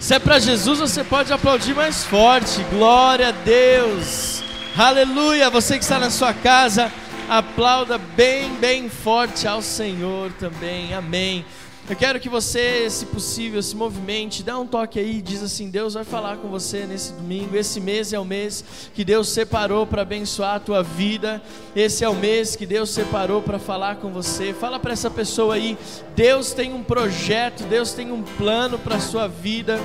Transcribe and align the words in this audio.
Se 0.00 0.14
é 0.14 0.18
para 0.18 0.38
Jesus, 0.38 0.78
você 0.78 1.04
pode 1.04 1.30
aplaudir 1.30 1.74
mais 1.74 2.04
forte. 2.04 2.64
Glória 2.70 3.28
a 3.28 3.32
Deus. 3.32 4.42
Aleluia. 4.74 5.50
Você 5.50 5.76
que 5.76 5.84
está 5.84 5.98
na 5.98 6.08
sua 6.08 6.32
casa, 6.32 6.90
aplauda 7.28 7.98
bem, 7.98 8.50
bem 8.54 8.88
forte 8.88 9.46
ao 9.46 9.60
Senhor 9.60 10.32
também. 10.40 10.94
Amém. 10.94 11.44
Eu 11.90 11.96
quero 11.96 12.20
que 12.20 12.28
você, 12.28 12.88
se 12.88 13.04
possível, 13.04 13.60
se 13.60 13.74
movimente, 13.74 14.44
dá 14.44 14.56
um 14.56 14.64
toque 14.64 15.00
aí 15.00 15.18
e 15.18 15.20
diz 15.20 15.42
assim: 15.42 15.68
Deus 15.68 15.94
vai 15.94 16.04
falar 16.04 16.36
com 16.36 16.46
você 16.46 16.86
nesse 16.86 17.12
domingo. 17.14 17.56
Esse 17.56 17.80
mês 17.80 18.12
é 18.12 18.18
o 18.20 18.24
mês 18.24 18.64
que 18.94 19.04
Deus 19.04 19.28
separou 19.28 19.84
para 19.84 20.02
abençoar 20.02 20.54
a 20.54 20.60
tua 20.60 20.84
vida. 20.84 21.42
Esse 21.74 22.04
é 22.04 22.08
o 22.08 22.14
mês 22.14 22.54
que 22.54 22.64
Deus 22.64 22.90
separou 22.90 23.42
para 23.42 23.58
falar 23.58 23.96
com 23.96 24.12
você. 24.12 24.54
Fala 24.54 24.78
para 24.78 24.92
essa 24.92 25.10
pessoa 25.10 25.56
aí: 25.56 25.76
Deus 26.14 26.52
tem 26.52 26.72
um 26.72 26.84
projeto, 26.84 27.64
Deus 27.64 27.92
tem 27.92 28.12
um 28.12 28.22
plano 28.22 28.78
para 28.78 28.94
a 28.94 29.00
sua 29.00 29.26
vida. 29.26 29.76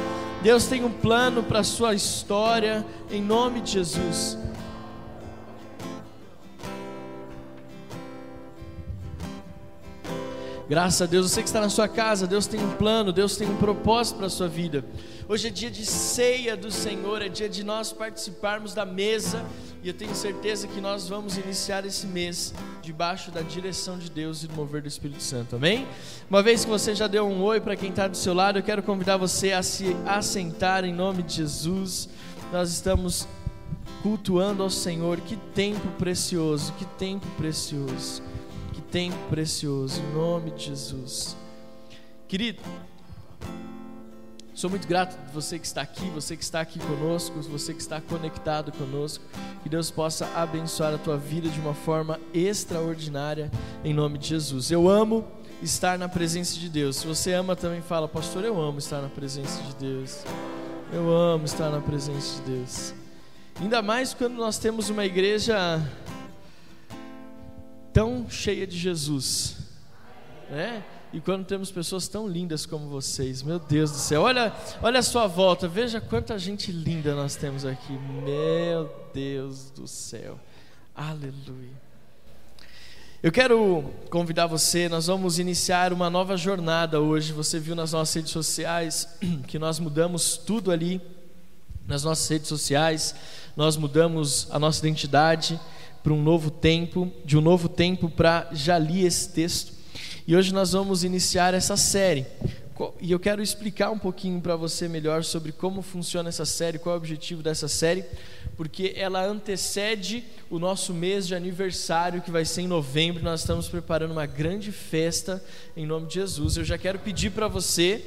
Deus 0.44 0.68
tem 0.68 0.84
um 0.84 0.92
plano 0.92 1.42
para 1.42 1.62
a 1.62 1.64
sua 1.64 1.96
história, 1.96 2.86
em 3.10 3.20
nome 3.20 3.62
de 3.62 3.72
Jesus. 3.72 4.38
Graças 10.68 11.00
a 11.00 11.06
Deus, 11.06 11.30
você 11.30 11.44
que 11.44 11.48
está 11.48 11.62
na 11.62 11.70
sua 11.70 11.88
casa, 11.88 12.26
Deus 12.26 12.48
tem 12.48 12.60
um 12.60 12.72
plano, 12.72 13.14
Deus 13.14 13.38
tem 13.38 13.48
um 13.48 13.56
propósito 13.56 14.18
para 14.18 14.26
a 14.26 14.30
sua 14.32 14.48
vida. 14.48 14.84
Hoje 15.30 15.48
é 15.48 15.52
dia 15.52 15.70
de 15.70 15.86
ceia 15.86 16.58
do 16.58 16.72
Senhor, 16.72 17.22
é 17.22 17.30
dia 17.30 17.48
de 17.48 17.64
nós 17.64 17.94
participarmos 17.94 18.74
da 18.74 18.84
mesa, 18.84 19.46
e 19.84 19.88
eu 19.88 19.94
tenho 19.94 20.16
certeza 20.16 20.68
que 20.68 20.82
nós 20.82 21.08
vamos 21.08 21.38
iniciar 21.38 21.86
esse 21.86 22.08
mês 22.08 22.52
debaixo 22.82 23.30
da 23.30 23.42
direção 23.42 24.00
de 24.00 24.10
Deus 24.10 24.42
e 24.42 24.48
do 24.48 24.56
mover 24.56 24.82
do 24.82 24.88
Espírito 24.88 25.22
Santo, 25.22 25.56
amém? 25.56 25.88
Uma 26.28 26.42
vez 26.42 26.66
que 26.66 26.72
você 26.72 26.96
já 26.96 27.06
deu 27.06 27.28
um 27.28 27.44
oi 27.44 27.62
para 27.62 27.76
quem 27.76 27.92
está 27.92 28.08
do 28.08 28.18
seu 28.18 28.34
lado, 28.34 28.58
eu 28.58 28.64
quero 28.64 28.82
convidar 28.82 29.18
você 29.18 29.52
a 29.52 29.62
se 29.62 29.96
assentar 30.04 30.84
em 30.84 30.94
nome 30.94 31.22
de 31.22 31.36
Jesus. 31.36 32.10
Nós 32.52 32.72
estamos 32.72 33.28
cultuando 34.02 34.64
ao 34.64 34.70
Senhor, 34.72 35.22
que 35.22 35.36
tempo 35.54 35.88
precioso, 36.00 36.74
que 36.74 36.86
tempo 36.86 37.28
precioso 37.38 38.24
tempo 38.96 39.18
precioso, 39.30 40.00
em 40.00 40.14
nome 40.14 40.52
de 40.52 40.68
Jesus. 40.68 41.36
Querido, 42.30 42.62
sou 44.54 44.70
muito 44.70 44.88
grato 44.88 45.18
por 45.18 45.34
você 45.34 45.60
que 45.60 45.68
está 45.68 45.82
aqui, 45.82 46.10
você 46.12 46.38
que 46.38 46.44
está 46.46 46.62
aqui 46.62 46.80
conosco, 46.80 47.42
você 47.42 47.74
que 47.74 47.82
está 47.82 48.00
conectado 48.00 48.72
conosco. 48.72 49.22
Que 49.62 49.68
Deus 49.68 49.92
possa 49.92 50.26
abençoar 50.34 50.94
a 50.94 50.98
tua 50.98 51.18
vida 51.18 51.50
de 51.50 51.60
uma 51.60 51.74
forma 51.74 52.22
extraordinária, 52.34 53.52
em 53.84 53.94
nome 53.94 54.18
de 54.18 54.30
Jesus. 54.30 54.72
Eu 54.72 54.88
amo 54.88 55.28
estar 55.62 56.00
na 56.00 56.08
presença 56.08 56.58
de 56.58 56.70
Deus. 56.70 56.96
Se 56.96 57.06
você 57.06 57.34
ama 57.34 57.54
também, 57.54 57.82
fala, 57.82 58.08
pastor, 58.08 58.46
eu 58.46 58.58
amo 58.62 58.80
estar 58.80 59.02
na 59.02 59.10
presença 59.10 59.62
de 59.62 59.76
Deus. 59.76 60.24
Eu 60.94 61.14
amo 61.14 61.44
estar 61.44 61.70
na 61.70 61.82
presença 61.82 62.42
de 62.42 62.60
Deus. 62.60 62.94
Ainda 63.60 63.82
mais 63.82 64.14
quando 64.14 64.36
nós 64.36 64.58
temos 64.58 64.90
uma 64.90 65.04
igreja 65.04 65.82
tão 67.96 68.30
cheia 68.30 68.68
de 68.68 68.78
Jesus, 68.78 69.56
né? 70.50 70.84
E 71.14 71.22
quando 71.22 71.46
temos 71.46 71.72
pessoas 71.72 72.10
tão 72.10 72.28
lindas 72.28 72.66
como 72.66 72.90
vocês, 72.90 73.42
meu 73.42 73.58
Deus 73.58 73.90
do 73.90 73.98
céu, 73.98 74.24
olha, 74.24 74.54
olha 74.84 75.00
a 75.00 75.02
sua 75.02 75.28
volta, 75.28 75.66
veja 75.66 76.02
quanta 76.02 76.38
gente 76.38 76.74
linda 76.74 77.16
nós 77.16 77.38
temos 77.38 77.64
aqui, 77.64 77.94
meu 77.94 78.94
Deus 79.14 79.72
do 79.72 79.88
céu, 79.88 80.38
aleluia. 80.94 81.72
Eu 83.24 83.32
quero 83.32 83.90
convidar 84.10 84.46
você, 84.46 84.90
nós 84.90 85.08
vamos 85.08 85.40
iniciar 85.40 85.94
uma 85.94 86.10
nova 86.10 86.36
jornada 86.36 87.00
hoje. 87.00 87.32
Você 87.32 87.62
viu 87.62 87.76
nas 87.76 87.94
nossas 87.94 88.14
redes 88.14 88.32
sociais 88.32 89.08
que 89.48 89.58
nós 89.58 89.80
mudamos 89.80 90.36
tudo 90.36 90.70
ali, 90.70 91.02
nas 91.88 92.04
nossas 92.04 92.28
redes 92.28 92.50
sociais, 92.50 93.16
nós 93.56 93.78
mudamos 93.78 94.50
a 94.52 94.60
nossa 94.60 94.86
identidade 94.86 95.58
para 96.06 96.14
um 96.14 96.22
novo 96.22 96.52
tempo, 96.52 97.12
de 97.26 97.36
um 97.36 97.42
novo 97.42 97.68
tempo 97.68 98.08
para 98.08 98.48
já 98.52 98.78
li 98.78 99.04
esse 99.04 99.28
texto. 99.30 99.74
E 100.28 100.36
hoje 100.36 100.54
nós 100.54 100.74
vamos 100.74 101.04
iniciar 101.04 101.56
essa 101.56 101.76
série. 101.76 102.28
E 103.02 103.12
eu 103.12 103.20
quero 103.20 103.42
explicar 103.42 103.90
um 103.90 103.98
pouquinho 103.98 104.40
para 104.40 104.56
você 104.56 104.88
melhor 104.88 105.24
sobre 105.24 105.52
como 105.52 105.82
funciona 105.82 106.30
essa 106.30 106.46
série, 106.46 106.78
qual 106.78 106.94
é 106.94 106.96
o 106.96 107.02
objetivo 107.02 107.42
dessa 107.42 107.68
série, 107.68 108.06
porque 108.56 108.94
ela 108.96 109.26
antecede 109.26 110.24
o 110.48 110.60
nosso 110.60 110.94
mês 110.94 111.26
de 111.26 111.34
aniversário, 111.34 112.22
que 112.22 112.30
vai 112.30 112.46
ser 112.46 112.62
em 112.62 112.68
novembro. 112.68 113.24
Nós 113.24 113.40
estamos 113.40 113.68
preparando 113.68 114.12
uma 114.12 114.28
grande 114.28 114.72
festa 114.72 115.44
em 115.76 115.88
nome 115.88 116.06
de 116.06 116.14
Jesus. 116.14 116.56
Eu 116.56 116.64
já 116.64 116.78
quero 116.78 117.00
pedir 117.00 117.32
para 117.32 117.48
você 117.48 118.06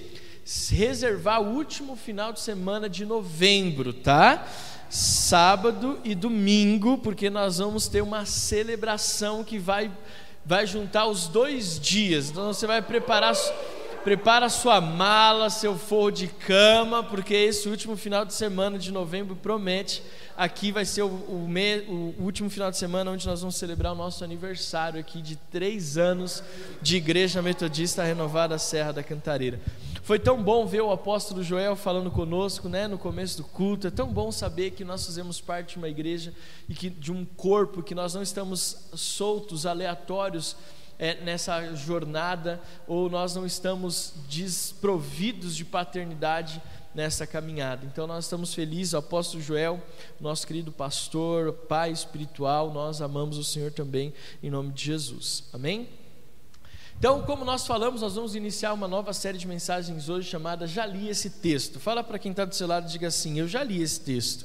reservar 0.70 1.42
o 1.42 1.56
último 1.56 1.96
final 1.96 2.32
de 2.32 2.38
semana 2.38 2.88
de 2.88 3.04
novembro, 3.04 3.92
tá? 3.92 4.46
Sábado 4.88 5.98
e 6.02 6.14
domingo, 6.14 6.98
porque 6.98 7.28
nós 7.28 7.58
vamos 7.58 7.88
ter 7.88 8.02
uma 8.02 8.24
celebração 8.24 9.44
que 9.44 9.58
vai, 9.58 9.90
vai 10.44 10.66
juntar 10.66 11.06
os 11.06 11.28
dois 11.28 11.78
dias. 11.78 12.30
Então 12.30 12.52
você 12.52 12.66
vai 12.66 12.80
preparar, 12.80 13.34
prepara 14.02 14.48
sua 14.48 14.80
mala, 14.80 15.50
seu 15.50 15.76
forro 15.76 16.10
de 16.10 16.26
cama, 16.28 17.02
porque 17.02 17.34
esse 17.34 17.68
último 17.68 17.96
final 17.96 18.24
de 18.24 18.32
semana 18.32 18.78
de 18.78 18.90
novembro 18.90 19.36
promete. 19.36 20.02
Aqui 20.36 20.70
vai 20.70 20.84
ser 20.84 21.02
o, 21.02 21.08
o, 21.08 21.46
me, 21.48 21.80
o 21.88 22.14
último 22.20 22.48
final 22.48 22.70
de 22.70 22.78
semana 22.78 23.10
onde 23.10 23.26
nós 23.26 23.40
vamos 23.40 23.56
celebrar 23.56 23.92
o 23.92 23.96
nosso 23.96 24.22
aniversário 24.22 25.00
aqui 25.00 25.20
de 25.20 25.34
três 25.34 25.98
anos 25.98 26.42
de 26.80 26.96
Igreja 26.96 27.42
Metodista 27.42 28.04
Renovada 28.04 28.56
Serra 28.56 28.92
da 28.92 29.02
Cantareira. 29.02 29.60
Foi 30.08 30.18
tão 30.18 30.42
bom 30.42 30.64
ver 30.64 30.80
o 30.80 30.90
apóstolo 30.90 31.42
Joel 31.42 31.76
falando 31.76 32.10
conosco, 32.10 32.66
né, 32.66 32.88
no 32.88 32.96
começo 32.96 33.36
do 33.36 33.44
culto. 33.44 33.88
É 33.88 33.90
tão 33.90 34.10
bom 34.10 34.32
saber 34.32 34.70
que 34.70 34.82
nós 34.82 35.04
fazemos 35.04 35.38
parte 35.38 35.72
de 35.72 35.76
uma 35.76 35.86
igreja 35.90 36.32
e 36.66 36.74
que 36.74 36.88
de 36.88 37.12
um 37.12 37.26
corpo, 37.26 37.82
que 37.82 37.94
nós 37.94 38.14
não 38.14 38.22
estamos 38.22 38.88
soltos, 38.94 39.66
aleatórios 39.66 40.56
é, 40.98 41.16
nessa 41.16 41.74
jornada, 41.74 42.58
ou 42.86 43.10
nós 43.10 43.34
não 43.34 43.44
estamos 43.44 44.14
desprovidos 44.30 45.54
de 45.54 45.66
paternidade 45.66 46.62
nessa 46.94 47.26
caminhada. 47.26 47.84
Então 47.84 48.06
nós 48.06 48.24
estamos 48.24 48.54
felizes, 48.54 48.94
o 48.94 48.96
apóstolo 48.96 49.42
Joel, 49.42 49.78
nosso 50.18 50.46
querido 50.46 50.72
pastor, 50.72 51.52
pai 51.52 51.90
espiritual, 51.90 52.72
nós 52.72 53.02
amamos 53.02 53.36
o 53.36 53.44
Senhor 53.44 53.72
também 53.72 54.14
em 54.42 54.48
nome 54.48 54.72
de 54.72 54.86
Jesus. 54.86 55.44
Amém? 55.52 55.86
Então, 56.98 57.22
como 57.22 57.44
nós 57.44 57.64
falamos, 57.64 58.00
nós 58.00 58.16
vamos 58.16 58.34
iniciar 58.34 58.72
uma 58.72 58.88
nova 58.88 59.12
série 59.12 59.38
de 59.38 59.46
mensagens 59.46 60.08
hoje 60.08 60.28
chamada 60.28 60.66
Já 60.66 60.84
li 60.84 61.08
esse 61.08 61.30
texto. 61.30 61.78
Fala 61.78 62.02
para 62.02 62.18
quem 62.18 62.32
está 62.32 62.44
do 62.44 62.56
seu 62.56 62.66
lado 62.66 62.88
e 62.88 62.90
diga 62.90 63.06
assim: 63.06 63.38
Eu 63.38 63.46
já 63.46 63.62
li 63.62 63.80
esse 63.80 64.00
texto. 64.00 64.44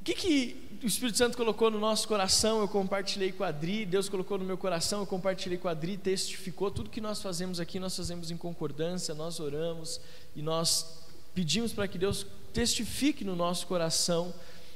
O 0.00 0.04
que, 0.04 0.14
que 0.14 0.78
o 0.84 0.86
Espírito 0.86 1.18
Santo 1.18 1.36
colocou 1.36 1.68
no 1.68 1.80
nosso 1.80 2.06
coração? 2.06 2.60
Eu 2.60 2.68
compartilhei 2.68 3.32
com 3.32 3.42
a 3.42 3.48
Adri, 3.48 3.84
Deus 3.84 4.08
colocou 4.08 4.38
no 4.38 4.44
meu 4.44 4.56
coração, 4.56 5.00
eu 5.00 5.06
compartilhei 5.06 5.58
com 5.58 5.66
a 5.66 5.72
Adri, 5.72 5.96
testificou. 5.96 6.70
Tudo 6.70 6.88
que 6.88 7.00
nós 7.00 7.20
fazemos 7.20 7.58
aqui, 7.58 7.80
nós 7.80 7.96
fazemos 7.96 8.30
em 8.30 8.36
concordância, 8.36 9.14
nós 9.14 9.40
oramos 9.40 10.00
e 10.36 10.42
nós 10.42 11.00
pedimos 11.34 11.72
para 11.72 11.88
que 11.88 11.98
Deus 11.98 12.24
testifique 12.52 13.24
no 13.24 13.34
nosso 13.34 13.66
coração 13.66 14.32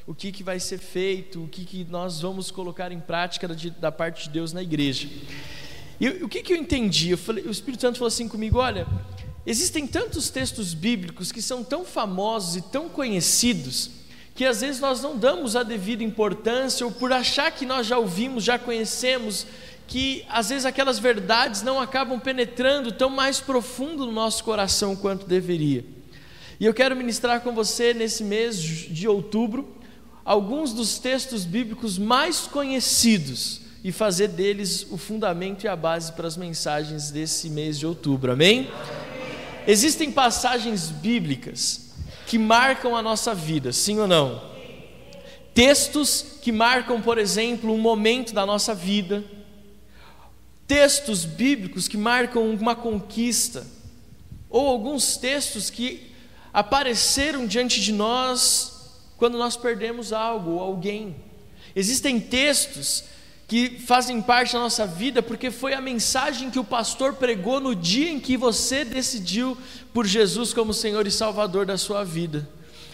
o 0.09 0.15
que, 0.15 0.33
que 0.33 0.43
vai 0.43 0.59
ser 0.59 0.79
feito, 0.79 1.45
o 1.45 1.49
que, 1.49 1.67
que 1.67 1.85
nós 1.85 2.23
vamos 2.23 2.51
colocar 2.51 2.91
em 2.91 2.99
prática 2.99 3.47
da, 3.47 3.55
da 3.79 3.93
parte 3.93 4.25
de 4.25 4.31
Deus 4.31 4.55
na 4.55 4.63
igreja. 4.63 5.07
E 6.01 6.09
o 6.09 6.29
que, 6.31 6.43
que 6.43 6.55
eu 6.55 6.57
entendi? 6.57 7.11
Eu 7.11 7.19
falei, 7.19 7.45
o 7.45 7.51
Espírito 7.51 7.83
Santo 7.83 7.99
falou 7.99 8.09
assim 8.09 8.27
comigo: 8.27 8.57
olha, 8.57 8.87
existem 9.45 9.87
tantos 9.87 10.31
textos 10.31 10.73
bíblicos 10.73 11.31
que 11.31 11.43
são 11.43 11.63
tão 11.63 11.85
famosos 11.85 12.57
e 12.57 12.63
tão 12.63 12.89
conhecidos 12.89 13.91
que 14.35 14.47
às 14.47 14.63
vezes 14.63 14.81
nós 14.81 15.03
não 15.03 15.15
damos 15.15 15.55
a 15.57 15.63
devida 15.63 16.03
importância 16.03 16.87
ou 16.87 16.93
por 16.93 17.13
achar 17.13 17.51
que 17.51 17.67
nós 17.67 17.87
já 17.87 17.99
ouvimos, 17.99 18.45
já 18.45 18.59
conhecemos, 18.59 19.47
que 19.87 20.25
às 20.31 20.49
vezes 20.49 20.65
aquelas 20.65 20.99
verdades 20.99 21.61
não 21.61 21.79
acabam 21.79 22.19
penetrando 22.19 22.93
tão 22.93 23.11
mais 23.11 23.41
profundo 23.41 24.07
no 24.07 24.13
nosso 24.13 24.43
coração 24.43 24.97
quanto 24.97 25.27
deveria. 25.27 25.85
E 26.59 26.65
eu 26.65 26.73
quero 26.73 26.97
ministrar 26.97 27.41
com 27.43 27.53
você 27.53 27.93
nesse 27.93 28.25
mês 28.25 28.57
de 28.57 29.07
outubro 29.07 29.77
alguns 30.29 30.75
dos 30.75 30.99
textos 30.99 31.47
bíblicos 31.47 31.97
mais 31.97 32.41
conhecidos 32.41 33.63
e 33.83 33.91
fazer 33.91 34.29
deles 34.29 34.87
o 34.91 34.99
fundamento 34.99 35.65
e 35.65 35.69
a 35.69 35.75
base 35.75 36.13
para 36.13 36.29
as 36.29 36.37
mensagens 36.37 37.11
desse 37.11 37.49
mês 37.49 37.79
de 37.79 37.87
outubro, 37.87 38.33
amém? 38.33 38.71
Existem 39.67 40.13
passagens 40.13 40.91
bíblicas 40.91 41.93
que 42.27 42.37
marcam 42.37 42.95
a 42.95 43.01
nossa 43.01 43.35
vida, 43.35 43.73
sim 43.73 43.99
ou 44.01 44.07
não? 44.07 44.43
Textos 45.55 46.23
que 46.43 46.53
marcam, 46.53 47.01
por 47.01 47.17
exemplo, 47.17 47.73
um 47.73 47.79
momento 47.79 48.35
da 48.35 48.45
nossa 48.45 48.75
vida, 48.75 49.25
textos 50.67 51.25
bíblicos 51.25 51.89
que 51.89 51.97
marcam 51.97 52.51
uma 52.51 52.77
conquista, 52.77 53.67
ou 54.51 54.69
alguns 54.69 55.17
textos 55.17 55.71
que 55.71 56.13
apareceram 56.53 57.47
diante 57.47 57.81
de 57.81 57.95
nós 57.95 58.78
quando 59.19 59.37
nós 59.37 59.57
perdemos 59.57 60.13
algo 60.13 60.53
ou 60.53 60.61
alguém. 60.61 61.17
Existem 61.77 62.19
textos 62.19 63.05
que 63.47 63.81
fazem 63.81 64.23
parte 64.23 64.53
da 64.53 64.61
nossa 64.61 64.87
vida, 64.87 65.23
porque 65.23 65.51
foi 65.51 65.75
a 65.75 65.81
mensagem 65.81 66.51
que 66.51 66.59
o 66.59 66.65
pastor 66.65 67.15
pregou 67.15 67.61
no 67.61 67.75
dia 67.75 68.11
em 68.11 68.21
que 68.21 68.37
você 68.37 68.85
decidiu 68.85 69.57
por 69.93 70.07
Jesus 70.07 70.55
como 70.55 70.73
Senhor 70.73 71.07
e 71.07 71.11
Salvador 71.11 71.67
da 71.67 71.77
sua 71.77 72.05
vida. 72.05 72.49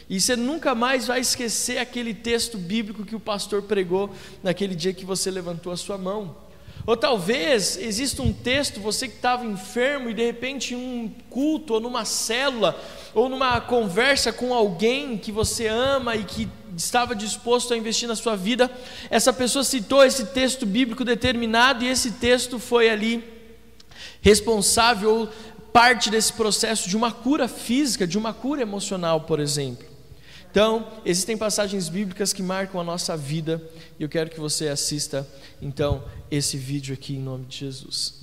E 0.09 0.21
você 0.21 0.37
nunca 0.37 0.75
mais 0.75 1.07
vai 1.07 1.21
esquecer 1.21 1.79
aquele 1.79 2.15
texto 2.15 2.57
bíblico 2.57 3.05
que 3.05 3.17
o 3.17 3.21
pastor 3.21 3.63
pregou 3.63 4.15
naquele 4.43 4.75
dia 4.75 4.93
que 4.93 5.05
você 5.05 5.31
levantou 5.31 5.73
a 5.73 5.77
sua 5.77 5.99
mão. 5.99 6.37
Ou 6.87 6.97
talvez 6.97 7.79
exista 7.79 8.23
um 8.23 8.33
texto, 8.33 8.79
você 8.79 9.09
que 9.09 9.15
estava 9.15 9.45
enfermo 9.47 10.11
e 10.11 10.15
de 10.15 10.25
repente 10.25 10.75
em 10.75 10.77
um 10.77 11.11
culto, 11.31 11.75
ou 11.75 11.81
numa 11.81 12.05
célula, 12.05 12.79
ou 13.15 13.29
numa 13.29 13.61
conversa 13.61 14.33
com 14.33 14.53
alguém 14.53 15.17
que 15.17 15.33
você 15.33 15.67
ama 15.67 16.15
e 16.15 16.25
que 16.25 16.49
estava 16.77 17.15
disposto 17.15 17.73
a 17.73 17.77
investir 17.77 18.07
na 18.07 18.17
sua 18.17 18.37
vida, 18.37 18.71
essa 19.09 19.33
pessoa 19.33 19.65
citou 19.65 20.05
esse 20.05 20.27
texto 20.27 20.67
bíblico 20.67 21.05
determinado 21.05 21.85
e 21.85 21.89
esse 21.89 22.13
texto 22.13 22.59
foi 22.59 22.91
ali 22.91 23.25
responsável 24.21 25.21
ou 25.21 25.29
parte 25.73 26.11
desse 26.11 26.33
processo 26.33 26.89
de 26.89 26.97
uma 26.97 27.11
cura 27.11 27.49
física, 27.49 28.07
de 28.07 28.19
uma 28.19 28.33
cura 28.35 28.63
emocional, 28.63 29.23
por 29.23 29.41
exemplo. 29.41 29.94
Então, 30.55 30.87
existem 31.05 31.37
passagens 31.37 31.89
bíblicas 31.89 32.33
que 32.33 32.41
marcam 32.41 32.81
a 32.81 32.85
nossa 32.85 33.17
vida 33.17 33.61
e 33.99 34.05
eu 34.05 34.09
quero 34.09 34.31
que 34.31 34.39
você 34.39 34.69
assista 34.69 35.27
então 35.61 36.05
esse 36.31 36.57
vídeo 36.57 36.95
aqui 36.95 37.17
em 37.17 37.19
nome 37.19 37.45
de 37.47 37.59
Jesus. 37.59 38.21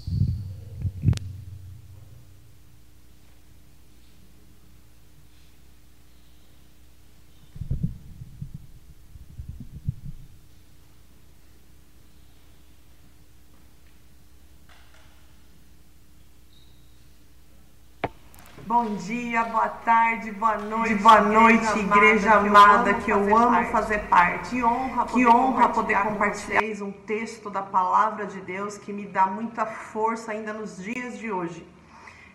Bom 18.73 18.95
dia, 18.95 19.43
boa 19.43 19.67
tarde, 19.67 20.31
boa 20.31 20.57
noite, 20.57 20.95
boa 20.95 21.19
noite, 21.19 21.77
igreja 21.77 22.35
amada, 22.35 22.93
que 22.93 23.11
eu 23.11 23.35
amo 23.35 23.65
fazer 23.65 23.99
parte. 24.07 24.51
Que 24.51 24.63
honra 24.63 25.05
poder, 25.05 25.13
que 25.13 25.27
honra 25.27 25.67
poder 25.67 25.97
compartilhar 26.03 26.81
um 26.81 26.91
texto 26.93 27.49
da 27.49 27.61
palavra 27.61 28.25
de 28.25 28.39
Deus 28.39 28.77
que 28.77 28.93
me 28.93 29.05
dá 29.05 29.27
muita 29.27 29.65
força 29.65 30.31
ainda 30.31 30.53
nos 30.53 30.77
dias 30.77 31.19
de 31.19 31.29
hoje. 31.29 31.67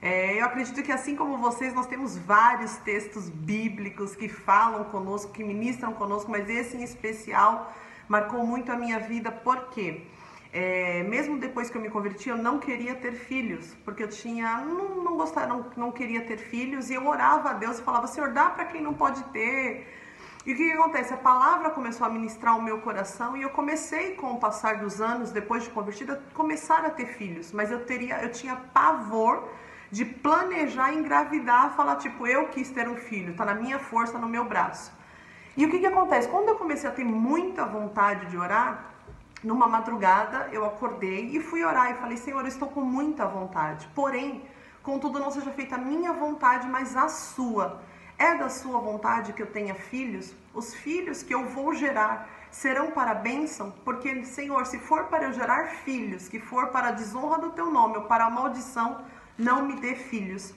É, 0.02 0.38
eu 0.38 0.44
acredito 0.44 0.82
que 0.82 0.92
assim 0.92 1.16
como 1.16 1.38
vocês, 1.38 1.72
nós 1.72 1.86
temos 1.86 2.18
vários 2.18 2.76
textos 2.76 3.30
bíblicos 3.30 4.14
que 4.14 4.28
falam 4.28 4.84
conosco, 4.84 5.32
que 5.32 5.42
ministram 5.42 5.94
conosco, 5.94 6.30
mas 6.30 6.50
esse 6.50 6.76
em 6.76 6.82
especial 6.82 7.72
marcou 8.06 8.46
muito 8.46 8.70
a 8.70 8.76
minha 8.76 9.00
vida, 9.00 9.32
por 9.32 9.68
quê? 9.70 10.02
É, 10.52 11.02
mesmo 11.02 11.38
depois 11.38 11.68
que 11.68 11.76
eu 11.76 11.82
me 11.82 11.90
converti, 11.90 12.28
eu 12.28 12.36
não 12.36 12.58
queria 12.58 12.94
ter 12.94 13.12
filhos, 13.12 13.74
porque 13.84 14.02
eu 14.02 14.08
tinha, 14.08 14.58
não, 14.58 15.02
não 15.02 15.16
gostava, 15.16 15.46
não, 15.46 15.70
não 15.76 15.92
queria 15.92 16.22
ter 16.22 16.38
filhos, 16.38 16.88
e 16.88 16.94
eu 16.94 17.06
orava 17.06 17.50
a 17.50 17.52
Deus 17.52 17.78
e 17.78 17.82
falava, 17.82 18.06
Senhor, 18.06 18.32
dá 18.32 18.50
para 18.50 18.64
quem 18.64 18.80
não 18.80 18.94
pode 18.94 19.22
ter. 19.24 19.86
E 20.46 20.52
o 20.52 20.56
que, 20.56 20.64
que, 20.64 20.72
acontece? 20.72 21.12
A 21.12 21.16
palavra 21.16 21.70
começou 21.70 22.06
a 22.06 22.10
ministrar 22.10 22.56
o 22.56 22.62
meu 22.62 22.80
coração 22.80 23.36
e 23.36 23.42
eu 23.42 23.50
comecei, 23.50 24.14
com 24.14 24.32
o 24.34 24.38
passar 24.38 24.78
dos 24.78 25.00
anos, 25.00 25.32
depois 25.32 25.64
de 25.64 25.70
convertida, 25.70 26.22
começar 26.34 26.84
a 26.84 26.90
ter 26.90 27.06
filhos. 27.06 27.50
Mas 27.50 27.70
eu 27.70 27.84
teria, 27.84 28.22
eu 28.22 28.30
tinha 28.30 28.54
pavor 28.54 29.48
de 29.90 30.04
planejar 30.04 30.92
engravidar, 30.92 31.74
falar 31.74 31.96
tipo, 31.96 32.26
eu 32.26 32.48
quis 32.48 32.70
ter 32.70 32.88
um 32.88 32.96
filho, 32.96 33.34
tá 33.34 33.44
na 33.44 33.54
minha 33.54 33.78
força, 33.78 34.18
no 34.18 34.28
meu 34.28 34.44
braço. 34.44 34.92
E 35.56 35.64
o 35.66 35.70
que, 35.70 35.80
que 35.80 35.86
acontece? 35.86 36.28
Quando 36.28 36.48
eu 36.48 36.56
comecei 36.56 36.88
a 36.88 36.92
ter 36.92 37.04
muita 37.04 37.64
vontade 37.64 38.26
de 38.26 38.36
orar, 38.36 38.95
numa 39.42 39.66
madrugada 39.66 40.48
eu 40.52 40.64
acordei 40.64 41.26
e 41.36 41.40
fui 41.40 41.64
orar 41.64 41.90
e 41.90 41.94
falei: 41.94 42.16
Senhor, 42.16 42.40
eu 42.40 42.48
estou 42.48 42.68
com 42.68 42.80
muita 42.80 43.26
vontade, 43.26 43.88
porém, 43.94 44.42
contudo, 44.82 45.18
não 45.18 45.30
seja 45.30 45.50
feita 45.50 45.76
a 45.76 45.78
minha 45.78 46.12
vontade, 46.12 46.66
mas 46.66 46.96
a 46.96 47.08
sua. 47.08 47.82
É 48.18 48.34
da 48.34 48.48
sua 48.48 48.80
vontade 48.80 49.34
que 49.34 49.42
eu 49.42 49.46
tenha 49.46 49.74
filhos? 49.74 50.34
Os 50.54 50.74
filhos 50.74 51.22
que 51.22 51.34
eu 51.34 51.44
vou 51.48 51.74
gerar 51.74 52.26
serão 52.50 52.90
para 52.90 53.12
bênção? 53.12 53.70
Porque, 53.84 54.24
Senhor, 54.24 54.64
se 54.64 54.78
for 54.78 55.04
para 55.04 55.24
eu 55.24 55.34
gerar 55.34 55.66
filhos, 55.84 56.26
que 56.26 56.40
for 56.40 56.68
para 56.68 56.88
a 56.88 56.92
desonra 56.92 57.38
do 57.38 57.50
teu 57.50 57.70
nome 57.70 57.98
ou 57.98 58.04
para 58.04 58.24
a 58.24 58.30
maldição, 58.30 59.04
não 59.36 59.66
me 59.66 59.76
dê 59.76 59.94
filhos. 59.94 60.54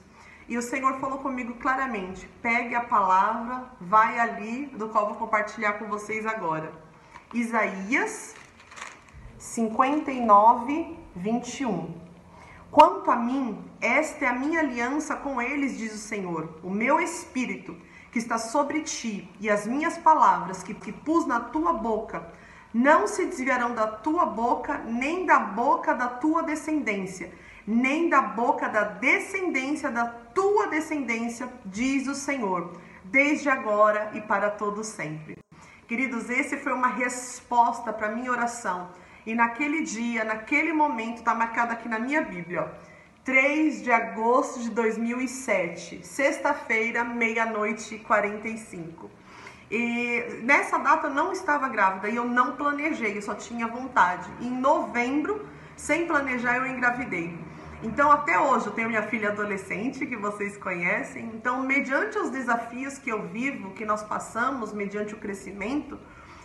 E 0.48 0.56
o 0.56 0.62
Senhor 0.62 0.98
falou 1.00 1.18
comigo 1.18 1.54
claramente: 1.54 2.26
pegue 2.40 2.74
a 2.74 2.80
palavra, 2.80 3.70
vai 3.78 4.18
ali, 4.18 4.66
do 4.68 4.88
qual 4.88 5.06
vou 5.06 5.16
compartilhar 5.16 5.74
com 5.74 5.84
vocês 5.84 6.24
agora. 6.24 6.72
Isaías 7.34 8.34
59, 9.40 10.98
21. 11.16 11.94
Quanto 12.70 13.10
a 13.10 13.16
mim, 13.16 13.58
esta 13.80 14.26
é 14.26 14.28
a 14.28 14.34
minha 14.34 14.60
aliança 14.60 15.16
com 15.16 15.40
eles, 15.40 15.78
diz 15.78 15.94
o 15.94 15.98
Senhor, 15.98 16.60
o 16.62 16.68
meu 16.68 17.00
espírito 17.00 17.74
que 18.12 18.18
está 18.18 18.36
sobre 18.36 18.82
ti 18.82 19.30
e 19.40 19.48
as 19.48 19.66
minhas 19.66 19.96
palavras 19.96 20.62
que, 20.62 20.74
que 20.74 20.92
pus 20.92 21.26
na 21.26 21.40
tua 21.40 21.72
boca 21.72 22.30
não 22.72 23.06
se 23.06 23.24
desviarão 23.24 23.74
da 23.74 23.86
tua 23.86 24.26
boca, 24.26 24.76
nem 24.76 25.24
da 25.24 25.38
boca 25.38 25.94
da 25.94 26.06
tua 26.06 26.42
descendência, 26.42 27.32
nem 27.66 28.10
da 28.10 28.20
boca 28.20 28.68
da 28.68 28.84
descendência 28.84 29.90
da 29.90 30.04
tua 30.06 30.66
descendência, 30.66 31.48
diz 31.64 32.06
o 32.06 32.14
Senhor, 32.14 32.78
desde 33.04 33.48
agora 33.48 34.10
e 34.12 34.20
para 34.20 34.50
todo 34.50 34.84
sempre. 34.84 35.38
Queridos, 35.88 36.28
esse 36.28 36.58
foi 36.58 36.74
uma 36.74 36.88
resposta 36.88 37.90
para 37.90 38.14
minha 38.14 38.30
oração 38.30 38.90
e 39.30 39.34
naquele 39.34 39.82
dia, 39.82 40.24
naquele 40.24 40.72
momento, 40.72 41.18
está 41.18 41.32
marcado 41.32 41.72
aqui 41.72 41.88
na 41.88 42.00
minha 42.00 42.20
Bíblia, 42.20 42.62
ó, 42.62 42.68
3 43.22 43.80
de 43.80 43.92
agosto 43.92 44.58
de 44.58 44.70
2007, 44.70 46.04
sexta-feira, 46.04 47.04
meia-noite 47.04 47.94
e 47.94 47.98
45. 48.00 49.08
E 49.70 50.40
nessa 50.42 50.78
data 50.78 51.06
eu 51.06 51.14
não 51.14 51.30
estava 51.30 51.68
grávida 51.68 52.08
e 52.08 52.16
eu 52.16 52.24
não 52.24 52.56
planejei, 52.56 53.16
eu 53.16 53.22
só 53.22 53.36
tinha 53.36 53.68
vontade. 53.68 54.28
Em 54.40 54.50
novembro, 54.50 55.46
sem 55.76 56.08
planejar, 56.08 56.56
eu 56.56 56.66
engravidei. 56.66 57.38
Então, 57.84 58.10
até 58.10 58.36
hoje, 58.36 58.66
eu 58.66 58.72
tenho 58.72 58.88
minha 58.88 59.04
filha 59.04 59.28
adolescente, 59.28 60.04
que 60.06 60.16
vocês 60.16 60.56
conhecem. 60.56 61.26
Então, 61.26 61.62
mediante 61.62 62.18
os 62.18 62.30
desafios 62.30 62.98
que 62.98 63.10
eu 63.10 63.28
vivo, 63.28 63.70
que 63.70 63.84
nós 63.84 64.02
passamos, 64.02 64.72
mediante 64.72 65.14
o 65.14 65.18
crescimento, 65.18 65.96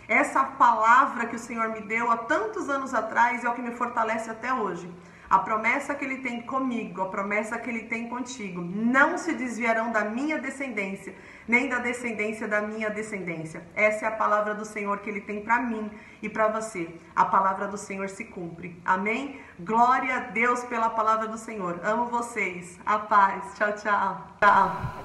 essa 0.08 0.44
palavra 0.44 1.26
que 1.26 1.36
o 1.36 1.38
Senhor 1.38 1.68
me 1.70 1.80
deu 1.80 2.10
há 2.10 2.16
tantos 2.16 2.68
anos 2.68 2.94
atrás 2.94 3.44
é 3.44 3.48
o 3.48 3.54
que 3.54 3.62
me 3.62 3.72
fortalece 3.72 4.30
até 4.30 4.52
hoje. 4.52 4.88
A 5.28 5.40
promessa 5.40 5.92
que 5.92 6.04
ele 6.04 6.18
tem 6.18 6.42
comigo, 6.42 7.02
a 7.02 7.06
promessa 7.06 7.58
que 7.58 7.68
ele 7.68 7.84
tem 7.84 8.08
contigo, 8.08 8.60
não 8.60 9.18
se 9.18 9.32
desviarão 9.32 9.90
da 9.90 10.04
minha 10.04 10.38
descendência, 10.38 11.14
nem 11.48 11.68
da 11.68 11.80
descendência 11.80 12.46
da 12.46 12.60
minha 12.60 12.88
descendência. 12.88 13.66
Essa 13.74 14.04
é 14.04 14.08
a 14.08 14.12
palavra 14.12 14.54
do 14.54 14.64
Senhor 14.64 14.98
que 14.98 15.10
ele 15.10 15.20
tem 15.20 15.40
para 15.40 15.60
mim 15.60 15.90
e 16.22 16.28
para 16.28 16.46
você. 16.46 16.88
A 17.14 17.24
palavra 17.24 17.66
do 17.66 17.76
Senhor 17.76 18.08
se 18.08 18.24
cumpre. 18.24 18.80
Amém? 18.84 19.40
Glória 19.58 20.16
a 20.16 20.20
Deus 20.20 20.62
pela 20.64 20.90
palavra 20.90 21.26
do 21.26 21.38
Senhor. 21.38 21.80
Amo 21.82 22.06
vocês. 22.06 22.78
A 22.86 23.00
paz. 23.00 23.52
Tchau, 23.56 23.72
tchau. 23.72 24.28
Tchau. 24.40 25.02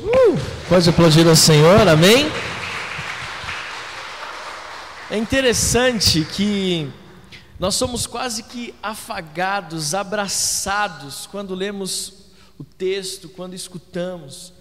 Uh, 0.00 0.36
pode 0.68 0.88
aplaudir 0.88 1.26
ao 1.26 1.34
Senhor. 1.34 1.88
Amém? 1.88 2.30
É 5.08 5.16
interessante 5.16 6.24
que 6.24 6.90
nós 7.60 7.76
somos 7.76 8.08
quase 8.08 8.42
que 8.42 8.74
afagados, 8.82 9.94
abraçados 9.94 11.28
quando 11.28 11.54
lemos 11.54 12.32
o 12.58 12.64
texto, 12.64 13.28
quando 13.28 13.54
escutamos. 13.54 14.52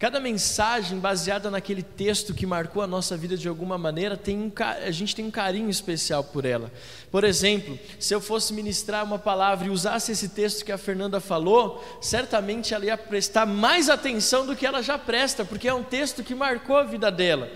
Cada 0.00 0.18
mensagem 0.18 0.98
baseada 0.98 1.52
naquele 1.52 1.84
texto 1.84 2.34
que 2.34 2.44
marcou 2.44 2.82
a 2.82 2.86
nossa 2.88 3.16
vida 3.16 3.36
de 3.36 3.46
alguma 3.46 3.78
maneira, 3.78 4.16
tem 4.16 4.36
um, 4.36 4.50
a 4.84 4.90
gente 4.90 5.14
tem 5.14 5.24
um 5.24 5.30
carinho 5.30 5.70
especial 5.70 6.24
por 6.24 6.44
ela. 6.44 6.72
Por 7.08 7.22
exemplo, 7.22 7.78
se 8.00 8.12
eu 8.12 8.20
fosse 8.20 8.52
ministrar 8.52 9.04
uma 9.04 9.20
palavra 9.20 9.68
e 9.68 9.70
usasse 9.70 10.10
esse 10.10 10.30
texto 10.30 10.64
que 10.64 10.72
a 10.72 10.78
Fernanda 10.78 11.20
falou, 11.20 11.80
certamente 12.00 12.74
ela 12.74 12.86
ia 12.86 12.98
prestar 12.98 13.46
mais 13.46 13.88
atenção 13.88 14.44
do 14.44 14.56
que 14.56 14.66
ela 14.66 14.82
já 14.82 14.98
presta, 14.98 15.44
porque 15.44 15.68
é 15.68 15.72
um 15.72 15.84
texto 15.84 16.24
que 16.24 16.34
marcou 16.34 16.76
a 16.76 16.82
vida 16.82 17.08
dela. 17.08 17.48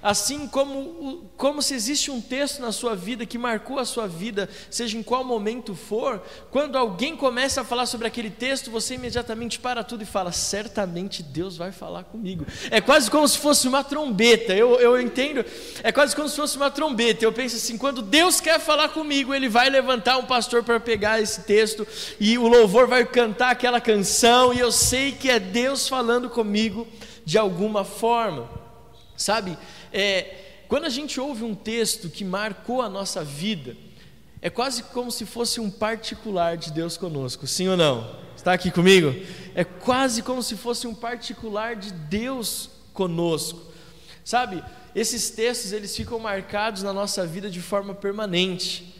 Assim 0.00 0.46
como, 0.46 1.28
como 1.36 1.60
se 1.60 1.74
existe 1.74 2.08
um 2.08 2.20
texto 2.20 2.60
na 2.60 2.70
sua 2.70 2.94
vida 2.94 3.26
que 3.26 3.36
marcou 3.36 3.80
a 3.80 3.84
sua 3.84 4.06
vida, 4.06 4.48
seja 4.70 4.96
em 4.96 5.02
qual 5.02 5.24
momento 5.24 5.74
for, 5.74 6.22
quando 6.52 6.78
alguém 6.78 7.16
começa 7.16 7.62
a 7.62 7.64
falar 7.64 7.84
sobre 7.84 8.06
aquele 8.06 8.30
texto, 8.30 8.70
você 8.70 8.94
imediatamente 8.94 9.58
para 9.58 9.82
tudo 9.82 10.02
e 10.04 10.06
fala: 10.06 10.30
certamente 10.30 11.20
Deus 11.20 11.56
vai 11.56 11.72
falar 11.72 12.04
comigo. 12.04 12.46
É 12.70 12.80
quase 12.80 13.10
como 13.10 13.26
se 13.26 13.38
fosse 13.38 13.66
uma 13.66 13.82
trombeta, 13.82 14.54
eu, 14.54 14.78
eu 14.78 15.00
entendo, 15.00 15.44
é 15.82 15.90
quase 15.90 16.14
como 16.14 16.28
se 16.28 16.36
fosse 16.36 16.56
uma 16.56 16.70
trombeta. 16.70 17.24
Eu 17.24 17.32
penso 17.32 17.56
assim: 17.56 17.76
quando 17.76 18.00
Deus 18.00 18.40
quer 18.40 18.60
falar 18.60 18.90
comigo, 18.90 19.34
Ele 19.34 19.48
vai 19.48 19.68
levantar 19.68 20.16
um 20.18 20.26
pastor 20.26 20.62
para 20.62 20.78
pegar 20.78 21.20
esse 21.20 21.42
texto 21.42 21.84
e 22.20 22.38
o 22.38 22.46
louvor 22.46 22.86
vai 22.86 23.04
cantar 23.04 23.50
aquela 23.50 23.80
canção, 23.80 24.54
e 24.54 24.60
eu 24.60 24.70
sei 24.70 25.10
que 25.10 25.28
é 25.28 25.40
Deus 25.40 25.88
falando 25.88 26.30
comigo 26.30 26.86
de 27.24 27.36
alguma 27.36 27.84
forma, 27.84 28.48
sabe? 29.16 29.58
É, 29.92 30.34
quando 30.68 30.84
a 30.84 30.90
gente 30.90 31.20
ouve 31.20 31.44
um 31.44 31.54
texto 31.54 32.10
que 32.10 32.24
marcou 32.24 32.82
a 32.82 32.88
nossa 32.88 33.24
vida, 33.24 33.76
é 34.40 34.50
quase 34.50 34.82
como 34.84 35.10
se 35.10 35.24
fosse 35.26 35.60
um 35.60 35.70
particular 35.70 36.56
de 36.56 36.70
Deus 36.72 36.96
conosco, 36.96 37.46
sim 37.46 37.68
ou 37.68 37.76
não? 37.76 38.16
Está 38.36 38.52
aqui 38.52 38.70
comigo? 38.70 39.14
É 39.54 39.64
quase 39.64 40.22
como 40.22 40.42
se 40.42 40.56
fosse 40.56 40.86
um 40.86 40.94
particular 40.94 41.74
de 41.74 41.92
Deus 41.92 42.70
conosco. 42.92 43.60
Sabe, 44.24 44.62
esses 44.94 45.30
textos 45.30 45.72
eles 45.72 45.96
ficam 45.96 46.18
marcados 46.18 46.82
na 46.82 46.92
nossa 46.92 47.26
vida 47.26 47.50
de 47.50 47.60
forma 47.60 47.94
permanente. 47.94 48.94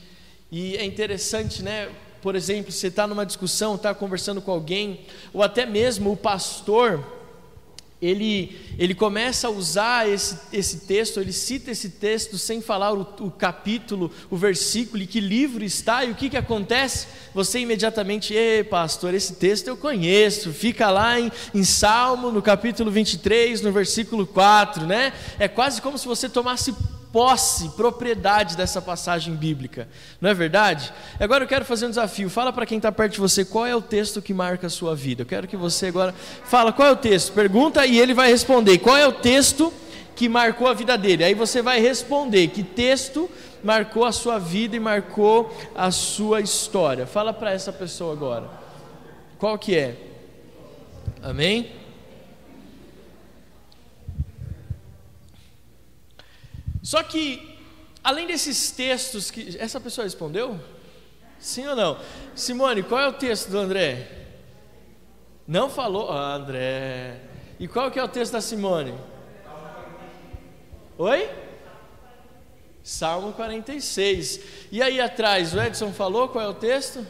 E 0.50 0.76
é 0.76 0.84
interessante, 0.84 1.62
né? 1.62 1.88
Por 2.20 2.34
exemplo, 2.34 2.72
você 2.72 2.88
está 2.88 3.06
numa 3.06 3.24
discussão, 3.24 3.74
está 3.74 3.94
conversando 3.94 4.40
com 4.40 4.50
alguém, 4.50 5.00
ou 5.32 5.42
até 5.42 5.64
mesmo 5.64 6.10
o 6.10 6.16
pastor, 6.16 7.04
ele, 8.00 8.56
ele 8.78 8.94
começa 8.94 9.48
a 9.48 9.50
usar 9.50 10.08
esse, 10.08 10.38
esse 10.52 10.80
texto, 10.80 11.20
ele 11.20 11.32
cita 11.32 11.70
esse 11.70 11.90
texto 11.90 12.38
sem 12.38 12.60
falar 12.60 12.92
o, 12.92 13.00
o 13.20 13.30
capítulo, 13.30 14.10
o 14.30 14.36
versículo, 14.36 15.02
e 15.02 15.06
que 15.06 15.20
livro 15.20 15.64
está, 15.64 16.04
e 16.04 16.12
o 16.12 16.14
que, 16.14 16.30
que 16.30 16.36
acontece? 16.36 17.08
Você 17.34 17.58
imediatamente, 17.58 18.32
ei 18.32 18.62
pastor, 18.62 19.14
esse 19.14 19.34
texto 19.34 19.66
eu 19.66 19.76
conheço, 19.76 20.52
fica 20.52 20.90
lá 20.90 21.18
em, 21.18 21.30
em 21.52 21.64
Salmo, 21.64 22.30
no 22.30 22.40
capítulo 22.40 22.90
23, 22.90 23.62
no 23.62 23.72
versículo 23.72 24.26
4, 24.26 24.86
né? 24.86 25.12
É 25.38 25.48
quase 25.48 25.82
como 25.82 25.98
se 25.98 26.06
você 26.06 26.28
tomasse 26.28 26.72
posse, 27.12 27.70
propriedade 27.70 28.56
dessa 28.56 28.82
passagem 28.82 29.34
bíblica, 29.34 29.88
não 30.20 30.30
é 30.30 30.34
verdade? 30.34 30.92
Agora 31.18 31.44
eu 31.44 31.48
quero 31.48 31.64
fazer 31.64 31.86
um 31.86 31.90
desafio. 31.90 32.28
Fala 32.28 32.52
para 32.52 32.66
quem 32.66 32.78
está 32.78 32.92
perto 32.92 33.14
de 33.14 33.20
você 33.20 33.44
qual 33.44 33.66
é 33.66 33.74
o 33.74 33.82
texto 33.82 34.20
que 34.20 34.34
marca 34.34 34.66
a 34.66 34.70
sua 34.70 34.94
vida. 34.94 35.22
Eu 35.22 35.26
quero 35.26 35.48
que 35.48 35.56
você 35.56 35.86
agora 35.86 36.14
fala 36.44 36.72
qual 36.72 36.88
é 36.88 36.92
o 36.92 36.96
texto. 36.96 37.32
Pergunta 37.32 37.84
e 37.86 37.98
ele 37.98 38.14
vai 38.14 38.30
responder. 38.30 38.78
Qual 38.78 38.96
é 38.96 39.06
o 39.06 39.12
texto 39.12 39.72
que 40.14 40.28
marcou 40.28 40.66
a 40.66 40.74
vida 40.74 40.96
dele? 40.98 41.24
Aí 41.24 41.34
você 41.34 41.62
vai 41.62 41.80
responder 41.80 42.48
que 42.48 42.62
texto 42.62 43.30
marcou 43.62 44.04
a 44.04 44.12
sua 44.12 44.38
vida 44.38 44.76
e 44.76 44.80
marcou 44.80 45.54
a 45.74 45.90
sua 45.90 46.40
história. 46.40 47.06
Fala 47.06 47.32
para 47.32 47.52
essa 47.52 47.72
pessoa 47.72 48.12
agora. 48.12 48.48
Qual 49.38 49.58
que 49.58 49.76
é? 49.76 49.96
Amém? 51.22 51.70
Só 56.88 57.02
que, 57.02 57.60
além 58.02 58.26
desses 58.26 58.70
textos 58.70 59.30
que. 59.30 59.58
Essa 59.58 59.78
pessoa 59.78 60.06
respondeu? 60.06 60.58
Sim 61.38 61.66
ou 61.66 61.76
não? 61.76 61.98
Simone, 62.34 62.82
qual 62.82 62.98
é 62.98 63.06
o 63.06 63.12
texto 63.12 63.50
do 63.50 63.58
André? 63.58 64.10
Não 65.46 65.68
falou? 65.68 66.10
Ah, 66.10 66.32
André. 66.32 67.20
E 67.60 67.68
qual 67.68 67.90
que 67.90 67.98
é 67.98 68.02
o 68.02 68.08
texto 68.08 68.32
da 68.32 68.40
Simone? 68.40 68.94
Oi? 70.96 71.28
Salmo 72.82 73.34
46. 73.34 74.40
E 74.72 74.80
aí 74.80 74.98
atrás, 74.98 75.52
o 75.52 75.60
Edson 75.60 75.92
falou 75.92 76.30
qual 76.30 76.42
é 76.42 76.48
o 76.48 76.54
texto? 76.54 77.06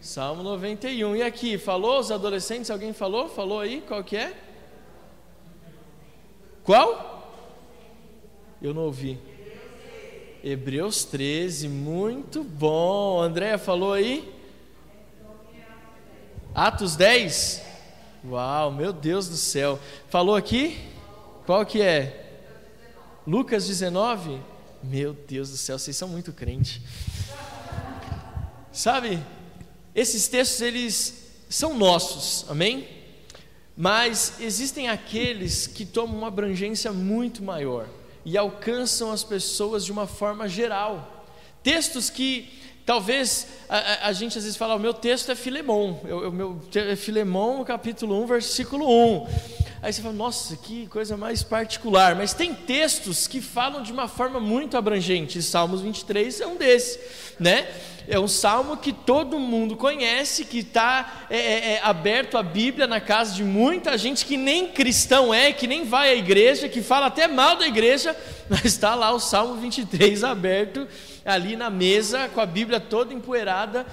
Salmo 0.00 0.42
91. 0.42 1.16
E 1.16 1.22
aqui, 1.22 1.58
falou 1.58 2.00
os 2.00 2.10
adolescentes? 2.10 2.70
Alguém 2.70 2.94
falou? 2.94 3.28
Falou 3.28 3.60
aí? 3.60 3.84
Qual 3.86 4.02
que 4.02 4.16
é? 4.16 4.34
Qual? 6.64 7.17
Eu 8.60 8.74
não 8.74 8.82
ouvi. 8.82 9.18
Hebreus 10.42 11.04
13, 11.04 11.68
muito 11.68 12.42
bom. 12.42 13.20
Andréia 13.20 13.58
falou 13.58 13.92
aí? 13.92 14.32
Atos 16.54 16.96
10? 16.96 17.62
Uau, 18.24 18.72
meu 18.72 18.92
Deus 18.92 19.28
do 19.28 19.36
céu. 19.36 19.78
Falou 20.08 20.34
aqui? 20.34 20.78
Qual 21.46 21.64
que 21.64 21.80
é? 21.80 22.40
Lucas 23.26 23.66
19? 23.66 24.40
Meu 24.82 25.12
Deus 25.12 25.50
do 25.50 25.56
céu, 25.56 25.78
vocês 25.78 25.96
são 25.96 26.08
muito 26.08 26.32
crentes. 26.32 26.80
Sabe, 28.72 29.20
esses 29.94 30.28
textos 30.28 30.60
eles 30.60 31.32
são 31.48 31.76
nossos, 31.76 32.44
amém? 32.48 32.88
Mas 33.76 34.40
existem 34.40 34.88
aqueles 34.88 35.66
que 35.66 35.86
tomam 35.86 36.18
uma 36.18 36.28
abrangência 36.28 36.92
muito 36.92 37.42
maior 37.42 37.88
e 38.24 38.36
alcançam 38.36 39.10
as 39.10 39.24
pessoas 39.24 39.84
de 39.84 39.92
uma 39.92 40.06
forma 40.06 40.48
geral. 40.48 41.26
Textos 41.62 42.10
que 42.10 42.58
talvez 42.84 43.46
a, 43.68 44.08
a, 44.08 44.12
gente 44.12 44.38
às 44.38 44.44
vezes 44.44 44.56
fala, 44.56 44.74
o 44.74 44.78
meu 44.78 44.94
texto 44.94 45.30
é 45.30 45.34
Filemão, 45.34 46.00
o 46.04 46.30
meu 46.30 46.60
é 46.74 46.96
Filemão, 46.96 47.62
capítulo 47.64 48.22
1, 48.22 48.26
versículo 48.26 48.86
1. 48.88 49.26
Aí 49.80 49.92
você 49.92 50.02
fala, 50.02 50.14
nossa, 50.14 50.56
que 50.56 50.88
coisa 50.88 51.16
mais 51.16 51.42
particular. 51.42 52.16
Mas 52.16 52.34
tem 52.34 52.52
textos 52.52 53.28
que 53.28 53.40
falam 53.40 53.82
de 53.82 53.92
uma 53.92 54.08
forma 54.08 54.40
muito 54.40 54.76
abrangente. 54.76 55.40
Salmos 55.40 55.80
23 55.80 56.40
é 56.40 56.46
um 56.46 56.56
desses, 56.56 56.98
né? 57.38 57.68
É 58.08 58.18
um 58.18 58.26
salmo 58.26 58.78
que 58.78 58.92
todo 58.92 59.38
mundo 59.38 59.76
conhece, 59.76 60.46
que 60.46 60.60
está 60.60 61.26
é, 61.28 61.36
é, 61.36 61.72
é, 61.74 61.80
aberto 61.82 62.38
a 62.38 62.42
Bíblia 62.42 62.86
na 62.86 63.00
casa 63.00 63.34
de 63.34 63.44
muita 63.44 63.98
gente 63.98 64.24
que 64.24 64.36
nem 64.36 64.68
cristão 64.68 65.32
é, 65.32 65.52
que 65.52 65.66
nem 65.66 65.84
vai 65.84 66.08
à 66.08 66.14
igreja, 66.14 66.70
que 66.70 66.80
fala 66.80 67.06
até 67.06 67.28
mal 67.28 67.56
da 67.56 67.66
igreja, 67.66 68.16
mas 68.48 68.64
está 68.64 68.94
lá 68.94 69.12
o 69.12 69.20
Salmo 69.20 69.56
23 69.56 70.24
aberto 70.24 70.88
ali 71.22 71.54
na 71.54 71.68
mesa, 71.68 72.30
com 72.34 72.40
a 72.40 72.46
Bíblia 72.46 72.80
toda 72.80 73.12
empoeirada, 73.12 73.86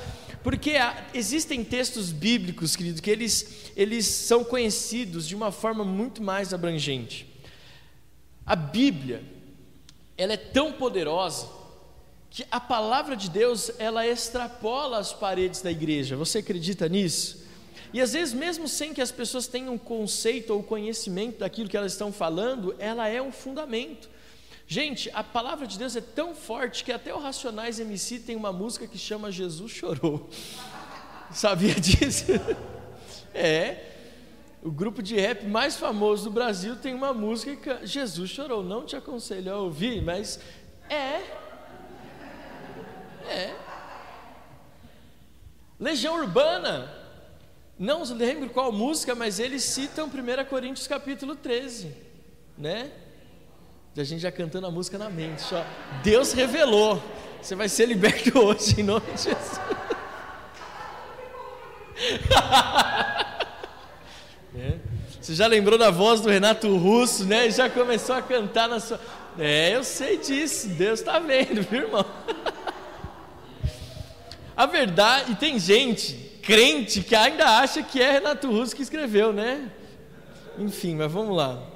porque 0.45 0.75
há, 0.75 1.07
existem 1.11 1.63
textos 1.63 2.11
bíblicos, 2.11 2.75
querido, 2.75 3.01
que 3.01 3.09
eles, 3.09 3.71
eles 3.75 4.05
são 4.05 4.43
conhecidos 4.43 5.27
de 5.27 5.35
uma 5.35 5.51
forma 5.51 5.83
muito 5.83 6.21
mais 6.21 6.53
abrangente. 6.53 7.27
A 8.45 8.55
Bíblia, 8.55 9.23
ela 10.15 10.33
é 10.33 10.37
tão 10.37 10.71
poderosa 10.71 11.49
que 12.29 12.45
a 12.51 12.59
palavra 12.59 13.15
de 13.15 13.27
Deus 13.27 13.71
ela 13.79 14.05
extrapola 14.05 14.99
as 14.99 15.11
paredes 15.11 15.63
da 15.63 15.71
igreja. 15.71 16.15
Você 16.15 16.37
acredita 16.37 16.87
nisso? 16.87 17.43
E 17.91 17.99
às 17.99 18.13
vezes, 18.13 18.31
mesmo 18.31 18.67
sem 18.67 18.93
que 18.93 19.01
as 19.01 19.11
pessoas 19.11 19.47
tenham 19.47 19.75
conceito 19.79 20.53
ou 20.53 20.61
conhecimento 20.61 21.39
daquilo 21.39 21.67
que 21.67 21.75
elas 21.75 21.93
estão 21.93 22.13
falando, 22.13 22.75
ela 22.77 23.07
é 23.07 23.19
um 23.19 23.31
fundamento. 23.31 24.07
Gente, 24.67 25.11
a 25.13 25.23
palavra 25.23 25.67
de 25.67 25.77
Deus 25.77 25.95
é 25.95 26.01
tão 26.01 26.33
forte 26.33 26.83
que 26.83 26.91
até 26.91 27.13
o 27.13 27.19
Racionais 27.19 27.79
MC 27.79 28.19
tem 28.19 28.35
uma 28.35 28.51
música 28.51 28.87
que 28.87 28.97
chama 28.97 29.31
Jesus 29.31 29.71
Chorou. 29.71 30.29
Sabia 31.31 31.75
disso? 31.75 32.31
É. 33.37 33.91
O 34.63 34.71
grupo 34.71 35.03
de 35.03 35.19
rap 35.19 35.45
mais 35.45 35.75
famoso 35.75 36.23
do 36.23 36.31
Brasil 36.31 36.77
tem 36.77 36.93
uma 36.93 37.13
música 37.13 37.77
que 37.77 37.85
Jesus 37.85 38.29
chorou. 38.29 38.63
Não 38.63 38.85
te 38.85 38.95
aconselho 38.95 39.53
a 39.53 39.57
ouvir, 39.57 40.01
mas 40.01 40.39
é 40.89 41.21
é. 43.27 43.55
Legião 45.79 46.15
Urbana. 46.15 46.91
Não 47.77 48.03
lembro 48.03 48.49
qual 48.49 48.71
música, 48.71 49.13
mas 49.13 49.39
eles 49.39 49.63
citam 49.63 50.07
1 50.07 50.45
Coríntios 50.45 50.87
capítulo 50.87 51.35
13, 51.35 51.93
né? 52.57 52.91
A 53.97 54.03
gente 54.03 54.19
já 54.19 54.31
cantando 54.31 54.67
a 54.67 54.71
música 54.71 54.97
na 54.97 55.09
mente, 55.09 55.41
só. 55.41 55.65
Deus 56.03 56.33
revelou. 56.33 57.01
Você 57.41 57.55
vai 57.55 57.69
ser 57.69 57.85
liberto 57.85 58.37
hoje 58.43 58.81
em 58.81 58.83
nome 58.83 59.05
de 59.13 59.23
Jesus. 59.23 59.61
é. 64.53 64.79
Você 65.21 65.33
já 65.33 65.47
lembrou 65.47 65.79
da 65.79 65.91
voz 65.91 66.19
do 66.19 66.29
Renato 66.29 66.75
Russo, 66.75 67.23
né? 67.23 67.49
Já 67.49 67.69
começou 67.69 68.15
a 68.15 68.21
cantar 68.21 68.67
na 68.67 68.81
sua. 68.81 68.99
É, 69.39 69.73
eu 69.73 69.83
sei 69.83 70.17
disso. 70.17 70.67
Deus 70.69 70.99
está 70.99 71.19
vendo, 71.19 71.61
viu, 71.61 71.83
irmão? 71.83 72.05
A 74.57 74.65
verdade, 74.65 75.33
e 75.33 75.35
tem 75.35 75.59
gente, 75.59 76.13
crente, 76.41 77.01
que 77.01 77.15
ainda 77.15 77.59
acha 77.59 77.83
que 77.83 78.01
é 78.01 78.13
Renato 78.13 78.49
Russo 78.49 78.75
que 78.75 78.81
escreveu, 78.81 79.33
né? 79.33 79.69
Enfim, 80.57 80.95
mas 80.95 81.11
vamos 81.11 81.35
lá. 81.35 81.74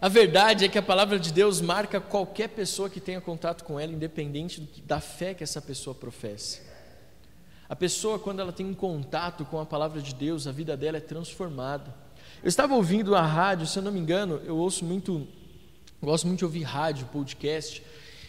A 0.00 0.08
verdade 0.08 0.64
é 0.64 0.68
que 0.68 0.78
a 0.78 0.82
palavra 0.82 1.18
de 1.18 1.32
Deus 1.32 1.60
marca 1.60 2.00
qualquer 2.00 2.48
pessoa 2.50 2.88
que 2.88 3.00
tenha 3.00 3.20
contato 3.20 3.64
com 3.64 3.80
ela, 3.80 3.92
independente 3.92 4.60
da 4.84 5.00
fé 5.00 5.34
que 5.34 5.42
essa 5.42 5.60
pessoa 5.60 5.92
professe. 5.92 6.62
A 7.68 7.74
pessoa, 7.74 8.16
quando 8.16 8.40
ela 8.40 8.52
tem 8.52 8.64
um 8.64 8.74
contato 8.74 9.44
com 9.44 9.60
a 9.60 9.66
palavra 9.66 10.00
de 10.00 10.14
Deus, 10.14 10.46
a 10.46 10.52
vida 10.52 10.76
dela 10.76 10.98
é 10.98 11.00
transformada. 11.00 11.92
Eu 12.42 12.48
estava 12.48 12.74
ouvindo 12.74 13.16
a 13.16 13.22
rádio, 13.22 13.66
se 13.66 13.76
eu 13.76 13.82
não 13.82 13.90
me 13.90 13.98
engano, 13.98 14.40
eu 14.44 14.56
ouço 14.56 14.84
muito, 14.84 15.26
gosto 16.00 16.28
muito 16.28 16.38
de 16.38 16.44
ouvir 16.44 16.62
rádio, 16.62 17.06
podcast, 17.06 17.82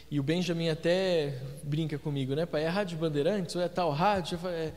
e 0.09 0.19
o 0.19 0.23
Benjamin 0.23 0.69
até 0.69 1.39
brinca 1.61 1.99
comigo, 1.99 2.33
né, 2.33 2.47
pai? 2.47 2.63
É 2.63 2.67
Rádio 2.67 2.97
Bandeirantes 2.97 3.55
ou 3.55 3.61
é 3.61 3.67
tal 3.67 3.91
rádio? 3.91 4.39
É... 4.45 4.73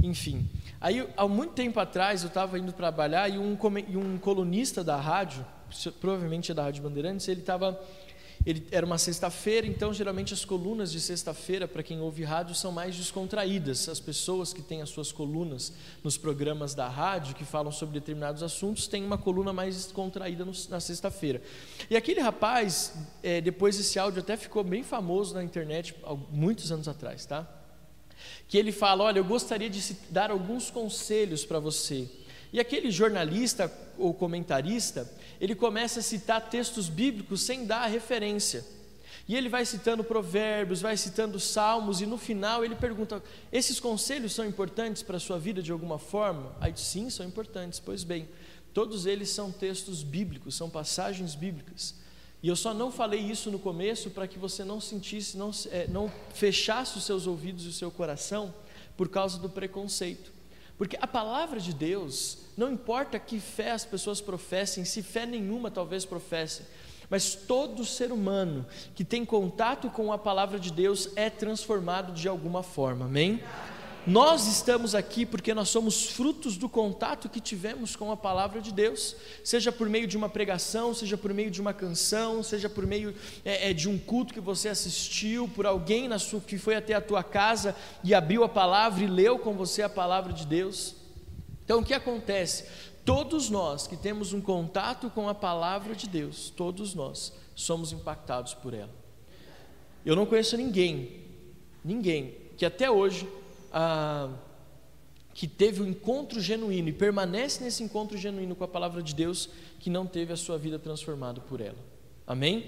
Enfim. 0.00 0.48
Aí, 0.80 1.04
há 1.16 1.26
muito 1.26 1.54
tempo 1.54 1.80
atrás, 1.80 2.22
eu 2.22 2.28
estava 2.28 2.56
indo 2.60 2.70
trabalhar 2.70 3.28
e 3.28 3.36
um, 3.36 3.58
e 3.88 3.96
um 3.96 4.16
colunista 4.18 4.84
da 4.84 4.96
rádio, 4.96 5.44
provavelmente 6.00 6.50
é 6.50 6.54
da 6.54 6.64
Rádio 6.64 6.82
Bandeirantes, 6.82 7.28
ele 7.28 7.40
estava 7.40 7.78
ele 8.46 8.66
era 8.70 8.86
uma 8.86 8.98
sexta-feira, 8.98 9.66
então 9.66 9.92
geralmente 9.92 10.32
as 10.32 10.44
colunas 10.44 10.92
de 10.92 11.00
sexta-feira, 11.00 11.66
para 11.66 11.82
quem 11.82 12.00
ouve 12.00 12.22
rádio, 12.24 12.54
são 12.54 12.70
mais 12.70 12.96
descontraídas. 12.96 13.88
As 13.88 14.00
pessoas 14.00 14.52
que 14.52 14.62
têm 14.62 14.80
as 14.80 14.88
suas 14.88 15.10
colunas 15.12 15.72
nos 16.02 16.16
programas 16.16 16.74
da 16.74 16.88
rádio, 16.88 17.34
que 17.34 17.44
falam 17.44 17.72
sobre 17.72 17.98
determinados 17.98 18.42
assuntos, 18.42 18.86
têm 18.86 19.04
uma 19.04 19.18
coluna 19.18 19.52
mais 19.52 19.74
descontraída 19.74 20.44
no, 20.44 20.52
na 20.70 20.80
sexta-feira. 20.80 21.42
E 21.90 21.96
aquele 21.96 22.20
rapaz, 22.20 22.94
é, 23.22 23.40
depois 23.40 23.78
esse 23.78 23.98
áudio 23.98 24.20
até 24.20 24.36
ficou 24.36 24.62
bem 24.62 24.82
famoso 24.82 25.34
na 25.34 25.42
internet, 25.42 25.94
há 26.04 26.14
muitos 26.14 26.70
anos 26.70 26.88
atrás, 26.88 27.26
tá? 27.26 27.46
Que 28.46 28.56
ele 28.56 28.72
fala: 28.72 29.04
Olha, 29.04 29.18
eu 29.18 29.24
gostaria 29.24 29.68
de 29.68 29.94
dar 30.10 30.30
alguns 30.30 30.70
conselhos 30.70 31.44
para 31.44 31.58
você. 31.58 32.08
E 32.52 32.58
aquele 32.58 32.90
jornalista 32.90 33.70
ou 33.98 34.14
comentarista, 34.14 35.10
ele 35.40 35.54
começa 35.54 36.00
a 36.00 36.02
citar 36.02 36.48
textos 36.48 36.88
bíblicos 36.88 37.42
sem 37.42 37.64
dar 37.64 37.82
a 37.82 37.86
referência. 37.86 38.64
E 39.28 39.36
ele 39.36 39.48
vai 39.48 39.64
citando 39.66 40.02
provérbios, 40.02 40.80
vai 40.80 40.96
citando 40.96 41.38
salmos, 41.38 42.00
e 42.00 42.06
no 42.06 42.16
final 42.16 42.64
ele 42.64 42.74
pergunta: 42.74 43.22
esses 43.52 43.78
conselhos 43.78 44.32
são 44.32 44.44
importantes 44.44 45.02
para 45.02 45.18
a 45.18 45.20
sua 45.20 45.38
vida 45.38 45.62
de 45.62 45.70
alguma 45.70 45.98
forma? 45.98 46.54
Aí 46.60 46.72
sim, 46.74 47.10
são 47.10 47.26
importantes. 47.26 47.78
Pois 47.78 48.04
bem, 48.04 48.26
todos 48.72 49.04
eles 49.04 49.28
são 49.28 49.52
textos 49.52 50.02
bíblicos, 50.02 50.54
são 50.54 50.70
passagens 50.70 51.34
bíblicas. 51.34 51.94
E 52.42 52.48
eu 52.48 52.56
só 52.56 52.72
não 52.72 52.90
falei 52.90 53.20
isso 53.20 53.50
no 53.50 53.58
começo 53.58 54.10
para 54.10 54.26
que 54.26 54.38
você 54.38 54.64
não 54.64 54.80
sentisse, 54.80 55.36
não, 55.36 55.50
é, 55.70 55.86
não 55.88 56.10
fechasse 56.32 56.96
os 56.96 57.04
seus 57.04 57.26
ouvidos 57.26 57.64
e 57.66 57.68
o 57.68 57.72
seu 57.72 57.90
coração 57.90 58.54
por 58.96 59.08
causa 59.08 59.38
do 59.38 59.48
preconceito. 59.48 60.37
Porque 60.78 60.96
a 61.02 61.06
palavra 61.06 61.58
de 61.58 61.74
Deus, 61.74 62.38
não 62.56 62.72
importa 62.72 63.18
que 63.18 63.40
fé 63.40 63.72
as 63.72 63.84
pessoas 63.84 64.20
professem, 64.20 64.84
se 64.84 65.02
fé 65.02 65.26
nenhuma 65.26 65.70
talvez 65.70 66.04
professem, 66.04 66.64
mas 67.10 67.34
todo 67.34 67.84
ser 67.84 68.12
humano 68.12 68.64
que 68.94 69.04
tem 69.04 69.24
contato 69.24 69.90
com 69.90 70.12
a 70.12 70.18
palavra 70.18 70.58
de 70.58 70.72
Deus 70.72 71.10
é 71.16 71.28
transformado 71.28 72.12
de 72.12 72.28
alguma 72.28 72.62
forma, 72.62 73.06
amém? 73.06 73.42
Nós 74.08 74.46
estamos 74.46 74.94
aqui 74.94 75.26
porque 75.26 75.52
nós 75.52 75.68
somos 75.68 76.06
frutos 76.06 76.56
do 76.56 76.66
contato 76.66 77.28
que 77.28 77.42
tivemos 77.42 77.94
com 77.94 78.10
a 78.10 78.16
palavra 78.16 78.58
de 78.58 78.72
Deus, 78.72 79.14
seja 79.44 79.70
por 79.70 79.86
meio 79.86 80.06
de 80.06 80.16
uma 80.16 80.30
pregação, 80.30 80.94
seja 80.94 81.18
por 81.18 81.34
meio 81.34 81.50
de 81.50 81.60
uma 81.60 81.74
canção, 81.74 82.42
seja 82.42 82.70
por 82.70 82.86
meio 82.86 83.14
é, 83.44 83.68
é, 83.68 83.74
de 83.74 83.86
um 83.86 83.98
culto 83.98 84.32
que 84.32 84.40
você 84.40 84.70
assistiu, 84.70 85.46
por 85.48 85.66
alguém 85.66 86.08
sua, 86.18 86.40
que 86.40 86.56
foi 86.56 86.74
até 86.74 86.94
a 86.94 87.02
tua 87.02 87.22
casa 87.22 87.76
e 88.02 88.14
abriu 88.14 88.42
a 88.44 88.48
palavra 88.48 89.04
e 89.04 89.06
leu 89.06 89.38
com 89.38 89.52
você 89.52 89.82
a 89.82 89.90
palavra 89.90 90.32
de 90.32 90.46
Deus. 90.46 90.94
Então 91.62 91.80
o 91.80 91.84
que 91.84 91.92
acontece? 91.92 92.64
Todos 93.04 93.50
nós 93.50 93.86
que 93.86 93.96
temos 93.96 94.32
um 94.32 94.40
contato 94.40 95.10
com 95.10 95.28
a 95.28 95.34
palavra 95.34 95.94
de 95.94 96.08
Deus, 96.08 96.48
todos 96.48 96.94
nós 96.94 97.30
somos 97.54 97.92
impactados 97.92 98.54
por 98.54 98.72
ela. 98.72 98.94
Eu 100.02 100.16
não 100.16 100.24
conheço 100.24 100.56
ninguém, 100.56 101.26
ninguém 101.84 102.48
que 102.56 102.64
até 102.64 102.90
hoje 102.90 103.28
ah, 103.72 104.30
que 105.34 105.46
teve 105.46 105.82
um 105.82 105.86
encontro 105.86 106.40
genuíno 106.40 106.88
e 106.88 106.92
permanece 106.92 107.62
nesse 107.62 107.82
encontro 107.82 108.16
genuíno 108.16 108.56
com 108.56 108.64
a 108.64 108.68
palavra 108.68 109.02
de 109.02 109.14
Deus, 109.14 109.48
que 109.78 109.88
não 109.88 110.06
teve 110.06 110.32
a 110.32 110.36
sua 110.36 110.58
vida 110.58 110.78
transformada 110.78 111.40
por 111.40 111.60
ela. 111.60 111.78
Amém? 112.28 112.66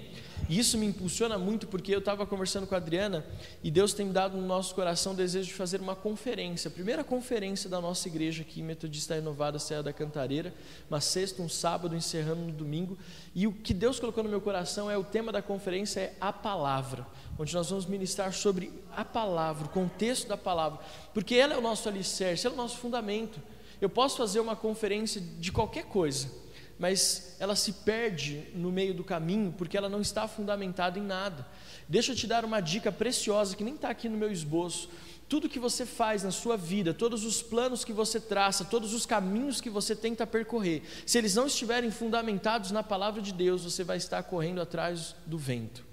E 0.49 0.57
isso 0.57 0.75
me 0.75 0.87
impulsiona 0.87 1.37
muito 1.37 1.67
porque 1.67 1.93
eu 1.93 1.99
estava 1.99 2.25
conversando 2.25 2.65
com 2.65 2.73
a 2.73 2.79
Adriana 2.79 3.23
e 3.63 3.69
Deus 3.69 3.93
tem 3.93 4.11
dado 4.11 4.35
no 4.35 4.43
nosso 4.43 4.73
coração 4.73 5.13
o 5.13 5.15
desejo 5.15 5.49
de 5.49 5.53
fazer 5.53 5.79
uma 5.79 5.95
conferência, 5.95 6.67
a 6.67 6.71
primeira 6.71 7.03
conferência 7.03 7.69
da 7.69 7.79
nossa 7.79 8.07
igreja 8.07 8.41
aqui, 8.41 8.63
Metodista 8.63 9.13
Renovada 9.13 9.59
Serra 9.59 9.83
da 9.83 9.93
Cantareira, 9.93 10.51
uma 10.89 10.99
sexta, 10.99 11.43
um 11.43 11.47
sábado, 11.47 11.95
encerrando 11.95 12.41
no 12.41 12.51
domingo. 12.51 12.97
E 13.35 13.45
o 13.45 13.53
que 13.53 13.71
Deus 13.71 13.99
colocou 13.99 14.23
no 14.23 14.31
meu 14.31 14.41
coração 14.41 14.89
é 14.89 14.97
o 14.97 15.03
tema 15.03 15.31
da 15.31 15.43
conferência 15.43 15.99
é 15.99 16.13
a 16.19 16.33
palavra, 16.33 17.05
onde 17.37 17.53
nós 17.53 17.69
vamos 17.69 17.85
ministrar 17.85 18.33
sobre 18.33 18.73
a 18.97 19.05
palavra, 19.05 19.67
o 19.67 19.69
contexto 19.69 20.27
da 20.27 20.37
palavra, 20.37 20.79
porque 21.13 21.35
ela 21.35 21.53
é 21.53 21.57
o 21.57 21.61
nosso 21.61 21.87
alicerce, 21.87 22.47
ela 22.47 22.55
é 22.55 22.57
o 22.57 22.61
nosso 22.61 22.77
fundamento. 22.79 23.39
Eu 23.79 23.89
posso 23.89 24.17
fazer 24.17 24.39
uma 24.39 24.55
conferência 24.55 25.21
de 25.21 25.51
qualquer 25.51 25.85
coisa 25.85 26.41
mas 26.81 27.35
ela 27.39 27.55
se 27.55 27.73
perde 27.73 28.47
no 28.55 28.71
meio 28.71 28.91
do 28.91 29.03
caminho 29.03 29.53
porque 29.55 29.77
ela 29.77 29.87
não 29.87 30.01
está 30.01 30.27
fundamentada 30.27 30.97
em 30.97 31.03
nada. 31.03 31.45
Deixa 31.87 32.11
eu 32.11 32.15
te 32.15 32.25
dar 32.25 32.43
uma 32.43 32.59
dica 32.59 32.91
preciosa 32.91 33.55
que 33.55 33.63
nem 33.63 33.75
está 33.75 33.91
aqui 33.91 34.09
no 34.09 34.17
meu 34.17 34.31
esboço. 34.31 34.89
Tudo 35.29 35.47
que 35.47 35.59
você 35.59 35.85
faz 35.85 36.23
na 36.23 36.31
sua 36.31 36.57
vida, 36.57 36.91
todos 36.91 37.23
os 37.23 37.39
planos 37.39 37.85
que 37.85 37.93
você 37.93 38.19
traça, 38.19 38.65
todos 38.65 38.95
os 38.95 39.05
caminhos 39.05 39.61
que 39.61 39.69
você 39.69 39.95
tenta 39.95 40.25
percorrer, 40.25 40.81
se 41.05 41.19
eles 41.19 41.35
não 41.35 41.45
estiverem 41.45 41.91
fundamentados 41.91 42.71
na 42.71 42.81
palavra 42.81 43.21
de 43.21 43.31
Deus, 43.31 43.63
você 43.63 43.83
vai 43.83 43.97
estar 43.97 44.23
correndo 44.23 44.59
atrás 44.59 45.15
do 45.27 45.37
vento. 45.37 45.85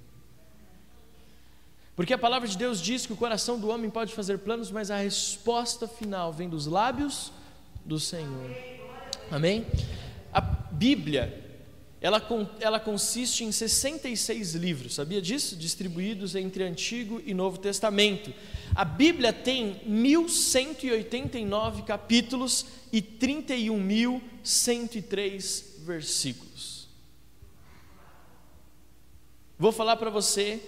Porque 1.94 2.14
a 2.14 2.18
palavra 2.18 2.48
de 2.48 2.57
Deus 2.57 2.81
diz 2.81 3.05
que 3.05 3.12
o 3.12 3.16
coração 3.16 3.61
do 3.61 3.68
homem 3.68 3.90
pode 3.90 4.14
fazer 4.14 4.38
planos, 4.38 4.70
mas 4.70 4.90
a 4.90 4.96
resposta 4.96 5.87
final 5.87 6.33
vem 6.33 6.48
dos 6.48 6.64
lábios 6.64 7.31
do 7.85 8.01
Senhor. 8.01 8.57
Amém? 9.31 9.66
A 10.33 10.41
Bíblia, 10.41 11.49
ela, 12.01 12.25
ela 12.61 12.79
consiste 12.79 13.43
em 13.45 13.51
66 13.51 14.55
livros, 14.55 14.95
sabia 14.95 15.21
disso? 15.21 15.57
Distribuídos 15.57 16.37
entre 16.37 16.62
Antigo 16.62 17.21
e 17.27 17.35
Novo 17.35 17.59
Testamento. 17.59 18.33
A 18.75 18.85
Bíblia 18.85 19.33
tem 19.33 19.81
1189 19.85 21.83
capítulos 21.83 22.67
e 22.93 23.03
31.103 23.03 25.64
versículos. 25.81 26.87
Vou 29.59 29.73
falar 29.73 29.97
para 29.97 30.11
você 30.11 30.62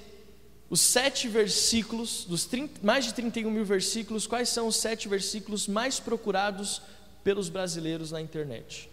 os 0.69 0.81
sete 0.81 1.29
versículos, 1.29 2.25
dos 2.25 2.45
30, 2.45 2.85
mais 2.85 3.05
de 3.05 3.15
31 3.15 3.49
mil 3.51 3.65
versículos, 3.65 4.27
quais 4.27 4.49
são 4.49 4.67
os 4.67 4.75
sete 4.77 5.09
versículos 5.09 5.69
mais 5.69 6.01
procurados 6.01 6.83
pelos 7.23 7.49
brasileiros 7.49 8.11
na 8.11 8.21
internet. 8.21 8.91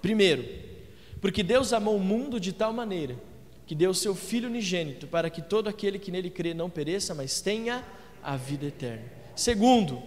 Primeiro, 0.00 0.44
porque 1.20 1.42
Deus 1.42 1.72
amou 1.72 1.96
o 1.96 2.00
mundo 2.00 2.38
de 2.38 2.52
tal 2.52 2.72
maneira 2.72 3.16
que 3.66 3.74
deu 3.74 3.92
seu 3.92 4.14
Filho 4.14 4.48
unigênito 4.48 5.06
para 5.06 5.28
que 5.28 5.42
todo 5.42 5.68
aquele 5.68 5.98
que 5.98 6.10
nele 6.10 6.30
crê 6.30 6.54
não 6.54 6.70
pereça, 6.70 7.14
mas 7.14 7.40
tenha 7.40 7.84
a 8.22 8.34
vida 8.34 8.64
eterna. 8.64 9.04
Segundo, 9.36 10.02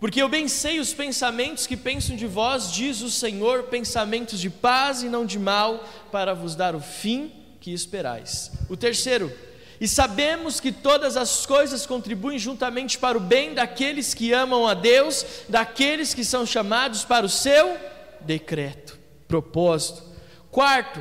porque 0.00 0.20
eu 0.20 0.28
bem 0.28 0.48
sei 0.48 0.80
os 0.80 0.92
pensamentos 0.92 1.66
que 1.66 1.76
pensam 1.76 2.16
de 2.16 2.26
vós, 2.26 2.72
diz 2.72 3.02
o 3.02 3.10
Senhor, 3.10 3.64
pensamentos 3.64 4.40
de 4.40 4.50
paz 4.50 5.02
e 5.02 5.08
não 5.08 5.24
de 5.24 5.38
mal, 5.38 5.88
para 6.10 6.34
vos 6.34 6.56
dar 6.56 6.74
o 6.74 6.80
fim 6.80 7.30
que 7.60 7.72
esperais. 7.72 8.50
O 8.68 8.76
terceiro, 8.76 9.32
e 9.80 9.86
sabemos 9.86 10.58
que 10.58 10.72
todas 10.72 11.16
as 11.16 11.46
coisas 11.46 11.86
contribuem 11.86 12.38
juntamente 12.38 12.98
para 12.98 13.16
o 13.16 13.20
bem 13.20 13.54
daqueles 13.54 14.12
que 14.12 14.32
amam 14.32 14.66
a 14.66 14.74
Deus, 14.74 15.24
daqueles 15.48 16.12
que 16.12 16.24
são 16.24 16.44
chamados 16.44 17.04
para 17.04 17.24
o 17.24 17.30
seu 17.30 17.76
decreto 18.20 19.03
propósito. 19.34 20.02
Quarto, 20.50 21.00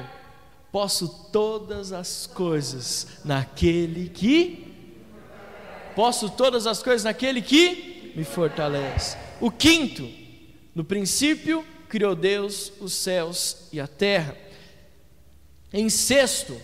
posso 0.71 1.07
todas 1.31 1.91
as 1.91 2.25
coisas 2.25 3.19
naquele 3.23 4.09
que 4.09 4.73
posso 5.95 6.31
todas 6.31 6.65
as 6.65 6.81
coisas 6.81 7.03
naquele 7.03 7.39
que 7.39 8.11
me 8.15 8.23
fortalece. 8.23 9.15
O 9.39 9.51
quinto, 9.51 10.09
no 10.73 10.83
princípio 10.83 11.63
criou 11.87 12.15
Deus 12.15 12.73
os 12.81 12.93
céus 12.93 13.67
e 13.71 13.79
a 13.79 13.85
terra. 13.85 14.35
Em 15.71 15.87
sexto, 15.89 16.59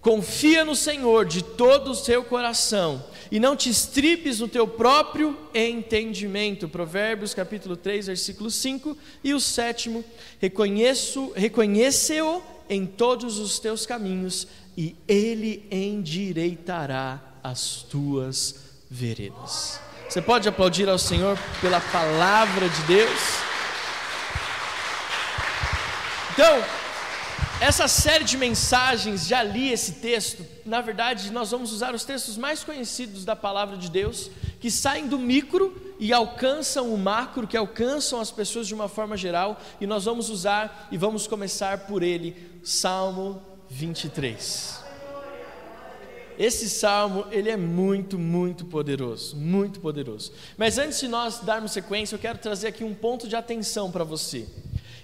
confia 0.00 0.64
no 0.64 0.74
Senhor 0.74 1.24
de 1.24 1.42
todo 1.44 1.92
o 1.92 1.94
seu 1.94 2.24
coração 2.24 3.04
e 3.32 3.40
não 3.40 3.56
te 3.56 3.70
estripes 3.70 4.40
no 4.40 4.46
teu 4.46 4.68
próprio 4.68 5.34
entendimento. 5.54 6.68
Provérbios 6.68 7.32
capítulo 7.32 7.78
3, 7.78 8.08
versículo 8.08 8.50
5. 8.50 8.94
E 9.24 9.32
o 9.32 9.40
sétimo, 9.40 10.04
reconheço, 10.38 11.32
reconhece-o 11.34 12.42
em 12.68 12.84
todos 12.84 13.38
os 13.38 13.58
teus 13.58 13.86
caminhos 13.86 14.46
e 14.76 14.94
ele 15.08 15.66
endireitará 15.70 17.22
as 17.42 17.86
tuas 17.88 18.54
veredas. 18.90 19.80
Você 20.10 20.20
pode 20.20 20.46
aplaudir 20.46 20.86
ao 20.90 20.98
Senhor 20.98 21.38
pela 21.62 21.80
palavra 21.80 22.68
de 22.68 22.82
Deus? 22.82 23.18
Então, 26.34 26.62
essa 27.62 27.86
série 27.86 28.24
de 28.24 28.36
mensagens, 28.36 29.24
já 29.24 29.40
li 29.40 29.70
esse 29.70 29.92
texto. 29.92 30.44
Na 30.66 30.80
verdade, 30.80 31.30
nós 31.30 31.52
vamos 31.52 31.72
usar 31.72 31.94
os 31.94 32.04
textos 32.04 32.36
mais 32.36 32.64
conhecidos 32.64 33.24
da 33.24 33.36
palavra 33.36 33.76
de 33.76 33.88
Deus, 33.88 34.32
que 34.58 34.68
saem 34.68 35.06
do 35.06 35.16
micro 35.16 35.94
e 35.96 36.12
alcançam 36.12 36.92
o 36.92 36.98
macro, 36.98 37.46
que 37.46 37.56
alcançam 37.56 38.20
as 38.20 38.32
pessoas 38.32 38.66
de 38.66 38.74
uma 38.74 38.88
forma 38.88 39.16
geral, 39.16 39.60
e 39.80 39.86
nós 39.86 40.06
vamos 40.06 40.28
usar 40.28 40.88
e 40.90 40.98
vamos 40.98 41.28
começar 41.28 41.86
por 41.86 42.02
ele, 42.02 42.36
Salmo 42.64 43.40
23. 43.70 44.82
Esse 46.36 46.68
salmo, 46.68 47.26
ele 47.30 47.48
é 47.48 47.56
muito, 47.56 48.18
muito 48.18 48.64
poderoso, 48.64 49.36
muito 49.36 49.78
poderoso. 49.78 50.32
Mas 50.56 50.78
antes 50.78 50.98
de 50.98 51.06
nós 51.06 51.38
darmos 51.38 51.70
sequência, 51.70 52.16
eu 52.16 52.18
quero 52.18 52.38
trazer 52.38 52.66
aqui 52.66 52.82
um 52.82 52.92
ponto 52.92 53.28
de 53.28 53.36
atenção 53.36 53.88
para 53.88 54.02
você. 54.02 54.48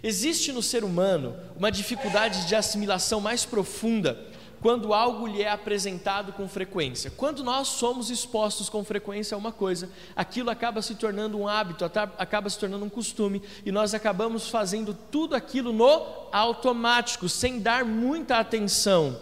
Existe 0.02 0.52
no 0.52 0.62
ser 0.62 0.84
humano 0.84 1.36
uma 1.56 1.70
dificuldade 1.70 2.46
de 2.46 2.54
assimilação 2.54 3.20
mais 3.20 3.44
profunda 3.44 4.18
quando 4.60 4.92
algo 4.92 5.26
lhe 5.26 5.42
é 5.42 5.50
apresentado 5.50 6.32
com 6.32 6.48
frequência. 6.48 7.12
Quando 7.16 7.44
nós 7.44 7.68
somos 7.68 8.10
expostos 8.10 8.68
com 8.68 8.82
frequência 8.84 9.34
a 9.34 9.38
uma 9.38 9.52
coisa, 9.52 9.88
aquilo 10.16 10.50
acaba 10.50 10.82
se 10.82 10.94
tornando 10.94 11.38
um 11.38 11.46
hábito, 11.46 11.84
acaba 11.84 12.50
se 12.50 12.58
tornando 12.58 12.84
um 12.84 12.88
costume, 12.88 13.42
e 13.64 13.70
nós 13.70 13.94
acabamos 13.94 14.48
fazendo 14.48 14.96
tudo 15.12 15.36
aquilo 15.36 15.72
no 15.72 16.28
automático, 16.32 17.28
sem 17.28 17.60
dar 17.60 17.84
muita 17.84 18.38
atenção. 18.38 19.16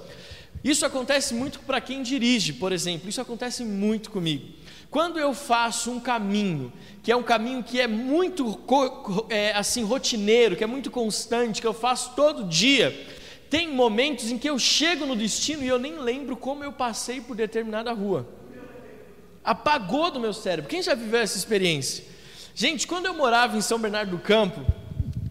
Isso 0.65 0.87
acontece 0.87 1.35
muito 1.35 1.61
para 1.61 1.81
quem 1.81 2.03
dirige, 2.03 2.55
por 2.55 2.73
exemplo, 2.73 3.09
isso 3.09 3.21
acontece 3.21 3.63
muito 3.63 4.11
comigo. 4.11 4.55
Quando 4.91 5.19
eu 5.19 5.35
faço 5.35 5.91
um 5.91 6.01
caminho, 6.01 6.73
que 7.03 7.13
é 7.13 7.17
um 7.17 7.23
caminho 7.23 7.63
que 7.63 7.81
é 7.81 7.87
muito 7.87 8.59
é, 9.29 9.53
assim 9.53 9.83
rotineiro, 9.83 10.57
que 10.57 10.65
é 10.65 10.67
muito 10.67 10.91
constante, 10.91 11.61
que 11.61 11.67
eu 11.67 11.75
faço 11.75 12.15
todo 12.15 12.45
dia, 12.45 12.95
tem 13.51 13.73
momentos 13.73 14.31
em 14.31 14.39
que 14.39 14.49
eu 14.49 14.59
chego 14.59 15.07
no 15.07 15.15
destino 15.15 15.63
e 15.63 15.69
eu 15.69 15.79
nem 15.79 15.99
lembro 15.99 16.37
como 16.37 16.65
eu 16.65 16.73
passei 16.73 17.21
por 17.21 17.37
determinada 17.37 17.93
rua. 17.93 18.27
Apagou 19.45 20.11
do 20.11 20.19
meu 20.19 20.33
cérebro. 20.33 20.69
Quem 20.69 20.83
já 20.83 20.95
viveu 20.95 21.21
essa 21.21 21.39
experiência? 21.39 22.05
Gente, 22.55 22.87
quando 22.87 23.07
eu 23.07 23.15
morava 23.15 23.57
em 23.57 23.61
São 23.61 23.79
Bernardo 23.79 24.11
do 24.11 24.19
Campo, 24.19 24.65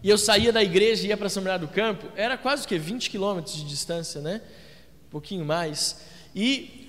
e 0.02 0.08
eu 0.08 0.16
saía 0.16 0.52
da 0.52 0.62
igreja 0.62 1.04
e 1.04 1.08
ia 1.08 1.16
para 1.16 1.28
São 1.28 1.42
Bernardo 1.42 1.66
do 1.66 1.72
Campo, 1.72 2.06
era 2.14 2.38
quase 2.38 2.64
o 2.64 2.68
que 2.68 2.78
20 2.78 3.10
quilômetros 3.10 3.56
de 3.56 3.64
distância, 3.64 4.20
né? 4.20 4.40
Um 5.08 5.10
pouquinho 5.10 5.44
mais. 5.44 6.00
E 6.34 6.88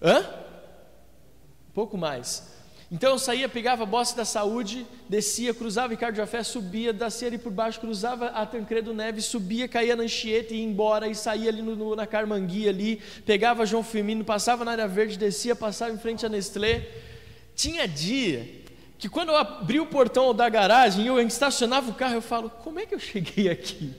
hã? 0.00 0.24
Pouco 1.74 1.96
mais. 1.96 2.52
Então 2.92 3.12
eu 3.12 3.18
saía, 3.18 3.48
pegava 3.48 3.84
a 3.84 3.86
bosta 3.86 4.14
da 4.14 4.24
saúde, 4.26 4.86
descia, 5.08 5.54
cruzava 5.54 5.88
Ricardo 5.88 6.14
Jafé, 6.14 6.42
subia, 6.42 6.92
descia 6.92 7.26
ali 7.26 7.38
por 7.38 7.50
baixo, 7.50 7.80
cruzava 7.80 8.26
a 8.26 8.44
Tancredo 8.44 8.92
Neves, 8.92 9.24
subia, 9.24 9.66
caía 9.66 9.96
na 9.96 10.02
Anchieta 10.02 10.52
e 10.52 10.58
ia 10.58 10.62
embora, 10.62 11.08
e 11.08 11.14
saía 11.14 11.48
ali 11.48 11.62
no, 11.62 11.74
no, 11.74 11.96
na 11.96 12.06
Carmanguia 12.06 12.68
ali, 12.68 13.00
pegava 13.24 13.64
João 13.64 13.82
Firmino, 13.82 14.22
passava 14.22 14.62
na 14.62 14.72
área 14.72 14.86
verde, 14.86 15.16
descia, 15.16 15.56
passava 15.56 15.90
em 15.90 15.98
frente 15.98 16.26
à 16.26 16.28
Nestlé. 16.28 16.86
Tinha 17.56 17.88
dia 17.88 18.46
que 18.98 19.08
quando 19.08 19.30
eu 19.30 19.36
abri 19.36 19.80
o 19.80 19.86
portão 19.86 20.34
da 20.34 20.46
garagem 20.50 21.04
e 21.04 21.06
eu 21.06 21.18
estacionava 21.22 21.90
o 21.90 21.94
carro, 21.94 22.16
eu 22.16 22.22
falo, 22.22 22.50
como 22.50 22.78
é 22.78 22.84
que 22.84 22.94
eu 22.94 23.00
cheguei 23.00 23.48
aqui? 23.48 23.94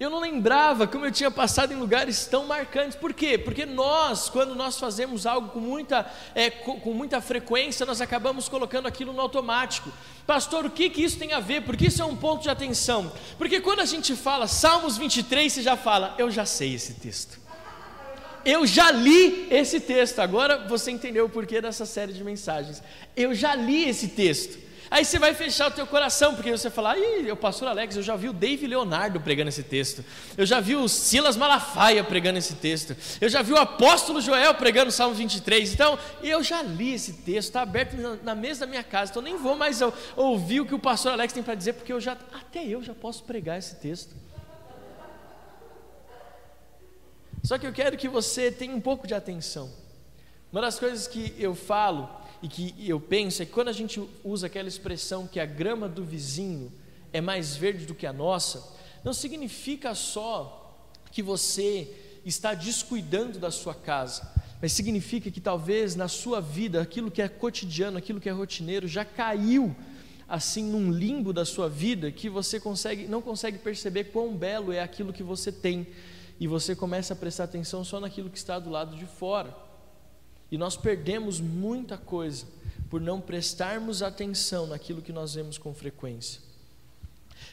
Eu 0.00 0.08
não 0.08 0.18
lembrava 0.18 0.86
como 0.86 1.04
eu 1.04 1.12
tinha 1.12 1.30
passado 1.30 1.74
em 1.74 1.76
lugares 1.76 2.24
tão 2.24 2.46
marcantes. 2.46 2.96
Por 2.96 3.12
quê? 3.12 3.36
Porque 3.36 3.66
nós, 3.66 4.30
quando 4.30 4.54
nós 4.54 4.78
fazemos 4.78 5.26
algo 5.26 5.50
com 5.50 5.60
muita, 5.60 6.10
é, 6.34 6.48
com, 6.48 6.80
com, 6.80 6.94
muita 6.94 7.20
frequência, 7.20 7.84
nós 7.84 8.00
acabamos 8.00 8.48
colocando 8.48 8.88
aquilo 8.88 9.12
no 9.12 9.20
automático. 9.20 9.92
Pastor, 10.26 10.64
o 10.64 10.70
que, 10.70 10.88
que 10.88 11.02
isso 11.02 11.18
tem 11.18 11.34
a 11.34 11.38
ver? 11.38 11.64
Porque 11.64 11.88
isso 11.88 12.00
é 12.00 12.04
um 12.06 12.16
ponto 12.16 12.42
de 12.42 12.48
atenção. 12.48 13.12
Porque 13.36 13.60
quando 13.60 13.80
a 13.80 13.84
gente 13.84 14.16
fala 14.16 14.46
Salmos 14.46 14.96
23, 14.96 15.52
você 15.52 15.60
já 15.60 15.76
fala, 15.76 16.14
eu 16.16 16.30
já 16.30 16.46
sei 16.46 16.76
esse 16.76 16.94
texto. 16.94 17.38
Eu 18.42 18.66
já 18.66 18.90
li 18.90 19.48
esse 19.50 19.80
texto. 19.80 20.20
Agora 20.20 20.66
você 20.66 20.90
entendeu 20.90 21.26
o 21.26 21.28
porquê 21.28 21.60
dessa 21.60 21.84
série 21.84 22.14
de 22.14 22.24
mensagens. 22.24 22.82
Eu 23.14 23.34
já 23.34 23.54
li 23.54 23.86
esse 23.86 24.08
texto. 24.08 24.69
Aí 24.90 25.04
você 25.04 25.20
vai 25.20 25.32
fechar 25.34 25.68
o 25.68 25.70
teu 25.70 25.86
coração, 25.86 26.34
porque 26.34 26.50
você 26.50 26.68
fala, 26.68 26.98
ih, 26.98 27.30
o 27.30 27.36
pastor 27.36 27.68
Alex, 27.68 27.94
eu 27.94 28.02
já 28.02 28.16
vi 28.16 28.28
o 28.28 28.32
Dave 28.32 28.66
Leonardo 28.66 29.20
pregando 29.20 29.48
esse 29.48 29.62
texto. 29.62 30.04
Eu 30.36 30.44
já 30.44 30.58
vi 30.58 30.74
o 30.74 30.88
Silas 30.88 31.36
Malafaia 31.36 32.02
pregando 32.02 32.38
esse 32.40 32.56
texto. 32.56 32.96
Eu 33.20 33.28
já 33.28 33.40
vi 33.40 33.52
o 33.52 33.56
apóstolo 33.56 34.20
Joel 34.20 34.52
pregando 34.54 34.88
o 34.88 34.92
Salmo 34.92 35.14
23. 35.14 35.72
Então, 35.72 35.96
eu 36.20 36.42
já 36.42 36.60
li 36.60 36.92
esse 36.92 37.12
texto, 37.12 37.50
está 37.50 37.62
aberto 37.62 37.94
na, 38.24 38.34
mesa 38.34 38.60
da 38.60 38.66
minha 38.66 38.82
casa. 38.82 39.12
Então, 39.12 39.22
nem 39.22 39.36
vou 39.36 39.54
mais 39.54 39.80
ouvir 40.16 40.60
o 40.60 40.66
que 40.66 40.74
o 40.74 40.78
pastor 40.78 41.12
Alex 41.12 41.32
tem 41.32 41.42
para 41.42 41.54
dizer, 41.54 41.74
porque 41.74 41.92
eu 41.92 42.00
já, 42.00 42.16
até 42.32 42.64
eu 42.64 42.82
já 42.82 42.92
posso 42.92 43.22
pregar 43.22 43.58
esse 43.58 43.76
texto. 43.76 44.16
Só 47.44 47.58
que 47.58 47.66
eu 47.66 47.72
quero 47.72 47.96
que 47.96 48.08
você 48.08 48.50
tenha 48.50 48.74
um 48.74 48.80
pouco 48.80 49.06
de 49.06 49.14
atenção. 49.14 49.70
Uma 50.52 50.62
das 50.62 50.80
coisas 50.80 51.06
que 51.06 51.32
eu 51.38 51.54
falo 51.54 52.08
e 52.42 52.48
que 52.48 52.74
eu 52.88 52.98
penso 52.98 53.42
é 53.42 53.46
que 53.46 53.52
quando 53.52 53.68
a 53.68 53.72
gente 53.72 54.02
usa 54.24 54.46
aquela 54.46 54.68
expressão 54.68 55.26
que 55.26 55.38
a 55.38 55.46
grama 55.46 55.88
do 55.88 56.04
vizinho 56.04 56.72
é 57.12 57.20
mais 57.20 57.56
verde 57.56 57.86
do 57.86 57.94
que 57.94 58.06
a 58.06 58.12
nossa, 58.12 58.76
não 59.04 59.12
significa 59.12 59.94
só 59.94 60.88
que 61.10 61.22
você 61.22 61.92
está 62.24 62.54
descuidando 62.54 63.38
da 63.38 63.50
sua 63.50 63.74
casa, 63.74 64.30
mas 64.60 64.72
significa 64.72 65.30
que 65.30 65.40
talvez 65.40 65.94
na 65.96 66.08
sua 66.08 66.40
vida 66.40 66.80
aquilo 66.80 67.10
que 67.10 67.22
é 67.22 67.28
cotidiano, 67.28 67.98
aquilo 67.98 68.20
que 68.20 68.28
é 68.28 68.32
rotineiro 68.32 68.86
já 68.86 69.04
caiu 69.04 69.74
assim 70.28 70.62
num 70.62 70.92
limbo 70.92 71.32
da 71.32 71.44
sua 71.44 71.68
vida 71.68 72.12
que 72.12 72.28
você 72.28 72.60
consegue, 72.60 73.08
não 73.08 73.20
consegue 73.20 73.58
perceber 73.58 74.04
quão 74.04 74.34
belo 74.34 74.72
é 74.72 74.80
aquilo 74.80 75.12
que 75.12 75.24
você 75.24 75.50
tem 75.50 75.86
e 76.38 76.46
você 76.46 76.76
começa 76.76 77.12
a 77.12 77.16
prestar 77.16 77.44
atenção 77.44 77.84
só 77.84 77.98
naquilo 77.98 78.30
que 78.30 78.38
está 78.38 78.58
do 78.58 78.70
lado 78.70 78.96
de 78.96 79.04
fora. 79.04 79.54
E 80.50 80.58
nós 80.58 80.76
perdemos 80.76 81.40
muita 81.40 81.96
coisa 81.96 82.46
por 82.90 83.00
não 83.00 83.20
prestarmos 83.20 84.02
atenção 84.02 84.66
naquilo 84.66 85.00
que 85.00 85.12
nós 85.12 85.34
vemos 85.34 85.56
com 85.56 85.72
frequência. 85.72 86.40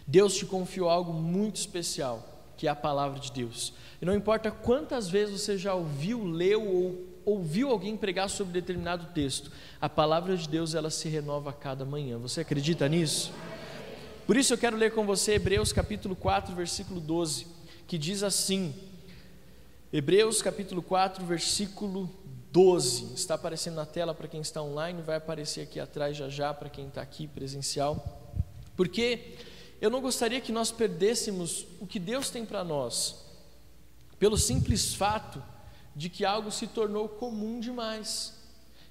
Deus 0.06 0.36
te 0.36 0.46
confiou 0.46 0.90
algo 0.90 1.14
muito 1.14 1.58
especial, 1.58 2.28
que 2.58 2.68
é 2.68 2.70
a 2.72 2.76
palavra 2.76 3.20
de 3.20 3.32
Deus. 3.32 3.72
E 4.02 4.06
não 4.06 4.16
importa 4.16 4.50
quantas 4.50 5.08
vezes 5.10 5.42
você 5.42 5.58
já 5.58 5.76
ouviu, 5.76 6.24
leu 6.26 6.68
ou 6.68 7.18
ouviu 7.24 7.70
alguém 7.70 7.96
pregar 7.96 8.30
sobre 8.30 8.54
determinado 8.54 9.08
texto, 9.14 9.52
a 9.82 9.90
palavra 9.90 10.36
de 10.36 10.48
Deus 10.48 10.74
ela 10.74 10.90
se 10.90 11.10
renova 11.10 11.50
a 11.50 11.54
cada 11.54 11.86
manhã. 11.86 12.18
Você 12.18 12.42
acredita 12.42 12.88
nisso? 12.88 13.32
Por 14.26 14.38
isso 14.38 14.54
eu 14.54 14.58
quero 14.58 14.78
ler 14.78 14.94
com 14.94 15.06
você 15.06 15.34
Hebreus 15.34 15.72
capítulo 15.72 16.16
4, 16.16 16.56
versículo 16.56 17.00
12, 17.00 17.48
que 17.86 17.98
diz 17.98 18.24
assim: 18.24 18.74
Hebreus 19.92 20.42
capítulo 20.42 20.82
4, 20.82 21.26
versículo 21.26 22.04
12. 22.04 22.27
Está 23.14 23.36
aparecendo 23.36 23.76
na 23.76 23.86
tela 23.86 24.16
para 24.16 24.28
quem 24.28 24.42
está 24.42 24.62
online, 24.62 25.02
vai 25.02 25.18
aparecer 25.18 25.62
aqui 25.62 25.80
atrás 25.80 26.18
já 26.18 26.28
já 26.28 26.54
para 26.54 26.70
quem 26.70 26.88
está 26.88 27.02
aqui 27.02 27.28
presencial. 27.28 28.34
Porque 28.76 29.36
eu 29.80 29.90
não 29.92 30.02
gostaria 30.02 30.42
que 30.42 30.52
nós 30.52 30.72
perdêssemos 30.72 31.68
o 31.80 31.86
que 31.86 32.00
Deus 32.00 32.30
tem 32.30 32.46
para 32.46 32.64
nós, 32.64 33.26
pelo 34.18 34.38
simples 34.38 34.96
fato 34.96 35.44
de 35.96 36.10
que 36.10 36.26
algo 36.26 36.52
se 36.52 36.66
tornou 36.66 37.08
comum 37.08 37.60
demais. 37.60 38.34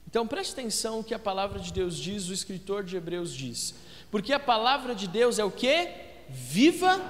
Então 0.07 0.27
preste 0.27 0.53
atenção 0.53 1.01
o 1.01 1.05
que 1.05 1.15
a 1.15 1.19
palavra 1.19 1.59
de 1.59 1.73
Deus 1.73 1.97
diz, 1.97 2.29
o 2.29 2.33
escritor 2.33 2.85
de 2.85 2.97
Hebreus 2.97 3.33
diz. 3.35 3.75
Porque 4.11 4.33
a 4.33 4.39
palavra 4.39 4.95
de 4.95 5.09
Deus 5.09 5.39
é 5.41 5.45
o 5.45 5.51
que? 5.51 5.89
Viva 6.29 7.01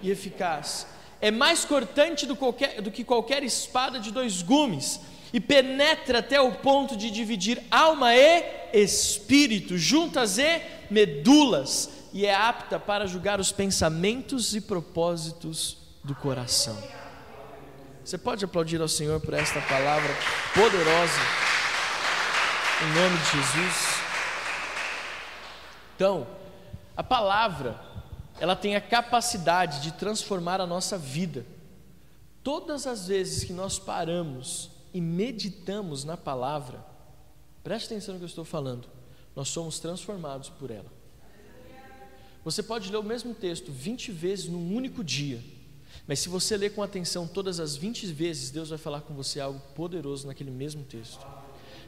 e 0.00 0.10
eficaz. 0.10 0.86
É 1.20 1.30
mais 1.30 1.64
cortante 1.64 2.24
do, 2.24 2.36
qualquer, 2.36 2.80
do 2.80 2.90
que 2.90 3.04
qualquer 3.04 3.42
espada 3.42 3.98
de 3.98 4.10
dois 4.10 4.40
gumes 4.40 5.00
e 5.36 5.40
penetra 5.40 6.20
até 6.20 6.40
o 6.40 6.50
ponto 6.50 6.96
de 6.96 7.10
dividir 7.10 7.62
alma 7.70 8.14
e 8.14 8.70
espírito, 8.72 9.76
juntas 9.76 10.38
e 10.38 10.62
medulas, 10.88 11.90
e 12.10 12.24
é 12.24 12.34
apta 12.34 12.80
para 12.80 13.06
julgar 13.06 13.38
os 13.38 13.52
pensamentos 13.52 14.54
e 14.54 14.62
propósitos 14.62 15.76
do 16.02 16.14
coração. 16.14 16.82
Você 18.02 18.16
pode 18.16 18.46
aplaudir 18.46 18.80
ao 18.80 18.88
Senhor 18.88 19.20
por 19.20 19.34
esta 19.34 19.60
palavra 19.60 20.08
poderosa, 20.54 21.20
em 22.82 22.94
nome 22.98 23.18
de 23.18 23.24
Jesus. 23.26 24.00
Então, 25.96 26.26
a 26.96 27.02
palavra, 27.02 27.78
ela 28.40 28.56
tem 28.56 28.74
a 28.74 28.80
capacidade 28.80 29.82
de 29.82 29.92
transformar 29.92 30.62
a 30.62 30.66
nossa 30.66 30.96
vida. 30.96 31.44
Todas 32.42 32.86
as 32.86 33.06
vezes 33.06 33.44
que 33.44 33.52
nós 33.52 33.78
paramos 33.78 34.74
e 34.96 35.00
meditamos 35.00 36.04
na 36.04 36.16
palavra, 36.16 36.82
preste 37.62 37.84
atenção 37.84 38.14
no 38.14 38.20
que 38.20 38.24
eu 38.24 38.28
estou 38.28 38.46
falando, 38.46 38.88
nós 39.34 39.46
somos 39.48 39.78
transformados 39.78 40.48
por 40.48 40.70
ela. 40.70 40.90
Você 42.42 42.62
pode 42.62 42.90
ler 42.90 42.96
o 42.96 43.02
mesmo 43.02 43.34
texto 43.34 43.70
20 43.70 44.10
vezes 44.10 44.46
num 44.46 44.74
único 44.74 45.04
dia, 45.04 45.44
mas 46.06 46.20
se 46.20 46.30
você 46.30 46.56
ler 46.56 46.70
com 46.70 46.82
atenção 46.82 47.28
todas 47.28 47.60
as 47.60 47.76
20 47.76 48.06
vezes, 48.06 48.50
Deus 48.50 48.70
vai 48.70 48.78
falar 48.78 49.02
com 49.02 49.12
você 49.12 49.38
algo 49.38 49.60
poderoso 49.74 50.26
naquele 50.26 50.50
mesmo 50.50 50.82
texto. 50.82 51.26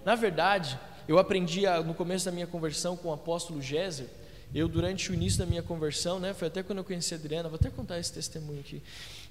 Na 0.05 0.15
verdade, 0.15 0.79
eu 1.09 1.19
aprendi 1.19 1.63
no 1.87 1.95
começo 1.95 2.27
da 2.27 2.31
minha 2.31 2.47
conversão 2.47 2.95
com 2.95 3.09
o 3.09 3.15
apóstolo 3.15 3.63
Géser, 3.63 4.11
eu 4.55 4.69
durante 4.69 5.11
o 5.11 5.15
início 5.15 5.39
da 5.39 5.47
minha 5.47 5.63
conversão, 5.63 6.21
né, 6.21 6.35
foi 6.35 6.49
até 6.49 6.63
quando 6.63 6.81
eu 6.81 6.85
conheci 6.85 7.15
a 7.15 7.17
Adriana, 7.17 7.49
vou 7.49 7.57
até 7.57 7.71
contar 7.71 7.99
esse 7.99 8.13
testemunho 8.13 8.61
aqui. 8.61 8.83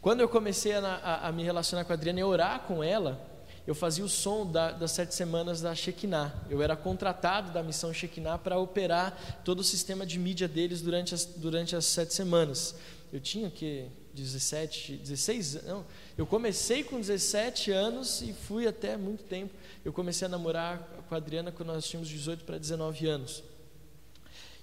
Quando 0.02 0.22
eu 0.22 0.28
comecei 0.28 0.74
a, 0.74 0.80
a, 0.80 1.28
a 1.28 1.32
me 1.32 1.44
relacionar 1.44 1.86
com 1.86 1.94
a 1.94 1.96
Adriana 1.96 2.20
e 2.20 2.24
orar 2.24 2.62
com 2.62 2.84
ela, 2.84 3.37
eu 3.68 3.76
fazia 3.76 4.06
o 4.06 4.08
som 4.08 4.50
da, 4.50 4.72
das 4.72 4.92
sete 4.92 5.14
semanas 5.14 5.60
da 5.60 5.76
Shekinah. 5.76 6.34
Eu 6.50 6.62
era 6.62 6.74
contratado 6.74 7.52
da 7.52 7.62
missão 7.62 7.94
Shekinah 7.94 8.38
para 8.38 8.58
operar 8.58 9.42
todo 9.44 9.60
o 9.60 9.64
sistema 9.64 10.06
de 10.06 10.18
mídia 10.18 10.48
deles 10.48 10.82
durante 10.82 11.14
as, 11.14 11.26
durante 11.26 11.76
as 11.76 11.84
sete 11.84 12.14
semanas. 12.14 12.76
Eu 13.12 13.20
tinha 13.20 13.52
que 13.52 13.90
17, 14.14 14.96
16, 14.98 15.66
não, 15.66 15.86
eu 16.18 16.26
comecei 16.26 16.82
com 16.82 16.98
17 16.98 17.70
anos 17.72 18.22
e 18.22 18.32
fui 18.32 18.66
até 18.66 18.96
muito 18.96 19.26
tempo. 19.26 19.54
Eu 19.84 19.92
comecei 19.92 20.26
a 20.26 20.30
namorar 20.30 20.80
com 21.08 21.14
a 21.14 21.18
Adriana 21.18 21.52
quando 21.52 21.68
nós 21.68 21.86
tínhamos 21.86 22.08
18 22.08 22.46
para 22.46 22.58
19 22.58 23.06
anos. 23.06 23.44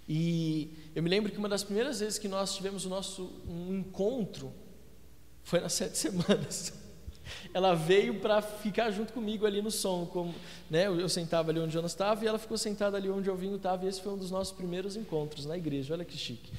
E 0.08 0.70
eu 0.94 1.02
me 1.02 1.10
lembro 1.10 1.30
que 1.30 1.36
uma 1.36 1.48
das 1.48 1.62
primeiras 1.62 2.00
vezes 2.00 2.18
que 2.18 2.28
nós 2.28 2.54
tivemos 2.56 2.86
o 2.86 2.88
nosso 2.88 3.30
um 3.46 3.74
encontro 3.74 4.52
Foi 5.42 5.60
nas 5.60 5.74
sete 5.74 5.98
semanas. 5.98 6.72
Ela 7.52 7.74
veio 7.74 8.20
para 8.20 8.42
ficar 8.42 8.90
junto 8.90 9.12
comigo 9.12 9.46
ali 9.46 9.62
no 9.62 9.70
som. 9.70 10.06
Como, 10.06 10.34
né, 10.70 10.86
eu 10.86 11.08
sentava 11.08 11.50
ali 11.50 11.60
onde 11.60 11.68
o 11.68 11.72
Jonas 11.72 11.92
estava 11.92 12.24
e 12.24 12.28
ela 12.28 12.38
ficou 12.38 12.58
sentada 12.58 12.96
ali 12.96 13.08
onde 13.10 13.28
o 13.28 13.32
Alvinho 13.32 13.56
estava. 13.56 13.84
E 13.84 13.88
esse 13.88 14.00
foi 14.00 14.12
um 14.12 14.18
dos 14.18 14.30
nossos 14.30 14.52
primeiros 14.52 14.96
encontros 14.96 15.46
na 15.46 15.56
igreja. 15.56 15.94
Olha 15.94 16.04
que 16.04 16.16
chique. 16.16 16.52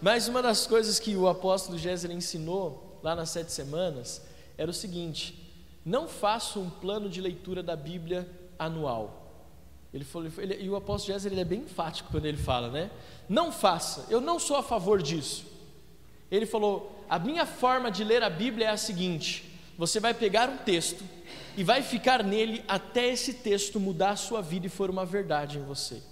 Mas 0.00 0.28
uma 0.28 0.42
das 0.42 0.66
coisas 0.66 0.98
que 0.98 1.16
o 1.16 1.28
apóstolo 1.28 1.78
Géser 1.78 2.10
ensinou 2.10 2.98
lá 3.02 3.14
nas 3.14 3.30
sete 3.30 3.52
semanas 3.52 4.22
era 4.56 4.70
o 4.70 4.74
seguinte: 4.74 5.48
não 5.84 6.08
faça 6.08 6.58
um 6.58 6.68
plano 6.68 7.08
de 7.08 7.20
leitura 7.20 7.62
da 7.62 7.76
Bíblia 7.76 8.28
anual. 8.58 9.26
Ele 9.92 10.04
falou, 10.04 10.30
ele, 10.36 10.62
e 10.62 10.68
o 10.68 10.76
apóstolo 10.76 11.14
Géser 11.14 11.32
ele 11.32 11.40
é 11.40 11.44
bem 11.44 11.60
enfático 11.60 12.10
quando 12.10 12.26
ele 12.26 12.36
fala, 12.36 12.68
né? 12.68 12.90
Não 13.28 13.50
faça, 13.50 14.06
eu 14.10 14.20
não 14.20 14.38
sou 14.38 14.56
a 14.56 14.62
favor 14.62 15.02
disso. 15.02 15.46
Ele 16.30 16.44
falou: 16.44 17.04
a 17.08 17.18
minha 17.18 17.46
forma 17.46 17.90
de 17.90 18.04
ler 18.04 18.22
a 18.22 18.28
Bíblia 18.28 18.66
é 18.66 18.70
a 18.70 18.76
seguinte: 18.76 19.47
você 19.78 20.00
vai 20.00 20.12
pegar 20.12 20.50
um 20.50 20.56
texto 20.56 21.04
e 21.56 21.62
vai 21.62 21.82
ficar 21.82 22.24
nele 22.24 22.64
até 22.66 23.12
esse 23.12 23.32
texto 23.34 23.78
mudar 23.78 24.10
a 24.10 24.16
sua 24.16 24.42
vida 24.42 24.66
e 24.66 24.68
for 24.68 24.90
uma 24.90 25.06
verdade 25.06 25.58
em 25.58 25.62
você. 25.62 26.02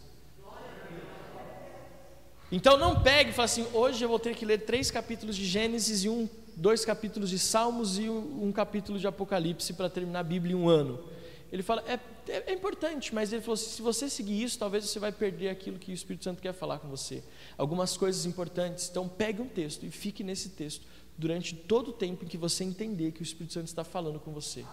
Então 2.50 2.76
não 2.76 3.02
pegue 3.02 3.30
e 3.30 3.32
fale 3.32 3.46
assim: 3.46 3.66
hoje 3.72 4.04
eu 4.04 4.08
vou 4.08 4.20
ter 4.20 4.36
que 4.36 4.46
ler 4.46 4.58
três 4.58 4.88
capítulos 4.88 5.34
de 5.34 5.44
Gênesis 5.44 6.04
e 6.04 6.08
um, 6.08 6.28
dois 6.54 6.84
capítulos 6.84 7.28
de 7.28 7.40
Salmos 7.40 7.98
e 7.98 8.08
um, 8.08 8.52
capítulo 8.52 9.00
de 9.00 9.06
Apocalipse 9.08 9.72
para 9.72 9.90
terminar 9.90 10.20
a 10.20 10.22
Bíblia 10.22 10.52
em 10.52 10.56
um 10.56 10.68
ano. 10.68 11.02
Ele 11.50 11.62
fala, 11.62 11.82
é, 11.88 11.98
é, 12.28 12.44
é, 12.50 12.52
importante, 12.52 13.14
mas 13.14 13.32
ele 13.32 13.40
falou 13.40 13.54
assim, 13.54 13.70
se 13.70 13.82
você 13.82 14.08
seguir 14.08 14.42
isso, 14.42 14.58
talvez 14.58 14.84
você 14.84 14.98
vai 14.98 15.12
perder 15.12 15.48
aquilo 15.48 15.78
que 15.78 15.90
o 15.90 15.94
Espírito 15.94 16.24
Santo 16.24 16.42
quer 16.42 16.52
falar 16.52 16.78
com 16.78 16.88
você. 16.88 17.22
Algumas 17.56 17.96
coisas 17.96 18.26
importantes. 18.26 18.88
Então 18.88 19.08
pegue 19.08 19.40
um 19.42 19.48
texto 19.48 19.84
e 19.84 19.90
fique 19.90 20.22
nesse 20.22 20.50
texto 20.50 20.86
durante 21.18 21.54
todo 21.54 21.88
o 21.88 21.92
tempo 21.92 22.24
em 22.24 22.28
que 22.28 22.36
você 22.36 22.64
entender 22.64 23.12
que 23.12 23.20
o 23.20 23.24
Espírito 23.24 23.54
Santo 23.54 23.66
está 23.66 23.84
falando 23.84 24.20
com 24.20 24.32
você. 24.32 24.64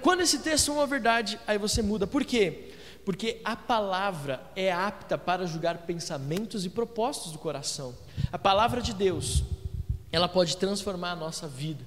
Quando 0.00 0.20
esse 0.20 0.38
texto 0.40 0.70
é 0.70 0.74
uma 0.74 0.86
verdade, 0.86 1.38
aí 1.46 1.58
você 1.58 1.82
muda. 1.82 2.06
Por 2.06 2.24
quê? 2.24 2.72
Porque 3.04 3.40
a 3.44 3.54
palavra 3.54 4.42
é 4.56 4.72
apta 4.72 5.16
para 5.16 5.46
julgar 5.46 5.78
pensamentos 5.86 6.64
e 6.64 6.68
propósitos 6.68 7.32
do 7.32 7.38
coração. 7.38 7.94
A 8.32 8.38
palavra 8.38 8.82
de 8.82 8.92
Deus, 8.92 9.44
ela 10.10 10.28
pode 10.28 10.56
transformar 10.56 11.12
a 11.12 11.16
nossa 11.16 11.46
vida. 11.46 11.84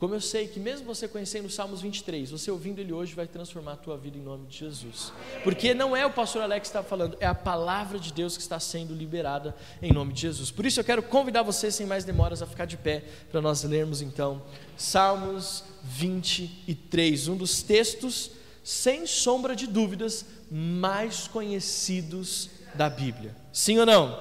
Como 0.00 0.14
eu 0.14 0.20
sei 0.20 0.48
que 0.48 0.58
mesmo 0.58 0.86
você 0.86 1.06
conhecendo 1.06 1.44
o 1.44 1.50
Salmos 1.50 1.82
23, 1.82 2.30
você 2.30 2.50
ouvindo 2.50 2.78
ele 2.78 2.90
hoje 2.90 3.14
vai 3.14 3.26
transformar 3.26 3.74
a 3.74 3.76
tua 3.76 3.98
vida 3.98 4.16
em 4.16 4.22
nome 4.22 4.46
de 4.46 4.56
Jesus. 4.56 5.12
Porque 5.44 5.74
não 5.74 5.94
é 5.94 6.06
o 6.06 6.10
pastor 6.10 6.40
Alex 6.40 6.62
que 6.62 6.66
está 6.68 6.82
falando, 6.82 7.18
é 7.20 7.26
a 7.26 7.34
palavra 7.34 7.98
de 7.98 8.10
Deus 8.10 8.34
que 8.34 8.42
está 8.42 8.58
sendo 8.58 8.94
liberada 8.94 9.54
em 9.82 9.92
nome 9.92 10.14
de 10.14 10.22
Jesus. 10.22 10.50
Por 10.50 10.64
isso 10.64 10.80
eu 10.80 10.84
quero 10.84 11.02
convidar 11.02 11.42
você, 11.42 11.70
sem 11.70 11.84
mais 11.84 12.02
demoras, 12.02 12.40
a 12.40 12.46
ficar 12.46 12.64
de 12.64 12.78
pé 12.78 13.04
para 13.30 13.42
nós 13.42 13.62
lermos 13.62 14.00
então 14.00 14.40
Salmos 14.74 15.64
23, 15.82 17.28
um 17.28 17.36
dos 17.36 17.62
textos, 17.62 18.30
sem 18.64 19.06
sombra 19.06 19.54
de 19.54 19.66
dúvidas, 19.66 20.24
mais 20.50 21.28
conhecidos 21.28 22.48
da 22.74 22.88
Bíblia. 22.88 23.36
Sim 23.52 23.78
ou 23.80 23.84
não? 23.84 24.18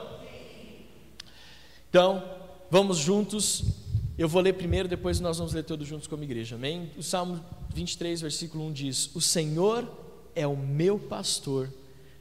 Então, 1.90 2.22
vamos 2.70 2.98
juntos 2.98 3.88
eu 4.20 4.28
vou 4.28 4.42
ler 4.42 4.52
primeiro, 4.52 4.90
depois 4.90 5.22
nós 5.22 5.38
vamos 5.38 5.54
ler 5.54 5.64
todos 5.64 5.88
juntos 5.88 6.06
como 6.06 6.26
igreja, 6.26 6.58
amém? 6.58 6.92
O 6.98 7.02
Salmo 7.02 7.42
23, 7.74 8.20
versículo 8.20 8.66
1 8.66 8.74
diz: 8.74 9.16
O 9.16 9.22
Senhor 9.22 9.90
é 10.36 10.46
o 10.46 10.58
meu 10.58 11.00
pastor, 11.00 11.74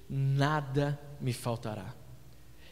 nada 0.08 0.96
me 1.20 1.32
faltará. 1.32 1.92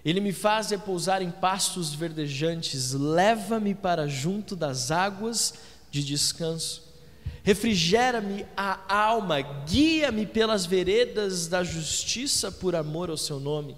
Ele 0.05 0.21
me 0.21 0.33
faz 0.33 0.71
repousar 0.71 1.23
em 1.23 1.33
pastos 1.33 1.93
verdejantes, 1.93 2.93
leva-me 2.93 3.75
para 3.75 4.07
junto 4.07 4.55
das 4.55 4.93
águas 4.93 5.55
de 5.91 6.05
descanso. 6.05 6.85
Refrigera-me 7.43 8.47
a 8.57 8.95
alma, 8.95 9.41
guia-me 9.41 10.25
pelas 10.25 10.65
veredas 10.65 11.49
da 11.49 11.65
justiça 11.65 12.53
por 12.53 12.77
amor 12.77 13.11
ao 13.11 13.17
seu 13.17 13.41
nome. 13.41 13.77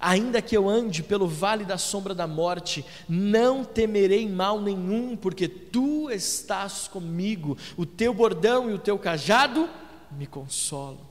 Ainda 0.00 0.40
que 0.40 0.56
eu 0.56 0.66
ande 0.66 1.02
pelo 1.02 1.28
vale 1.28 1.64
da 1.64 1.76
sombra 1.76 2.14
da 2.14 2.26
morte, 2.26 2.84
não 3.06 3.62
temerei 3.62 4.26
mal 4.26 4.58
nenhum, 4.58 5.14
porque 5.14 5.46
tu 5.46 6.10
estás 6.10 6.88
comigo, 6.88 7.58
o 7.76 7.84
teu 7.84 8.14
bordão 8.14 8.70
e 8.70 8.72
o 8.72 8.78
teu 8.78 8.98
cajado 8.98 9.68
me 10.12 10.26
consolam. 10.26 11.10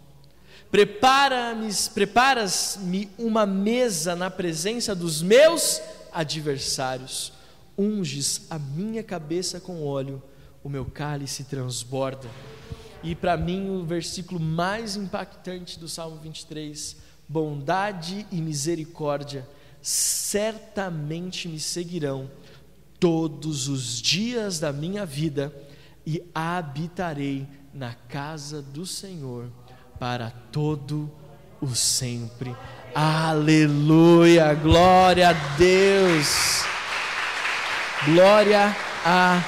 Prepara-me, 0.71 1.69
preparas-me 1.93 3.09
uma 3.17 3.45
mesa 3.45 4.15
na 4.15 4.31
presença 4.31 4.95
dos 4.95 5.21
meus 5.21 5.79
adversários. 6.11 7.31
Unges 7.77 8.47
a 8.49 8.57
minha 8.57 9.03
cabeça 9.03 9.59
com 9.59 9.85
óleo, 9.85 10.21
o 10.63 10.69
meu 10.69 10.85
cálice 10.85 11.43
transborda. 11.43 12.27
E 13.03 13.15
para 13.15 13.37
mim 13.37 13.69
o 13.69 13.83
versículo 13.83 14.39
mais 14.39 14.95
impactante 14.95 15.79
do 15.79 15.87
Salmo 15.87 16.17
23 16.17 16.97
bondade 17.29 18.25
e 18.31 18.41
misericórdia 18.41 19.47
certamente 19.81 21.47
me 21.47 21.59
seguirão 21.59 22.29
todos 22.99 23.67
os 23.67 24.01
dias 24.01 24.59
da 24.59 24.73
minha 24.73 25.05
vida 25.05 25.53
e 26.05 26.21
habitarei 26.33 27.47
na 27.73 27.93
casa 27.93 28.61
do 28.61 28.85
Senhor 28.85 29.47
para 29.99 30.31
todo 30.51 31.09
o 31.61 31.73
sempre. 31.75 32.55
Aleluia, 32.95 34.53
glória 34.55 35.29
a 35.29 35.33
Deus. 35.55 36.63
Glória 38.05 38.75
a 39.05 39.41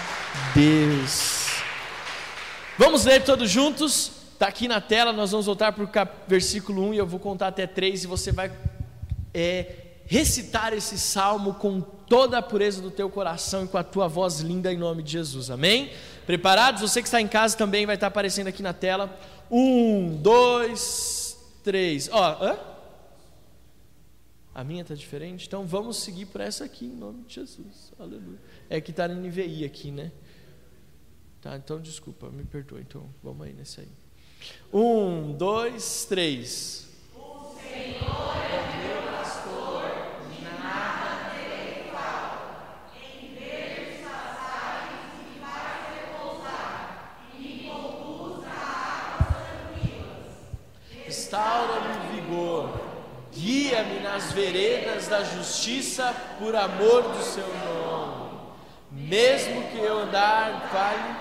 Deus. 0.54 1.48
Vamos 2.78 3.06
ler 3.06 3.24
todos 3.24 3.50
juntos? 3.50 4.21
Está 4.42 4.50
aqui 4.50 4.68
na 4.68 4.82
tela, 4.82 5.14
nós 5.14 5.30
vamos 5.30 5.46
voltar 5.46 5.72
para 5.72 5.84
o 5.84 6.10
versículo 6.28 6.90
1 6.90 6.96
e 6.96 6.98
eu 6.98 7.06
vou 7.06 7.20
contar 7.20 7.50
até 7.50 7.68
3 7.68 8.06
e 8.06 8.08
você 8.08 8.32
vai 8.32 8.52
é, 9.32 10.00
recitar 10.08 10.74
esse 10.74 10.98
salmo 10.98 11.54
com 11.54 11.80
toda 11.80 12.40
a 12.40 12.42
pureza 12.42 12.82
do 12.82 12.90
teu 12.90 13.08
coração 13.08 13.66
e 13.66 13.68
com 13.68 13.78
a 13.78 13.84
tua 13.84 14.08
voz 14.08 14.40
linda 14.40 14.74
em 14.74 14.78
nome 14.78 15.04
de 15.04 15.12
Jesus, 15.12 15.52
amém? 15.52 15.92
Preparados? 16.26 16.82
Você 16.82 17.04
que 17.04 17.08
está 17.08 17.22
em 17.22 17.28
casa 17.28 17.56
também 17.56 17.86
vai 17.86 17.94
estar 17.94 18.08
aparecendo 18.08 18.48
aqui 18.48 18.64
na 18.64 18.74
tela. 18.74 19.16
Um, 19.52 20.18
dois, 20.20 21.38
três. 21.64 22.10
Ó, 22.12 22.44
hã? 22.44 22.58
A 24.56 24.64
minha 24.64 24.82
está 24.82 24.96
diferente? 24.96 25.46
Então 25.46 25.68
vamos 25.68 25.98
seguir 25.98 26.26
por 26.26 26.42
essa 26.42 26.66
aqui 26.66 26.88
em 26.88 26.96
nome 26.96 27.26
de 27.26 27.36
Jesus. 27.36 27.94
Aleluia. 28.00 28.40
É 28.68 28.82
que 28.82 28.90
está 28.90 29.08
no 29.08 29.14
NVI 29.22 29.66
aqui, 29.66 29.92
né? 29.92 30.12
Tá, 31.40 31.56
então 31.56 31.80
desculpa, 31.80 32.28
me 32.32 32.44
perdoa. 32.44 32.82
Então 32.82 33.08
vamos 33.22 33.46
aí 33.46 33.54
nesse 33.54 33.82
aí. 33.82 34.01
Um, 34.74 35.34
dois, 35.34 36.06
três. 36.06 36.88
O 37.14 37.54
Senhor 37.60 38.36
é 38.38 38.62
meu 38.78 39.02
pastor, 39.12 39.84
nada 40.64 41.32
verdes 43.38 44.00
passagens 44.02 45.02
me 45.18 45.40
faz 45.42 45.78
repousar 45.94 47.18
conduz 47.68 48.46
a 48.46 48.50
águas 49.18 49.36
tranquilas. 49.50 51.06
Restaura-me 51.06 52.22
vigor, 52.22 52.70
guia-me 53.34 54.00
nas 54.00 54.32
veredas 54.32 55.10
da 55.10 55.24
justiça 55.24 56.16
por 56.40 56.56
amor 56.56 57.04
do 57.04 57.22
seu 57.22 57.48
nome. 57.66 58.32
Mesmo 58.90 59.64
que 59.70 59.80
eu 59.80 60.00
andar 60.00 60.70
vale, 60.72 61.16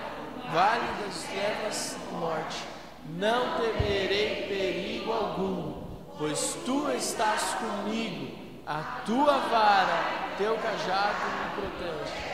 vale 0.53 1.03
das 1.03 1.23
trevas 1.23 1.97
morte 2.11 2.70
não 3.17 3.57
temerei 3.57 4.47
perigo 4.47 5.11
algum, 5.11 5.73
pois 6.17 6.57
tu 6.65 6.89
estás 6.91 7.55
comigo, 7.55 8.31
a 8.65 9.01
tua 9.05 9.37
vara, 9.37 10.35
teu 10.37 10.55
cajado 10.57 11.25
me 11.25 11.61
protege. 11.61 12.31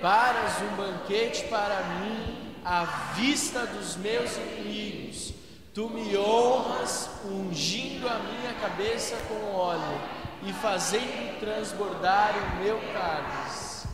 Paras 0.00 0.60
um 0.62 0.76
banquete 0.76 1.44
para 1.44 1.80
mim 2.00 2.54
à 2.64 2.84
vista 3.14 3.66
dos 3.66 3.96
meus 3.96 4.36
inimigos. 4.36 5.32
Tu 5.72 5.88
me 5.88 6.16
honras 6.16 7.10
ungindo 7.24 8.08
a 8.08 8.18
minha 8.18 8.52
cabeça 8.60 9.16
com 9.28 9.54
óleo 9.54 10.00
e 10.42 10.52
fazendo 10.52 11.38
transbordar 11.40 12.34
o 12.36 12.62
meu 12.62 12.78
cálice. 12.92 13.86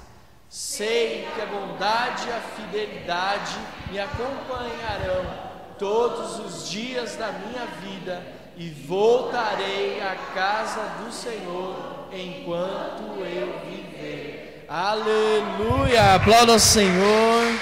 Sei 0.49 1.29
que 1.35 1.41
a 1.41 1.47
bondade 1.47 2.29
e 2.29 2.33
a 2.33 2.41
fidelidade 2.41 3.59
me 3.91 3.99
acompanharão 3.99 5.52
todos 5.83 6.39
os 6.39 6.71
dias 6.71 7.17
da 7.17 7.33
minha 7.33 7.67
vida 7.83 8.25
e 8.57 8.71
voltarei 8.71 10.01
à 10.01 10.15
casa 10.33 10.81
do 11.03 11.13
Senhor 11.13 12.07
enquanto 12.13 13.19
eu 13.19 13.59
viver. 13.69 14.65
Aleluia! 14.69 16.15
Aplauda 16.15 16.53
ao 16.53 16.61
Senhor. 16.61 17.59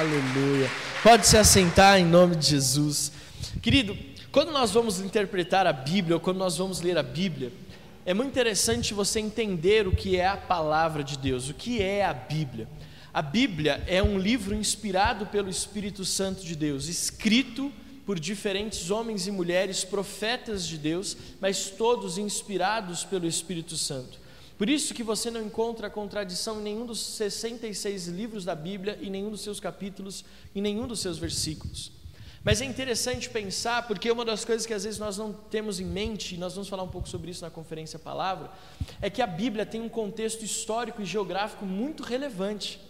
Aleluia. 0.00 0.70
Pode 1.02 1.26
se 1.26 1.36
assentar 1.36 1.98
em 1.98 2.06
nome 2.06 2.34
de 2.34 2.46
Jesus. 2.46 3.12
Querido, 3.60 3.94
quando 4.32 4.50
nós 4.50 4.70
vamos 4.70 4.98
interpretar 4.98 5.66
a 5.66 5.74
Bíblia, 5.74 6.16
ou 6.16 6.20
quando 6.20 6.38
nós 6.38 6.56
vamos 6.56 6.80
ler 6.80 6.96
a 6.96 7.02
Bíblia, 7.02 7.52
é 8.06 8.14
muito 8.14 8.30
interessante 8.30 8.94
você 8.94 9.20
entender 9.20 9.86
o 9.86 9.92
que 9.92 10.16
é 10.16 10.26
a 10.26 10.38
palavra 10.38 11.04
de 11.04 11.18
Deus, 11.18 11.50
o 11.50 11.54
que 11.54 11.82
é 11.82 12.02
a 12.02 12.14
Bíblia. 12.14 12.66
A 13.18 13.22
Bíblia 13.22 13.82
é 13.88 14.00
um 14.00 14.16
livro 14.16 14.54
inspirado 14.54 15.26
pelo 15.26 15.50
Espírito 15.50 16.04
Santo 16.04 16.44
de 16.44 16.54
Deus, 16.54 16.86
escrito 16.86 17.72
por 18.06 18.16
diferentes 18.16 18.92
homens 18.92 19.26
e 19.26 19.32
mulheres, 19.32 19.82
profetas 19.82 20.64
de 20.64 20.78
Deus, 20.78 21.16
mas 21.40 21.68
todos 21.68 22.16
inspirados 22.16 23.02
pelo 23.02 23.26
Espírito 23.26 23.76
Santo. 23.76 24.20
Por 24.56 24.68
isso 24.68 24.94
que 24.94 25.02
você 25.02 25.32
não 25.32 25.42
encontra 25.42 25.90
contradição 25.90 26.60
em 26.60 26.62
nenhum 26.62 26.86
dos 26.86 27.00
66 27.00 28.06
livros 28.06 28.44
da 28.44 28.54
Bíblia, 28.54 28.96
em 29.02 29.10
nenhum 29.10 29.30
dos 29.30 29.40
seus 29.40 29.58
capítulos, 29.58 30.24
em 30.54 30.62
nenhum 30.62 30.86
dos 30.86 31.00
seus 31.00 31.18
versículos. 31.18 31.90
Mas 32.44 32.60
é 32.60 32.66
interessante 32.66 33.28
pensar, 33.28 33.88
porque 33.88 34.12
uma 34.12 34.24
das 34.24 34.44
coisas 34.44 34.64
que 34.64 34.72
às 34.72 34.84
vezes 34.84 35.00
nós 35.00 35.18
não 35.18 35.32
temos 35.32 35.80
em 35.80 35.84
mente, 35.84 36.36
e 36.36 36.38
nós 36.38 36.54
vamos 36.54 36.68
falar 36.68 36.84
um 36.84 36.88
pouco 36.88 37.08
sobre 37.08 37.32
isso 37.32 37.42
na 37.42 37.50
conferência 37.50 37.98
Palavra, 37.98 38.48
é 39.02 39.10
que 39.10 39.20
a 39.20 39.26
Bíblia 39.26 39.66
tem 39.66 39.80
um 39.80 39.88
contexto 39.88 40.44
histórico 40.44 41.02
e 41.02 41.04
geográfico 41.04 41.66
muito 41.66 42.04
relevante. 42.04 42.86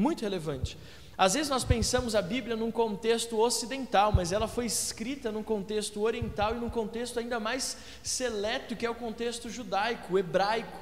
Muito 0.00 0.22
relevante. 0.22 0.78
Às 1.16 1.34
vezes 1.34 1.50
nós 1.50 1.62
pensamos 1.62 2.14
a 2.14 2.22
Bíblia 2.22 2.56
num 2.56 2.70
contexto 2.70 3.38
ocidental, 3.38 4.10
mas 4.10 4.32
ela 4.32 4.48
foi 4.48 4.64
escrita 4.64 5.30
num 5.30 5.42
contexto 5.42 6.00
oriental 6.00 6.56
e 6.56 6.58
num 6.58 6.70
contexto 6.70 7.18
ainda 7.18 7.38
mais 7.38 7.76
seleto, 8.02 8.74
que 8.74 8.86
é 8.86 8.88
o 8.88 8.94
contexto 8.94 9.50
judaico, 9.50 10.18
hebraico. 10.18 10.78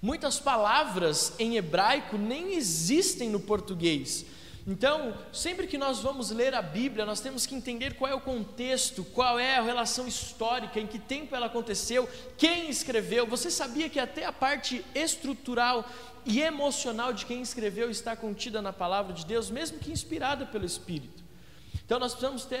Muitas 0.00 0.38
palavras 0.38 1.32
em 1.36 1.56
hebraico 1.56 2.16
nem 2.16 2.54
existem 2.54 3.28
no 3.28 3.40
português. 3.40 4.24
Então, 4.66 5.14
sempre 5.32 5.66
que 5.66 5.76
nós 5.76 6.00
vamos 6.00 6.30
ler 6.30 6.54
a 6.54 6.62
Bíblia, 6.62 7.04
nós 7.04 7.20
temos 7.20 7.44
que 7.44 7.54
entender 7.54 7.94
qual 7.94 8.10
é 8.10 8.14
o 8.14 8.20
contexto, 8.20 9.02
qual 9.02 9.38
é 9.38 9.56
a 9.56 9.62
relação 9.62 10.06
histórica, 10.06 10.78
em 10.78 10.86
que 10.86 11.00
tempo 11.00 11.34
ela 11.34 11.46
aconteceu, 11.46 12.08
quem 12.38 12.70
escreveu. 12.70 13.26
Você 13.26 13.50
sabia 13.50 13.88
que 13.88 13.98
até 13.98 14.24
a 14.24 14.32
parte 14.32 14.84
estrutural 14.94 15.84
e 16.24 16.40
emocional 16.40 17.12
de 17.12 17.26
quem 17.26 17.42
escreveu 17.42 17.90
está 17.90 18.14
contida 18.14 18.62
na 18.62 18.72
palavra 18.72 19.12
de 19.12 19.26
Deus, 19.26 19.50
mesmo 19.50 19.80
que 19.80 19.90
inspirada 19.90 20.46
pelo 20.46 20.64
Espírito? 20.64 21.22
Então 21.84 21.98
nós 21.98 22.12
precisamos 22.12 22.44
ter 22.44 22.60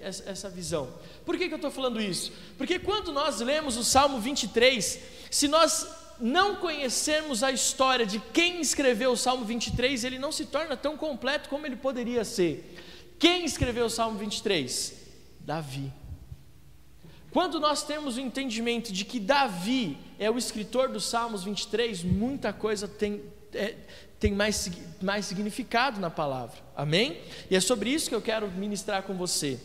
essa, 0.00 0.48
visão. 0.48 0.92
Por 1.24 1.36
que, 1.36 1.46
que 1.46 1.54
eu 1.54 1.56
estou 1.56 1.70
falando 1.70 2.00
isso? 2.00 2.32
Porque 2.56 2.78
quando 2.78 3.12
nós 3.12 3.40
lemos 3.40 3.76
o 3.76 3.84
Salmo 3.84 4.18
23, 4.18 4.98
se 5.30 5.46
nós 5.46 5.86
não 6.22 6.54
conhecermos 6.54 7.42
a 7.42 7.50
história 7.50 8.06
de 8.06 8.20
quem 8.20 8.60
escreveu 8.60 9.10
o 9.10 9.16
Salmo 9.16 9.44
23, 9.44 10.04
ele 10.04 10.20
não 10.20 10.30
se 10.30 10.46
torna 10.46 10.76
tão 10.76 10.96
completo 10.96 11.48
como 11.48 11.66
ele 11.66 11.74
poderia 11.74 12.24
ser. 12.24 12.78
Quem 13.18 13.44
escreveu 13.44 13.86
o 13.86 13.90
Salmo 13.90 14.16
23? 14.18 14.94
Davi. 15.40 15.92
Quando 17.32 17.58
nós 17.58 17.82
temos 17.82 18.16
o 18.16 18.20
entendimento 18.20 18.92
de 18.92 19.04
que 19.04 19.18
Davi 19.18 19.98
é 20.16 20.30
o 20.30 20.38
escritor 20.38 20.88
dos 20.88 21.06
Salmos 21.06 21.42
23, 21.42 22.04
muita 22.04 22.52
coisa 22.52 22.86
tem, 22.86 23.22
é, 23.52 23.74
tem 24.20 24.32
mais, 24.32 24.70
mais 25.00 25.26
significado 25.26 25.98
na 25.98 26.10
palavra, 26.10 26.58
amém? 26.76 27.20
E 27.50 27.56
é 27.56 27.60
sobre 27.60 27.90
isso 27.90 28.08
que 28.08 28.14
eu 28.14 28.22
quero 28.22 28.48
ministrar 28.52 29.02
com 29.02 29.14
você. 29.14 29.58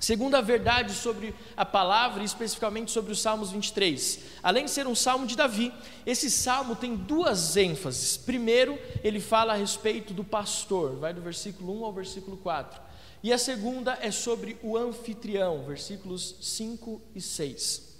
Segunda 0.00 0.40
verdade 0.40 0.94
sobre 0.94 1.34
a 1.54 1.64
palavra, 1.66 2.24
especificamente 2.24 2.90
sobre 2.90 3.12
os 3.12 3.20
Salmos 3.20 3.52
23. 3.52 4.20
Além 4.42 4.64
de 4.64 4.70
ser 4.70 4.86
um 4.86 4.94
salmo 4.94 5.26
de 5.26 5.36
Davi, 5.36 5.70
esse 6.06 6.30
salmo 6.30 6.74
tem 6.74 6.96
duas 6.96 7.54
ênfases. 7.58 8.16
Primeiro, 8.16 8.78
ele 9.04 9.20
fala 9.20 9.52
a 9.52 9.56
respeito 9.56 10.14
do 10.14 10.24
pastor, 10.24 10.96
vai 10.96 11.12
do 11.12 11.20
versículo 11.20 11.78
1 11.80 11.84
ao 11.84 11.92
versículo 11.92 12.38
4. 12.38 12.80
E 13.22 13.30
a 13.30 13.36
segunda 13.36 13.98
é 14.00 14.10
sobre 14.10 14.56
o 14.62 14.74
anfitrião, 14.74 15.64
versículos 15.66 16.34
5 16.40 17.02
e 17.14 17.20
6. 17.20 17.90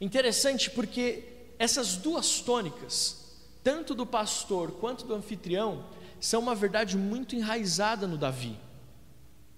Interessante 0.00 0.70
porque 0.70 1.24
essas 1.58 1.96
duas 1.96 2.40
tônicas, 2.40 3.36
tanto 3.62 3.94
do 3.94 4.06
pastor 4.06 4.72
quanto 4.72 5.04
do 5.04 5.14
anfitrião, 5.14 5.84
são 6.18 6.40
uma 6.40 6.54
verdade 6.54 6.96
muito 6.96 7.36
enraizada 7.36 8.06
no 8.06 8.16
Davi. 8.16 8.58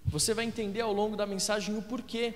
Você 0.07 0.33
vai 0.33 0.45
entender 0.45 0.81
ao 0.81 0.93
longo 0.93 1.17
da 1.17 1.27
mensagem 1.27 1.77
o 1.77 1.83
porquê. 1.83 2.35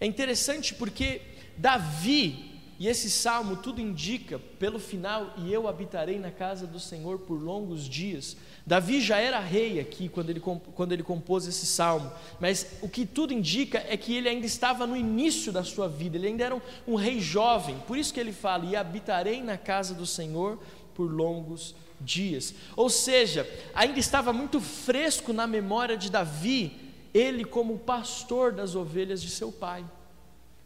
É 0.00 0.06
interessante 0.06 0.74
porque 0.74 1.20
Davi, 1.56 2.52
e 2.78 2.88
esse 2.88 3.10
salmo 3.10 3.56
tudo 3.56 3.80
indica, 3.80 4.38
pelo 4.58 4.78
final, 4.78 5.34
e 5.36 5.52
eu 5.52 5.68
habitarei 5.68 6.18
na 6.18 6.30
casa 6.30 6.66
do 6.66 6.78
Senhor 6.78 7.18
por 7.20 7.34
longos 7.40 7.88
dias. 7.88 8.36
Davi 8.64 9.00
já 9.00 9.18
era 9.18 9.40
rei 9.40 9.80
aqui 9.80 10.08
quando 10.08 10.30
ele, 10.30 10.40
quando 10.40 10.92
ele 10.92 11.02
compôs 11.02 11.46
esse 11.46 11.66
salmo, 11.66 12.10
mas 12.40 12.78
o 12.80 12.88
que 12.88 13.04
tudo 13.04 13.32
indica 13.32 13.84
é 13.88 13.96
que 13.96 14.16
ele 14.16 14.28
ainda 14.28 14.46
estava 14.46 14.86
no 14.86 14.96
início 14.96 15.52
da 15.52 15.64
sua 15.64 15.88
vida, 15.88 16.16
ele 16.16 16.28
ainda 16.28 16.44
era 16.44 16.54
um, 16.54 16.60
um 16.86 16.94
rei 16.94 17.20
jovem, 17.20 17.76
por 17.86 17.98
isso 17.98 18.14
que 18.14 18.20
ele 18.20 18.32
fala: 18.32 18.64
E 18.64 18.76
habitarei 18.76 19.42
na 19.42 19.58
casa 19.58 19.94
do 19.94 20.06
Senhor 20.06 20.58
por 20.94 21.10
longos 21.10 21.74
dias. 22.00 22.54
Ou 22.76 22.88
seja, 22.88 23.48
ainda 23.74 23.98
estava 23.98 24.32
muito 24.32 24.60
fresco 24.60 25.32
na 25.32 25.46
memória 25.46 25.96
de 25.96 26.10
Davi 26.10 26.81
ele 27.12 27.44
como 27.44 27.78
pastor 27.78 28.52
das 28.52 28.74
ovelhas 28.74 29.20
de 29.22 29.30
seu 29.30 29.52
pai. 29.52 29.84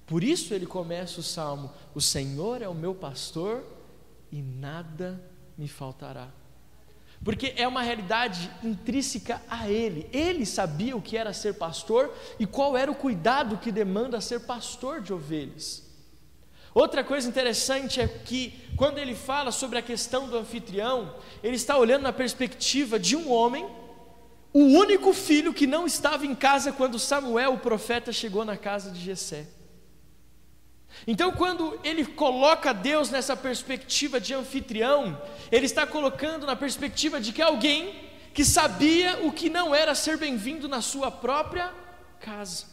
Por 0.07 0.23
isso 0.23 0.55
ele 0.55 0.67
começa 0.67 1.21
o 1.21 1.23
salmo: 1.23 1.73
O 1.95 2.01
Senhor 2.01 2.63
é 2.63 2.69
o 2.69 2.75
meu 2.75 2.95
pastor 2.95 3.65
e 4.31 4.41
nada 4.41 5.21
me 5.59 5.67
faltará. 5.67 6.29
Porque 7.25 7.55
é 7.57 7.67
uma 7.67 7.83
realidade 7.83 8.51
intrínseca 8.63 9.43
a 9.49 9.69
ele. 9.69 10.09
Ele 10.13 10.45
sabia 10.45 10.97
o 10.97 11.03
que 11.03 11.17
era 11.17 11.33
ser 11.33 11.55
pastor 11.55 12.13
e 12.39 12.47
qual 12.47 12.77
era 12.77 12.91
o 12.91 12.95
cuidado 12.95 13.59
que 13.59 13.73
demanda 13.73 14.21
ser 14.21 14.41
pastor 14.41 15.01
de 15.01 15.13
ovelhas. 15.13 15.83
Outra 16.75 17.03
coisa 17.03 17.27
interessante 17.27 18.01
é 18.01 18.07
que, 18.07 18.53
quando 18.77 18.99
ele 18.99 19.15
fala 19.15 19.51
sobre 19.51 19.79
a 19.79 19.83
questão 19.83 20.29
do 20.29 20.37
anfitrião, 20.37 21.15
ele 21.43 21.57
está 21.57 21.79
olhando 21.79 22.03
na 22.03 22.13
perspectiva 22.13 22.99
de 22.99 23.17
um 23.17 23.33
homem 23.33 23.67
o 24.53 24.61
único 24.61 25.13
filho 25.13 25.53
que 25.53 25.67
não 25.67 25.87
estava 25.87 26.25
em 26.25 26.35
casa 26.35 26.73
quando 26.73 26.99
Samuel, 26.99 27.55
o 27.55 27.59
profeta, 27.59 28.13
chegou 28.13 28.45
na 28.45 28.57
casa 28.57 28.91
de 28.91 29.01
Jessé. 29.01 29.47
Então, 31.07 31.33
quando 31.33 31.79
ele 31.85 32.05
coloca 32.05 32.73
Deus 32.73 33.11
nessa 33.11 33.37
perspectiva 33.37 34.21
de 34.21 34.33
anfitrião, 34.33 35.21
ele 35.51 35.67
está 35.67 35.87
colocando 35.87 36.47
na 36.47 36.57
perspectiva 36.57 37.21
de 37.21 37.33
que 37.33 37.43
alguém 37.43 38.07
que 38.33 38.45
sabia 38.45 39.21
o 39.25 39.33
que 39.33 39.49
não 39.49 39.75
era 39.75 39.95
ser 39.95 40.17
bem-vindo 40.17 40.69
na 40.69 40.81
sua 40.81 41.11
própria 41.11 41.73
casa. 42.21 42.67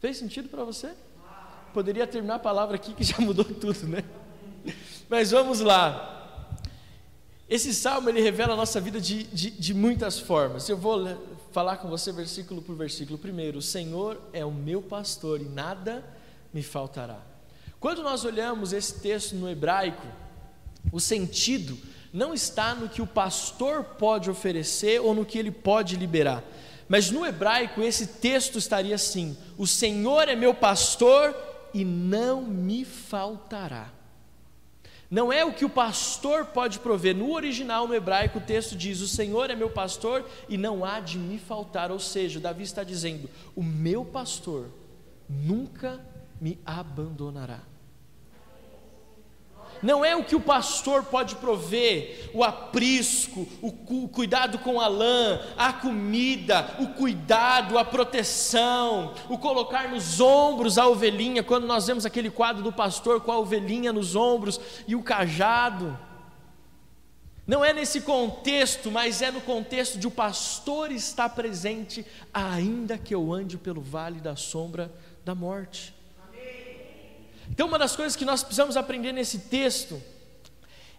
Fez 0.00 0.16
sentido 0.16 0.48
para 0.48 0.64
você? 0.64 0.92
Poderia 1.72 2.06
terminar 2.06 2.36
a 2.36 2.40
palavra 2.40 2.76
aqui 2.76 2.92
que 2.94 3.04
já 3.04 3.18
mudou 3.20 3.44
tudo, 3.44 3.86
né? 3.86 4.04
Mas 5.08 5.30
vamos 5.30 5.60
lá. 5.60 6.19
Esse 7.50 7.74
salmo 7.74 8.08
ele 8.08 8.20
revela 8.20 8.52
a 8.52 8.56
nossa 8.56 8.80
vida 8.80 9.00
de, 9.00 9.24
de, 9.24 9.50
de, 9.50 9.74
muitas 9.74 10.20
formas. 10.20 10.68
Eu 10.68 10.76
vou 10.76 11.04
falar 11.50 11.78
com 11.78 11.88
você 11.88 12.12
versículo 12.12 12.62
por 12.62 12.76
versículo. 12.76 13.18
Primeiro, 13.18 13.58
o 13.58 13.62
Senhor 13.62 14.20
é 14.32 14.44
o 14.44 14.52
meu 14.52 14.80
pastor 14.80 15.40
e 15.40 15.46
nada 15.46 16.04
me 16.54 16.62
faltará. 16.62 17.18
Quando 17.80 18.04
nós 18.04 18.24
olhamos 18.24 18.72
esse 18.72 19.00
texto 19.00 19.34
no 19.34 19.50
hebraico, 19.50 20.06
o 20.92 21.00
sentido 21.00 21.76
não 22.12 22.32
está 22.32 22.72
no 22.72 22.88
que 22.88 23.02
o 23.02 23.06
pastor 23.06 23.82
pode 23.82 24.30
oferecer 24.30 25.00
ou 25.00 25.12
no 25.12 25.26
que 25.26 25.36
ele 25.36 25.50
pode 25.50 25.96
liberar. 25.96 26.44
Mas 26.88 27.10
no 27.10 27.26
hebraico 27.26 27.82
esse 27.82 28.06
texto 28.06 28.58
estaria 28.58 28.94
assim: 28.94 29.36
O 29.58 29.66
Senhor 29.66 30.28
é 30.28 30.36
meu 30.36 30.54
pastor 30.54 31.34
e 31.74 31.84
não 31.84 32.42
me 32.42 32.84
faltará. 32.84 33.99
Não 35.10 35.32
é 35.32 35.44
o 35.44 35.52
que 35.52 35.64
o 35.64 35.70
pastor 35.70 36.46
pode 36.46 36.78
prover. 36.78 37.16
No 37.16 37.32
original, 37.32 37.88
no 37.88 37.94
hebraico, 37.94 38.38
o 38.38 38.42
texto 38.42 38.76
diz: 38.76 39.00
O 39.00 39.08
Senhor 39.08 39.50
é 39.50 39.56
meu 39.56 39.68
pastor 39.68 40.24
e 40.48 40.56
não 40.56 40.84
há 40.84 41.00
de 41.00 41.18
me 41.18 41.36
faltar. 41.36 41.90
Ou 41.90 41.98
seja, 41.98 42.38
Davi 42.38 42.62
está 42.62 42.84
dizendo: 42.84 43.28
O 43.56 43.62
meu 43.62 44.04
pastor 44.04 44.68
nunca 45.28 46.00
me 46.40 46.58
abandonará. 46.64 47.69
Não 49.82 50.04
é 50.04 50.14
o 50.14 50.24
que 50.24 50.36
o 50.36 50.40
pastor 50.40 51.04
pode 51.04 51.36
prover, 51.36 52.30
o 52.34 52.44
aprisco, 52.44 53.48
o, 53.62 54.08
cuidado 54.08 54.58
com 54.58 54.80
a 54.80 54.86
lã, 54.86 55.40
a 55.56 55.72
comida, 55.72 56.76
o 56.78 56.88
cuidado, 56.88 57.78
a 57.78 57.84
proteção, 57.84 59.14
o 59.28 59.38
colocar 59.38 59.88
nos 59.88 60.20
ombros 60.20 60.76
a 60.76 60.86
ovelhinha, 60.86 61.42
quando 61.42 61.66
nós 61.66 61.86
vemos 61.86 62.04
aquele 62.04 62.30
quadro 62.30 62.62
do 62.62 62.72
pastor 62.72 63.20
com 63.22 63.32
a 63.32 63.38
ovelhinha 63.38 63.92
nos 63.92 64.14
ombros 64.14 64.60
e 64.86 64.94
o 64.94 65.02
cajado. 65.02 65.98
Não 67.46 67.64
é 67.64 67.72
nesse 67.72 68.02
contexto, 68.02 68.90
mas 68.90 69.22
é 69.22 69.30
no 69.30 69.40
contexto 69.40 69.98
de 69.98 70.06
o 70.06 70.10
pastor 70.10 70.92
estar 70.92 71.30
presente, 71.30 72.06
ainda 72.32 72.98
que 72.98 73.14
eu 73.14 73.32
ande 73.32 73.56
pelo 73.56 73.80
vale 73.80 74.20
da 74.20 74.36
sombra 74.36 74.92
da 75.24 75.34
morte. 75.34 75.99
Então, 77.50 77.66
uma 77.68 77.78
das 77.78 77.94
coisas 77.94 78.16
que 78.16 78.24
nós 78.24 78.42
precisamos 78.42 78.76
aprender 78.76 79.12
nesse 79.12 79.40
texto 79.40 80.00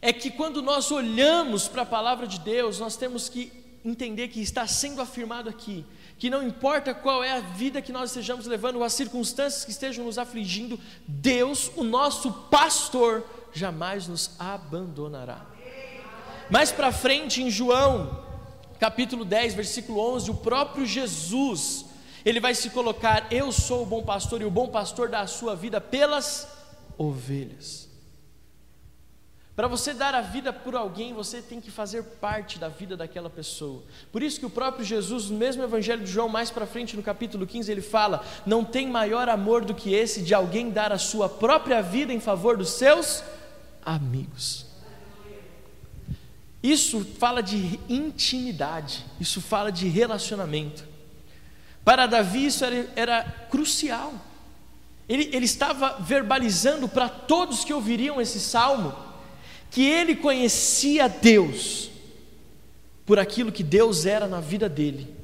é 0.02 0.12
que 0.12 0.30
quando 0.30 0.62
nós 0.62 0.92
olhamos 0.92 1.68
para 1.68 1.84
a 1.84 1.86
palavra 1.86 2.28
de 2.28 2.40
Deus, 2.40 2.80
nós 2.80 2.96
temos 2.96 3.30
que 3.30 3.52
entender 3.84 4.28
que 4.28 4.42
está 4.42 4.68
sendo 4.68 5.02
afirmado 5.02 5.50
aqui 5.50 5.86
que 6.22 6.30
não 6.30 6.44
importa 6.44 6.94
qual 6.94 7.24
é 7.24 7.32
a 7.32 7.40
vida 7.40 7.82
que 7.82 7.92
nós 7.92 8.12
estejamos 8.12 8.46
levando, 8.46 8.84
as 8.84 8.94
circunstâncias 8.94 9.66
que 9.66 9.72
estejam 9.72 10.06
nos 10.06 10.20
afligindo, 10.20 10.80
Deus, 11.08 11.72
o 11.76 11.84
nosso 11.84 12.32
pastor, 12.32 13.26
jamais 13.52 14.08
nos 14.08 14.30
abandonará. 14.38 15.44
Mais 16.48 16.72
para 16.72 16.92
frente, 16.92 17.42
em 17.42 17.50
João, 17.50 18.24
capítulo 18.80 19.26
10, 19.26 19.56
versículo 19.56 20.00
11, 20.14 20.30
o 20.30 20.36
próprio 20.36 20.86
Jesus, 20.86 21.86
ele 22.26 22.40
vai 22.40 22.56
se 22.56 22.70
colocar: 22.70 23.28
Eu 23.32 23.52
sou 23.52 23.84
o 23.84 23.86
bom 23.86 24.04
pastor, 24.04 24.42
e 24.42 24.46
o 24.46 24.52
bom 24.52 24.68
pastor 24.68 25.10
dá 25.10 25.22
a 25.22 25.28
sua 25.28 25.56
vida 25.56 25.80
pelas 25.80 26.48
ovelhas. 26.98 27.90
Para 29.56 29.68
você 29.68 29.94
dar 29.94 30.16
a 30.16 30.22
vida 30.22 30.54
por 30.54 30.76
alguém, 30.76 31.14
você 31.14 31.42
tem 31.42 31.60
que 31.60 31.70
fazer 31.70 32.04
parte 32.04 32.58
da 32.58 32.70
vida 32.70 32.96
daquela 32.96 33.30
pessoa. 33.30 33.84
Por 34.12 34.24
isso 34.24 34.40
que 34.40 34.46
o 34.46 34.50
próprio 34.50 34.84
Jesus, 34.84 35.30
no 35.30 35.38
mesmo 35.38 35.62
Evangelho 35.62 36.04
de 36.04 36.12
João, 36.12 36.30
mais 36.30 36.50
para 36.50 36.66
frente, 36.66 36.96
no 36.96 37.04
capítulo 37.04 37.46
15, 37.46 37.72
ele 37.72 37.82
fala: 37.82 38.24
Não 38.46 38.64
tem 38.64 38.88
maior 38.88 39.28
amor 39.28 39.66
do 39.66 39.76
que 39.76 39.94
esse 39.94 40.22
de 40.22 40.34
alguém 40.34 40.72
dar 40.72 40.92
a 40.92 40.98
sua 40.98 41.28
própria 41.28 41.82
vida 41.82 42.14
em 42.14 42.20
favor 42.20 42.56
dos 42.58 42.70
seus 42.70 43.24
amigos. 43.86 44.66
Isso 46.64 47.04
fala 47.20 47.42
de 47.42 47.80
intimidade, 47.90 49.04
isso 49.20 49.42
fala 49.42 49.72
de 49.72 49.88
relacionamento. 49.88 50.91
Para 51.84 52.06
Davi, 52.06 52.46
isso 52.46 52.64
era, 52.64 52.90
era 52.96 53.24
crucial. 53.50 54.14
Ele, 55.10 55.30
ele 55.34 55.46
estava 55.46 55.98
verbalizando 56.00 56.88
para 56.88 57.10
todos 57.10 57.66
que 57.66 57.74
ouviriam 57.74 58.22
esse 58.22 58.40
salmo 58.40 58.96
que 59.70 59.84
ele 59.84 60.16
conhecia 60.16 61.08
Deus 61.08 61.90
por 63.06 63.18
aquilo 63.18 63.52
que 63.52 63.64
Deus 63.64 64.06
era 64.06 64.28
na 64.28 64.42
vida 64.42 64.68
dele. 64.70 65.22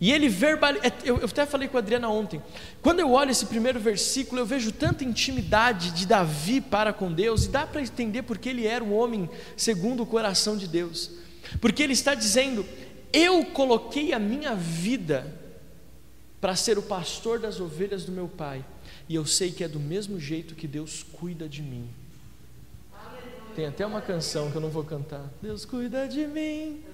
E 0.00 0.12
ele 0.12 0.28
verbaliza, 0.28 0.86
é, 0.86 0.92
eu, 1.04 1.18
eu 1.18 1.24
até 1.26 1.46
falei 1.46 1.68
com 1.68 1.76
a 1.76 1.80
Adriana 1.80 2.08
ontem, 2.08 2.42
quando 2.82 3.00
eu 3.00 3.12
olho 3.12 3.30
esse 3.30 3.46
primeiro 3.46 3.80
versículo, 3.80 4.40
eu 4.40 4.46
vejo 4.46 4.72
tanta 4.72 5.04
intimidade 5.04 5.90
de 5.92 6.06
Davi 6.06 6.60
para 6.60 6.92
com 6.92 7.12
Deus, 7.12 7.44
e 7.44 7.48
dá 7.48 7.66
para 7.66 7.80
entender 7.80 8.22
porque 8.22 8.48
ele 8.48 8.66
era 8.66 8.84
um 8.84 8.94
homem 8.94 9.28
segundo 9.56 10.02
o 10.02 10.06
coração 10.06 10.56
de 10.56 10.68
Deus, 10.68 11.12
porque 11.60 11.82
ele 11.82 11.94
está 11.94 12.14
dizendo: 12.14 12.66
Eu 13.12 13.44
coloquei 13.46 14.12
a 14.12 14.18
minha 14.18 14.54
vida 14.54 15.45
para 16.40 16.54
ser 16.54 16.78
o 16.78 16.82
pastor 16.82 17.38
das 17.38 17.60
ovelhas 17.60 18.04
do 18.04 18.12
meu 18.12 18.28
pai, 18.28 18.64
e 19.08 19.14
eu 19.14 19.24
sei 19.24 19.50
que 19.50 19.64
é 19.64 19.68
do 19.68 19.80
mesmo 19.80 20.18
jeito 20.20 20.54
que 20.54 20.66
Deus 20.66 21.02
cuida 21.02 21.48
de 21.48 21.62
mim. 21.62 21.88
Tem 23.54 23.66
até 23.66 23.86
uma 23.86 24.02
canção 24.02 24.50
que 24.50 24.56
eu 24.56 24.60
não 24.60 24.68
vou 24.68 24.84
cantar. 24.84 25.24
Deus 25.40 25.64
cuida 25.64 26.06
de 26.06 26.26
mim, 26.26 26.84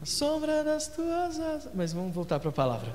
a 0.00 0.06
sombra 0.06 0.64
das 0.64 0.88
tuas 0.88 1.38
asas. 1.38 1.72
Mas 1.74 1.92
vamos 1.92 2.14
voltar 2.14 2.40
para 2.40 2.48
a 2.48 2.52
palavra. 2.52 2.94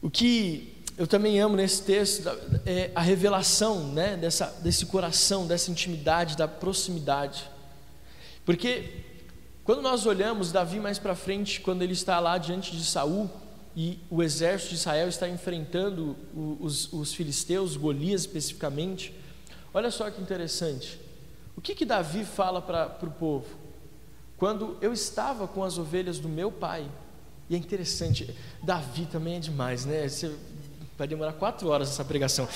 O 0.00 0.08
que 0.08 0.72
eu 0.96 1.06
também 1.06 1.40
amo 1.40 1.56
nesse 1.56 1.82
texto 1.82 2.28
é 2.64 2.90
a 2.94 3.00
revelação 3.00 3.92
né, 3.92 4.16
dessa, 4.16 4.46
desse 4.62 4.86
coração, 4.86 5.46
dessa 5.46 5.70
intimidade, 5.70 6.36
da 6.36 6.46
proximidade. 6.46 7.50
Porque 8.44 9.04
quando 9.68 9.82
nós 9.82 10.06
olhamos 10.06 10.50
Davi 10.50 10.80
mais 10.80 10.98
para 10.98 11.14
frente, 11.14 11.60
quando 11.60 11.82
ele 11.82 11.92
está 11.92 12.18
lá 12.18 12.38
diante 12.38 12.74
de 12.74 12.82
Saul 12.82 13.28
e 13.76 13.98
o 14.08 14.22
exército 14.22 14.70
de 14.70 14.76
Israel 14.76 15.08
está 15.08 15.28
enfrentando 15.28 16.16
os, 16.58 16.90
os 16.90 17.12
filisteus, 17.12 17.76
Golias 17.76 18.22
especificamente, 18.22 19.14
Olha 19.72 19.90
só 19.90 20.10
que 20.10 20.20
interessante. 20.20 20.98
O 21.56 21.60
que, 21.60 21.74
que 21.74 21.84
Davi 21.84 22.24
fala 22.24 22.62
para 22.62 22.96
o 23.02 23.10
povo? 23.10 23.46
Quando 24.36 24.76
eu 24.80 24.92
estava 24.92 25.46
com 25.46 25.62
as 25.62 25.78
ovelhas 25.78 26.18
do 26.18 26.28
meu 26.28 26.50
pai, 26.50 26.88
e 27.50 27.54
é 27.54 27.58
interessante, 27.58 28.34
Davi 28.62 29.06
também 29.06 29.36
é 29.36 29.40
demais, 29.40 29.84
né? 29.84 30.08
Você, 30.08 30.34
vai 30.96 31.06
demorar 31.06 31.32
quatro 31.34 31.68
horas 31.68 31.90
essa 31.90 32.04
pregação. 32.04 32.48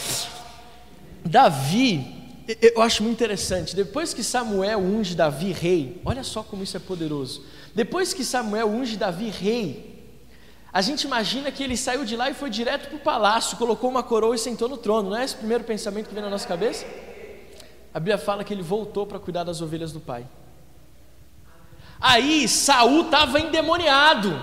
Davi, 1.25 2.22
eu 2.47 2.82
acho 2.82 3.03
muito 3.03 3.16
interessante. 3.16 3.74
Depois 3.76 4.12
que 4.12 4.22
Samuel 4.22 4.80
unge 4.80 5.14
Davi 5.14 5.53
rei, 5.53 6.01
olha 6.05 6.22
só 6.22 6.43
como 6.43 6.62
isso 6.62 6.76
é 6.76 6.80
poderoso. 6.80 7.45
Depois 7.74 8.12
que 8.12 8.24
Samuel 8.24 8.68
unge 8.68 8.97
Davi 8.97 9.30
rei, 9.30 9.93
a 10.72 10.80
gente 10.80 11.03
imagina 11.05 11.51
que 11.51 11.62
ele 11.62 11.76
saiu 11.76 12.05
de 12.05 12.16
lá 12.16 12.30
e 12.30 12.34
foi 12.34 12.49
direto 12.49 12.88
para 12.88 12.97
o 12.97 13.01
palácio, 13.01 13.57
colocou 13.57 13.90
uma 13.90 14.03
coroa 14.03 14.34
e 14.34 14.38
sentou 14.38 14.68
no 14.68 14.76
trono. 14.76 15.11
Não 15.11 15.16
é 15.16 15.24
esse 15.24 15.34
o 15.34 15.38
primeiro 15.38 15.64
pensamento 15.64 16.09
que 16.09 16.14
vem 16.14 16.22
na 16.22 16.30
nossa 16.30 16.49
cabeça? 16.49 16.86
A 17.93 18.01
Bíblia 18.01 18.16
fala 18.16 18.43
que 18.43 18.55
ele 18.55 18.62
voltou 18.62 19.07
para 19.07 19.18
cuidar 19.18 19.45
das 19.45 19.61
ovelhas 19.61 19.93
do 19.93 20.01
pai. 20.01 20.26
Aí 22.01 22.49
Saul 22.49 23.03
estava 23.03 23.38
endemoniado. 23.38 24.43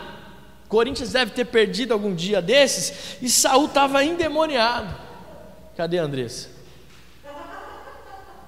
Corinthians 0.68 1.12
deve 1.12 1.32
ter 1.32 1.46
perdido 1.46 1.94
algum 1.94 2.14
dia 2.14 2.42
desses, 2.44 3.18
e 3.24 3.28
Saul 3.28 3.66
estava 3.66 4.04
endemoniado. 4.04 4.96
Cadê 5.76 5.98
Andressa? 5.98 6.59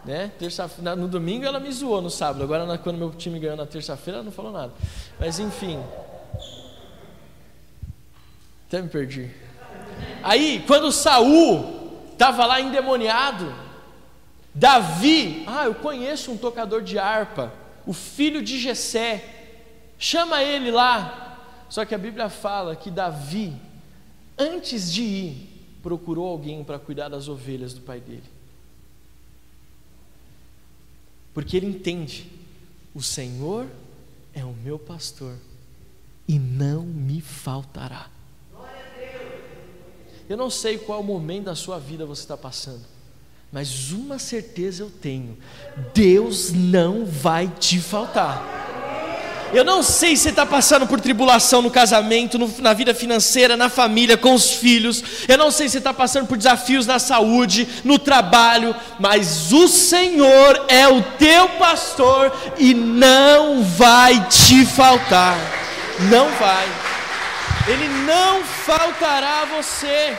Né? 0.04 0.32
Terça, 0.40 0.70
no 0.98 1.08
domingo 1.08 1.46
ela 1.46 1.60
me 1.60 1.72
zoou 1.72 2.02
no 2.02 2.10
sábado, 2.10 2.44
agora 2.44 2.78
quando 2.80 2.98
meu 2.98 3.12
time 3.12 3.40
ganhou 3.40 3.56
na 3.56 3.68
terça-feira 3.68 4.18
ela 4.18 4.26
não 4.26 4.32
falou 4.32 4.52
nada. 4.52 4.74
Mas 5.20 5.40
enfim. 5.40 5.80
Até 8.68 8.82
me 8.82 8.90
perdi. 8.90 9.30
Aí, 10.24 10.64
quando 10.66 10.92
Saul 10.92 11.92
estava 12.14 12.46
lá 12.46 12.62
endemoniado, 12.62 13.54
Davi, 14.54 15.44
ah, 15.48 15.66
eu 15.66 15.76
conheço 15.76 16.32
um 16.32 16.38
tocador 16.38 16.82
de 16.82 16.98
harpa, 16.98 17.52
o 17.86 17.94
filho 17.94 18.42
de 18.42 18.60
Jessé. 18.60 19.24
Chama 19.98 20.44
ele 20.44 20.72
lá. 20.72 21.66
Só 21.70 21.86
que 21.86 21.96
a 21.96 21.98
Bíblia 21.98 22.28
fala 22.30 22.76
que 22.76 22.92
Davi, 22.92 23.54
antes 24.38 24.92
de 24.92 25.02
ir, 25.04 25.78
procurou 25.82 26.28
alguém 26.28 26.64
para 26.64 26.78
cuidar 26.78 27.08
das 27.10 27.28
ovelhas 27.28 27.74
do 27.74 27.82
pai 27.82 28.00
dele. 28.00 28.41
Porque 31.34 31.58
ele 31.58 31.68
entende: 31.68 32.32
o 32.94 33.02
Senhor 33.02 33.68
é 34.34 34.44
o 34.44 34.54
meu 34.54 34.78
pastor 34.78 35.36
e 36.28 36.38
não 36.40 36.84
me 36.84 37.22
faltará. 37.22 38.10
Eu 40.30 40.38
não 40.38 40.50
sei 40.50 40.78
qual 40.78 41.04
momento 41.04 41.46
da 41.46 41.56
sua 41.56 41.78
vida 41.78 42.06
você 42.06 42.22
está 42.22 42.38
passando. 42.38 42.86
Mas 43.52 43.92
uma 43.92 44.18
certeza 44.18 44.84
eu 44.84 44.90
tenho: 44.90 45.38
Deus 45.94 46.52
não 46.54 47.06
vai 47.06 47.48
te 47.48 47.80
faltar. 47.80 48.81
Eu 49.54 49.66
não 49.66 49.84
sei 49.84 50.16
se 50.16 50.24
você 50.24 50.30
está 50.30 50.46
passando 50.46 50.88
por 50.88 51.02
tribulação 51.02 51.62
no 51.62 51.70
casamento, 51.70 52.40
no, 52.40 52.54
na 52.60 52.74
vida 52.74 52.96
financeira, 52.96 53.58
na 53.58 53.68
família, 53.68 54.18
com 54.18 54.34
os 54.34 54.52
filhos. 54.52 55.04
Eu 55.28 55.38
não 55.38 55.52
sei 55.52 55.68
se 55.68 55.74
você 55.74 55.78
está 55.80 55.94
passando 55.94 56.26
por 56.26 56.38
desafios 56.38 56.88
na 56.88 57.00
saúde, 57.00 57.68
no 57.84 58.00
trabalho. 58.00 58.74
Mas 58.98 59.52
o 59.52 59.68
Senhor 59.68 60.66
é 60.70 60.88
o 60.88 61.02
teu 61.02 61.50
pastor 61.50 62.32
e 62.58 62.74
não 62.74 63.62
vai 63.62 64.26
te 64.30 64.66
faltar. 64.66 65.38
Não 66.10 66.30
vai. 66.32 66.68
Ele 67.68 67.88
não 68.06 68.44
faltará 68.44 69.42
a 69.42 69.46
você. 69.46 70.18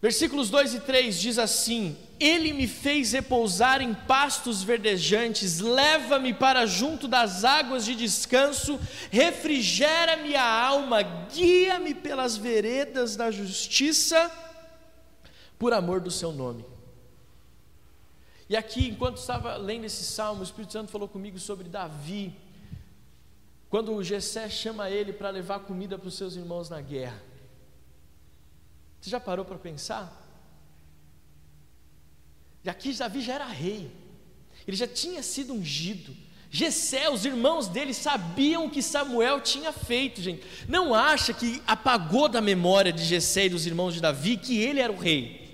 Versículos 0.00 0.50
2 0.50 0.74
e 0.74 0.80
3 0.80 1.20
diz 1.20 1.38
assim: 1.38 1.96
Ele 2.18 2.54
me 2.54 2.66
fez 2.66 3.12
repousar 3.12 3.82
em 3.82 3.92
pastos 3.92 4.62
verdejantes, 4.62 5.60
leva-me 5.60 6.32
para 6.32 6.64
junto 6.64 7.06
das 7.06 7.44
águas 7.44 7.84
de 7.84 7.94
descanso, 7.94 8.80
refrigera-me 9.10 10.34
a 10.34 10.66
alma, 10.66 11.02
guia-me 11.02 11.94
pelas 11.94 12.36
veredas 12.36 13.16
da 13.16 13.30
justiça, 13.30 14.30
por 15.58 15.74
amor 15.74 16.00
do 16.00 16.10
seu 16.10 16.32
nome. 16.32 16.64
E 18.48 18.56
aqui, 18.56 18.88
enquanto 18.88 19.18
estava 19.18 19.56
lendo 19.56 19.84
esse 19.84 20.04
salmo, 20.04 20.40
o 20.40 20.44
Espírito 20.44 20.72
Santo 20.72 20.90
falou 20.90 21.08
comigo 21.08 21.38
sobre 21.38 21.68
Davi, 21.68 22.34
quando 23.68 23.92
o 23.92 24.02
Gessé 24.02 24.48
chama 24.48 24.88
ele 24.88 25.12
para 25.12 25.28
levar 25.28 25.60
comida 25.60 25.98
para 25.98 26.08
os 26.08 26.14
seus 26.16 26.34
irmãos 26.34 26.70
na 26.70 26.80
guerra. 26.80 27.20
Você 29.00 29.10
já 29.10 29.20
parou 29.20 29.44
para 29.44 29.58
pensar? 29.58 30.25
E 32.66 32.68
aqui 32.68 32.92
Davi 32.92 33.20
já 33.20 33.34
era 33.34 33.46
rei, 33.46 33.88
ele 34.66 34.76
já 34.76 34.88
tinha 34.88 35.22
sido 35.22 35.54
ungido. 35.54 36.12
Gessé, 36.50 37.08
os 37.08 37.24
irmãos 37.24 37.68
dele 37.68 37.94
sabiam 37.94 38.66
o 38.66 38.70
que 38.70 38.82
Samuel 38.82 39.40
tinha 39.40 39.72
feito, 39.72 40.20
gente. 40.20 40.44
Não 40.68 40.92
acha 40.92 41.32
que 41.32 41.62
apagou 41.64 42.28
da 42.28 42.40
memória 42.40 42.92
de 42.92 43.04
Gessé 43.04 43.46
e 43.46 43.50
dos 43.50 43.66
irmãos 43.66 43.94
de 43.94 44.00
Davi 44.00 44.36
que 44.36 44.58
ele 44.58 44.80
era 44.80 44.92
o 44.92 44.96
rei. 44.96 45.46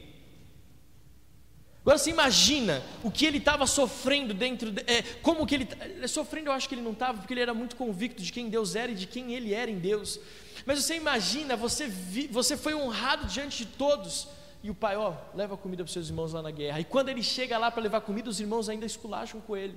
Agora 1.83 1.99
você 1.99 2.11
imagina 2.11 2.83
o 3.03 3.11
que 3.11 3.27
ele 3.27 3.39
estava 3.39 3.67
sofrendo 3.67 4.33
dentro, 4.33 4.71
de, 4.71 4.83
é, 4.87 5.03
como 5.21 5.45
que 5.47 5.57
ele 5.57 5.69
sofrendo, 6.09 6.49
eu 6.49 6.53
acho 6.53 6.69
que 6.69 6.75
ele 6.75 6.83
não 6.83 6.93
estava, 6.93 7.19
porque 7.19 7.35
ele 7.35 7.41
era 7.41 7.53
muito 7.53 7.77
convicto 7.77 8.23
de 8.23 8.33
quem 8.33 8.49
Deus 8.49 8.75
era 8.75 8.93
e 8.93 8.95
de 8.95 9.07
quem 9.07 9.35
ele 9.35 9.53
era 9.53 9.71
em 9.71 9.79
Deus. 9.79 10.19
Mas 10.65 10.83
você 10.83 10.97
imagina, 10.97 11.57
você, 11.57 11.89
vi, 11.89 12.29
você 12.29 12.57
foi 12.57 12.75
honrado 12.75 13.27
diante 13.27 13.65
de 13.65 13.67
todos, 13.67 14.29
e 14.63 14.71
o 14.71 14.75
pai, 14.75 14.97
ó, 14.97 15.15
leva 15.35 15.57
comida 15.57 15.83
para 15.83 15.89
os 15.89 15.93
seus 15.93 16.09
irmãos 16.09 16.33
lá 16.33 16.41
na 16.41 16.51
guerra. 16.51 16.79
E 16.79 16.85
quando 16.85 17.09
ele 17.09 17.23
chega 17.23 17.59
lá 17.59 17.71
para 17.71 17.83
levar 17.83 18.01
comida, 18.01 18.31
os 18.31 18.39
irmãos 18.39 18.69
ainda 18.69 18.87
esculacham 18.87 19.41
com 19.41 19.57
ele. 19.57 19.77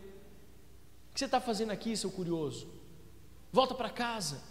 que 1.13 1.19
você 1.19 1.25
está 1.25 1.41
fazendo 1.41 1.71
aqui, 1.71 1.97
seu 1.97 2.11
curioso? 2.11 2.67
Volta 3.51 3.73
para 3.73 3.89
casa. 3.89 4.41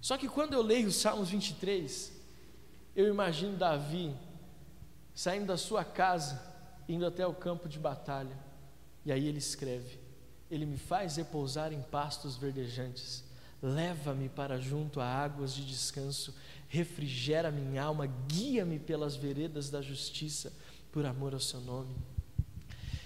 Só 0.00 0.16
que 0.16 0.28
quando 0.28 0.54
eu 0.54 0.62
leio 0.62 0.88
os 0.88 0.96
Salmos 0.96 1.30
23, 1.30 2.12
eu 2.96 3.08
imagino 3.08 3.56
Davi 3.56 4.14
saindo 5.14 5.46
da 5.46 5.56
sua 5.56 5.84
casa, 5.84 6.42
indo 6.88 7.06
até 7.06 7.26
o 7.26 7.34
campo 7.34 7.68
de 7.68 7.78
batalha, 7.78 8.36
e 9.04 9.12
aí 9.12 9.26
ele 9.26 9.38
escreve: 9.38 9.98
Ele 10.50 10.64
me 10.66 10.76
faz 10.76 11.16
repousar 11.16 11.72
em 11.72 11.82
pastos 11.82 12.36
verdejantes, 12.36 13.24
leva-me 13.60 14.28
para 14.28 14.58
junto 14.58 15.00
a 15.00 15.06
águas 15.06 15.54
de 15.54 15.64
descanso, 15.64 16.34
refrigera 16.72 17.50
minha 17.50 17.82
alma, 17.82 18.06
guia-me 18.06 18.78
pelas 18.78 19.14
veredas 19.14 19.68
da 19.68 19.82
justiça, 19.82 20.50
por 20.90 21.04
amor 21.04 21.34
ao 21.34 21.40
seu 21.40 21.60
nome. 21.60 21.94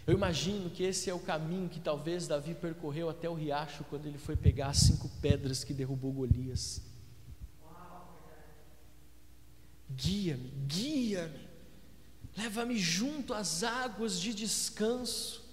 Eu 0.07 0.15
imagino 0.15 0.71
que 0.71 0.85
esse 0.85 1.11
é 1.11 1.15
o 1.15 1.19
caminho 1.19 1.69
que 1.69 1.81
talvez 1.81 2.29
Davi 2.29 2.55
percorreu 2.55 3.11
até 3.11 3.29
o 3.29 3.35
riacho 3.35 3.83
quando 3.91 4.07
ele 4.07 4.19
foi 4.19 4.37
pegar 4.37 4.69
as 4.69 4.79
cinco 4.79 5.09
pedras 5.21 5.65
que 5.65 5.75
derrubou 5.75 6.13
Golias. 6.13 6.81
Guia-me, 9.91 10.49
guia-me, 10.69 11.49
leva-me 12.37 12.79
junto 12.79 13.35
às 13.35 13.65
águas 13.65 14.21
de 14.21 14.33
descanso. 14.33 15.45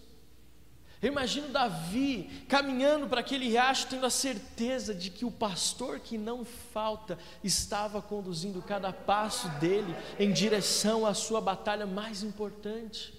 Eu 1.04 1.12
imagino 1.12 1.50
Davi 1.50 2.46
caminhando 2.48 3.10
para 3.10 3.20
aquele 3.20 3.50
riacho, 3.50 3.88
tendo 3.90 4.06
a 4.06 4.10
certeza 4.10 4.96
de 4.96 5.10
que 5.10 5.26
o 5.26 5.32
pastor 5.32 6.00
que 6.00 6.18
não 6.18 6.46
falta 6.46 7.20
estava 7.44 8.02
conduzindo 8.02 8.62
cada 8.62 8.94
passo 8.94 9.50
dele 9.60 9.94
em 10.18 10.32
direção 10.32 11.06
à 11.06 11.14
sua 11.14 11.42
batalha 11.42 11.86
mais 11.86 12.24
importante. 12.24 13.14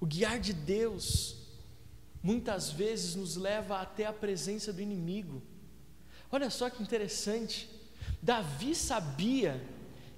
O 0.00 0.06
guiar 0.06 0.40
de 0.40 0.52
Deus 0.52 1.36
muitas 2.20 2.72
vezes 2.72 3.14
nos 3.14 3.36
leva 3.36 3.80
até 3.80 4.06
a 4.06 4.12
presença 4.12 4.72
do 4.72 4.82
inimigo. 4.82 5.40
Olha 6.32 6.50
só 6.50 6.68
que 6.68 6.82
interessante. 6.82 7.70
Davi 8.20 8.74
sabia 8.74 9.64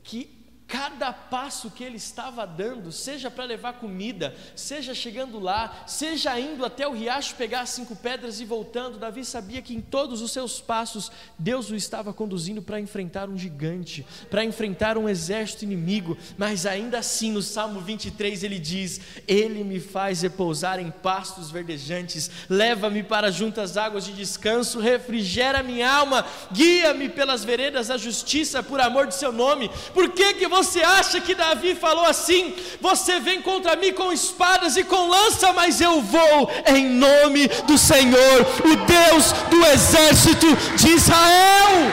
que 0.03 0.38
Cada 0.69 1.15
passo 1.15 1.71
que 1.71 1.83
ele 1.83 1.97
estava 1.97 2.47
dando, 2.47 2.93
seja 2.93 3.31
para 3.31 3.45
levar 3.45 3.79
comida, 3.79 4.37
seja 4.55 4.95
chegando 4.95 5.41
lá, 5.41 5.85
seja 5.87 6.39
indo 6.39 6.63
até 6.63 6.87
o 6.87 6.93
riacho 6.93 7.37
pegar 7.37 7.65
cinco 7.65 7.97
pedras 7.97 8.39
e 8.39 8.45
voltando, 8.45 8.99
Davi 8.99 9.25
sabia 9.25 9.63
que 9.63 9.75
em 9.75 9.81
todos 9.81 10.21
os 10.21 10.31
seus 10.31 10.61
passos 10.61 11.11
Deus 11.39 11.71
o 11.71 11.75
estava 11.75 12.13
conduzindo 12.13 12.61
para 12.61 12.79
enfrentar 12.79 13.31
um 13.31 13.39
gigante, 13.39 14.05
para 14.29 14.45
enfrentar 14.45 14.99
um 14.99 15.09
exército 15.09 15.65
inimigo, 15.65 16.19
mas 16.37 16.67
ainda 16.67 16.99
assim 16.99 17.33
no 17.33 17.41
Salmo 17.41 17.81
23 17.81 18.43
ele 18.43 18.59
diz: 18.59 19.01
Ele 19.27 19.65
me 19.65 19.81
faz 19.81 20.21
repousar 20.21 20.79
em 20.79 20.91
pastos 20.91 21.51
verdejantes, 21.51 22.31
leva-me 22.47 23.03
para 23.03 23.31
junto 23.31 23.59
às 23.59 23.79
águas 23.79 24.05
de 24.05 24.13
descanso, 24.13 24.81
refrigera 24.81 25.63
minha 25.63 25.91
alma, 25.91 26.27
guia-me 26.53 27.09
pelas 27.09 27.43
veredas 27.43 27.89
da 27.89 27.97
justiça 27.97 28.63
por 28.63 28.79
amor 28.81 29.07
de 29.07 29.15
seu 29.15 29.33
nome. 29.33 29.71
Por 29.95 30.11
que 30.11 30.35
que 30.35 30.47
você 30.47 30.58
você 30.59 30.83
acha 30.83 31.21
que 31.21 31.35
Davi 31.35 31.75
falou 31.75 32.05
assim? 32.05 32.55
Você 32.81 33.21
vem 33.21 33.41
contra 33.41 33.77
mim 33.77 33.93
com 33.93 34.13
espadas 34.13 34.77
e 34.77 34.83
com 34.83 35.09
lança, 35.09 35.53
mas 35.53 35.81
eu 35.81 36.01
vou 36.01 36.51
em 36.67 36.87
nome 36.89 37.47
do 37.67 37.79
Senhor, 37.79 38.41
o 38.65 38.77
Deus 38.97 39.33
do 39.51 39.65
exército 39.67 40.49
de 40.77 40.89
Israel. 40.91 41.93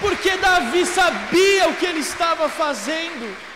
Porque 0.00 0.36
Davi 0.38 0.86
sabia 0.86 1.68
o 1.68 1.74
que 1.74 1.86
ele 1.86 2.00
estava 2.00 2.48
fazendo. 2.48 3.51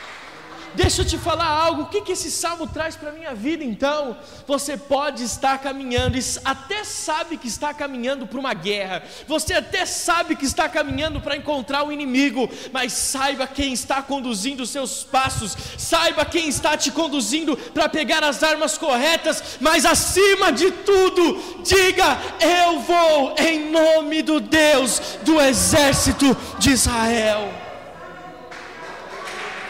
Deixa 0.76 1.00
eu 1.00 1.06
te 1.06 1.16
falar 1.16 1.46
algo, 1.46 1.82
o 1.82 1.86
que, 1.86 2.02
que 2.02 2.12
esse 2.12 2.30
salmo 2.30 2.66
traz 2.66 2.96
para 2.96 3.08
a 3.08 3.12
minha 3.12 3.34
vida 3.34 3.64
então? 3.64 4.14
Você 4.46 4.76
pode 4.76 5.24
estar 5.24 5.58
caminhando, 5.58 6.18
até 6.44 6.84
sabe 6.84 7.38
que 7.38 7.48
está 7.48 7.72
caminhando 7.72 8.26
para 8.26 8.38
uma 8.38 8.52
guerra, 8.52 9.02
você 9.26 9.54
até 9.54 9.86
sabe 9.86 10.36
que 10.36 10.44
está 10.44 10.68
caminhando 10.68 11.18
para 11.18 11.34
encontrar 11.34 11.82
o 11.82 11.86
um 11.86 11.92
inimigo, 11.92 12.48
mas 12.72 12.92
saiba 12.92 13.46
quem 13.46 13.72
está 13.72 14.02
conduzindo 14.02 14.62
os 14.64 14.70
seus 14.70 15.02
passos, 15.02 15.56
saiba 15.78 16.26
quem 16.26 16.46
está 16.46 16.76
te 16.76 16.90
conduzindo 16.90 17.56
para 17.56 17.88
pegar 17.88 18.22
as 18.22 18.42
armas 18.42 18.76
corretas, 18.76 19.56
mas 19.60 19.86
acima 19.86 20.52
de 20.52 20.70
tudo, 20.70 21.62
diga: 21.64 22.18
Eu 22.38 22.80
vou 22.80 23.34
em 23.38 23.70
nome 23.70 24.20
do 24.20 24.40
Deus 24.40 25.00
do 25.22 25.40
exército 25.40 26.36
de 26.58 26.70
Israel 26.70 27.65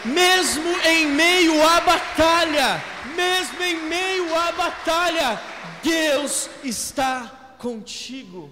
mesmo 0.07 0.69
em 0.85 1.07
meio 1.07 1.61
à 1.63 1.81
batalha, 1.81 2.83
mesmo 3.15 3.61
em 3.61 3.87
meio 3.87 4.35
à 4.35 4.51
batalha, 4.51 5.41
Deus 5.83 6.49
está 6.63 7.55
contigo. 7.59 8.49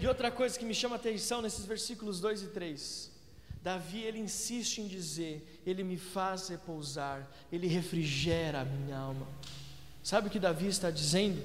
E 0.00 0.06
outra 0.06 0.30
coisa 0.30 0.58
que 0.58 0.64
me 0.64 0.74
chama 0.74 0.96
a 0.96 0.98
atenção 0.98 1.42
nesses 1.42 1.64
versículos 1.64 2.20
2 2.20 2.42
e 2.42 2.46
3. 2.48 3.10
Davi 3.62 4.00
ele 4.00 4.18
insiste 4.18 4.78
em 4.78 4.88
dizer: 4.88 5.60
Ele 5.64 5.84
me 5.84 5.96
faz 5.96 6.48
repousar, 6.48 7.28
Ele 7.52 7.68
refrigera 7.68 8.62
a 8.62 8.64
minha 8.64 8.96
alma. 8.96 9.26
Sabe 10.02 10.26
o 10.26 10.30
que 10.30 10.40
Davi 10.40 10.66
está 10.66 10.90
dizendo? 10.90 11.40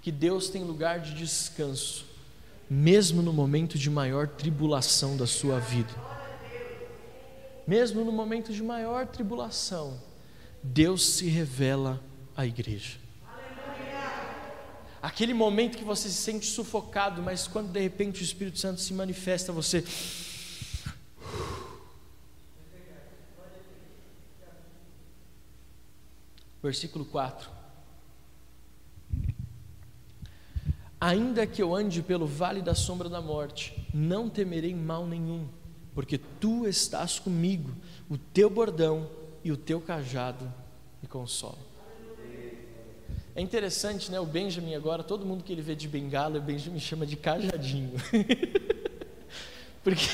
Que 0.00 0.10
Deus 0.10 0.48
tem 0.48 0.64
lugar 0.64 1.00
de 1.00 1.12
descanso, 1.12 2.06
mesmo 2.70 3.20
no 3.20 3.32
momento 3.32 3.76
de 3.76 3.90
maior 3.90 4.26
tribulação 4.28 5.16
da 5.16 5.26
sua 5.26 5.58
vida 5.58 6.15
mesmo 7.66 8.04
no 8.04 8.12
momento 8.12 8.52
de 8.52 8.62
maior 8.62 9.06
tribulação, 9.06 10.00
Deus 10.62 11.04
se 11.04 11.26
revela 11.26 12.02
à 12.36 12.46
igreja. 12.46 12.98
Aquele 15.02 15.34
momento 15.34 15.76
que 15.78 15.84
você 15.84 16.08
se 16.08 16.16
sente 16.16 16.46
sufocado, 16.46 17.22
mas 17.22 17.46
quando 17.46 17.70
de 17.70 17.80
repente 17.80 18.22
o 18.22 18.24
Espírito 18.24 18.58
Santo 18.58 18.80
se 18.80 18.92
manifesta, 18.92 19.52
você. 19.52 19.84
Versículo 26.62 27.04
4. 27.04 27.48
Ainda 31.00 31.46
que 31.46 31.62
eu 31.62 31.74
ande 31.74 32.02
pelo 32.02 32.26
vale 32.26 32.62
da 32.62 32.74
sombra 32.74 33.08
da 33.08 33.20
morte, 33.20 33.86
não 33.94 34.28
temerei 34.28 34.74
mal 34.74 35.06
nenhum 35.06 35.46
porque 35.96 36.18
tu 36.18 36.68
estás 36.68 37.18
comigo, 37.18 37.70
o 38.06 38.18
teu 38.18 38.50
bordão 38.50 39.08
e 39.42 39.50
o 39.50 39.56
teu 39.56 39.80
cajado 39.80 40.44
me 41.00 41.08
consolam. 41.08 41.56
É 43.34 43.40
interessante, 43.40 44.10
né? 44.10 44.20
O 44.20 44.26
Benjamin 44.26 44.74
agora, 44.74 45.02
todo 45.02 45.24
mundo 45.24 45.42
que 45.42 45.50
ele 45.50 45.62
vê 45.62 45.74
de 45.74 45.88
bengala, 45.88 46.38
o 46.38 46.42
Benjamin 46.42 46.78
chama 46.78 47.06
de 47.06 47.16
cajadinho. 47.16 47.92
porque, 49.82 50.06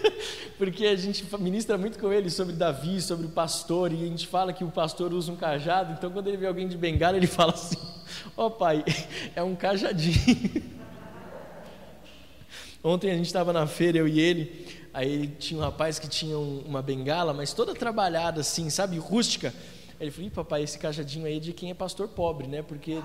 porque 0.56 0.86
a 0.86 0.96
gente 0.96 1.22
ministra 1.38 1.76
muito 1.76 1.98
com 1.98 2.10
ele 2.10 2.30
sobre 2.30 2.54
Davi, 2.54 3.02
sobre 3.02 3.26
o 3.26 3.30
pastor, 3.30 3.92
e 3.92 4.04
a 4.04 4.06
gente 4.06 4.26
fala 4.26 4.54
que 4.54 4.64
o 4.64 4.70
pastor 4.70 5.12
usa 5.12 5.30
um 5.30 5.36
cajado, 5.36 5.92
então 5.92 6.10
quando 6.10 6.28
ele 6.28 6.38
vê 6.38 6.46
alguém 6.46 6.66
de 6.66 6.78
bengala, 6.78 7.14
ele 7.14 7.26
fala 7.26 7.52
assim: 7.52 7.76
Ó 8.38 8.46
oh, 8.46 8.50
pai, 8.50 8.82
é 9.36 9.42
um 9.42 9.54
cajadinho. 9.54 10.76
Ontem 12.82 13.10
a 13.10 13.16
gente 13.16 13.26
estava 13.26 13.52
na 13.52 13.66
feira, 13.66 13.98
eu 13.98 14.06
e 14.06 14.18
ele, 14.18 14.65
Aí 14.96 15.26
tinha 15.38 15.60
um 15.60 15.62
rapaz 15.62 15.98
que 15.98 16.08
tinha 16.08 16.38
uma 16.38 16.80
bengala, 16.80 17.34
mas 17.34 17.52
toda 17.52 17.74
trabalhada 17.74 18.40
assim, 18.40 18.70
sabe, 18.70 18.96
rústica. 18.96 19.52
Ele 20.00 20.10
falou: 20.10 20.30
papai, 20.30 20.62
esse 20.62 20.78
cajadinho 20.78 21.26
aí 21.26 21.36
é 21.36 21.38
de 21.38 21.52
quem 21.52 21.70
é 21.70 21.74
pastor 21.74 22.08
pobre, 22.08 22.46
né? 22.46 22.62
Porque 22.62 23.02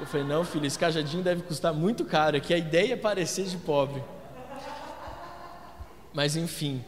eu 0.00 0.06
falei: 0.08 0.26
não, 0.26 0.44
filho, 0.44 0.66
esse 0.66 0.76
cajadinho 0.76 1.22
deve 1.22 1.42
custar 1.42 1.72
muito 1.72 2.04
caro, 2.04 2.36
é 2.36 2.40
que 2.40 2.52
a 2.52 2.58
ideia 2.58 2.94
é 2.94 2.96
parecer 2.96 3.44
de 3.44 3.56
pobre. 3.56 4.02
Mas 6.12 6.34
enfim, 6.34 6.84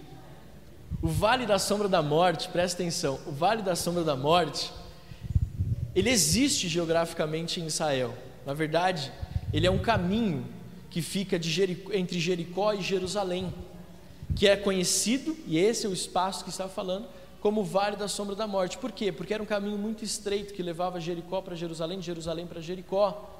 o 1.00 1.06
Vale 1.06 1.46
da 1.46 1.60
Sombra 1.60 1.88
da 1.88 2.02
Morte, 2.02 2.48
presta 2.48 2.82
atenção, 2.82 3.20
o 3.28 3.30
Vale 3.30 3.62
da 3.62 3.76
Sombra 3.76 4.02
da 4.02 4.16
Morte, 4.16 4.72
ele 5.94 6.10
existe 6.10 6.66
geograficamente 6.66 7.60
em 7.60 7.66
Israel. 7.66 8.12
Na 8.44 8.52
verdade, 8.52 9.12
ele 9.52 9.64
é 9.64 9.70
um 9.70 9.78
caminho 9.78 10.44
que 10.90 11.00
fica 11.00 11.40
Jericó, 11.40 11.92
entre 11.92 12.18
Jericó 12.18 12.72
e 12.72 12.82
Jerusalém 12.82 13.54
que 14.34 14.48
é 14.48 14.56
conhecido, 14.56 15.36
e 15.46 15.58
esse 15.58 15.86
é 15.86 15.88
o 15.88 15.92
espaço 15.92 16.44
que 16.44 16.50
estava 16.50 16.70
falando, 16.70 17.06
como 17.40 17.60
o 17.60 17.64
Vale 17.64 17.96
da 17.96 18.08
Sombra 18.08 18.34
da 18.34 18.46
Morte. 18.46 18.78
Por 18.78 18.90
quê? 18.90 19.12
Porque 19.12 19.34
era 19.34 19.42
um 19.42 19.46
caminho 19.46 19.76
muito 19.76 20.02
estreito 20.02 20.54
que 20.54 20.62
levava 20.62 20.98
Jericó 21.00 21.40
para 21.40 21.54
Jerusalém, 21.54 22.00
Jerusalém 22.00 22.46
para 22.46 22.60
Jericó. 22.60 23.33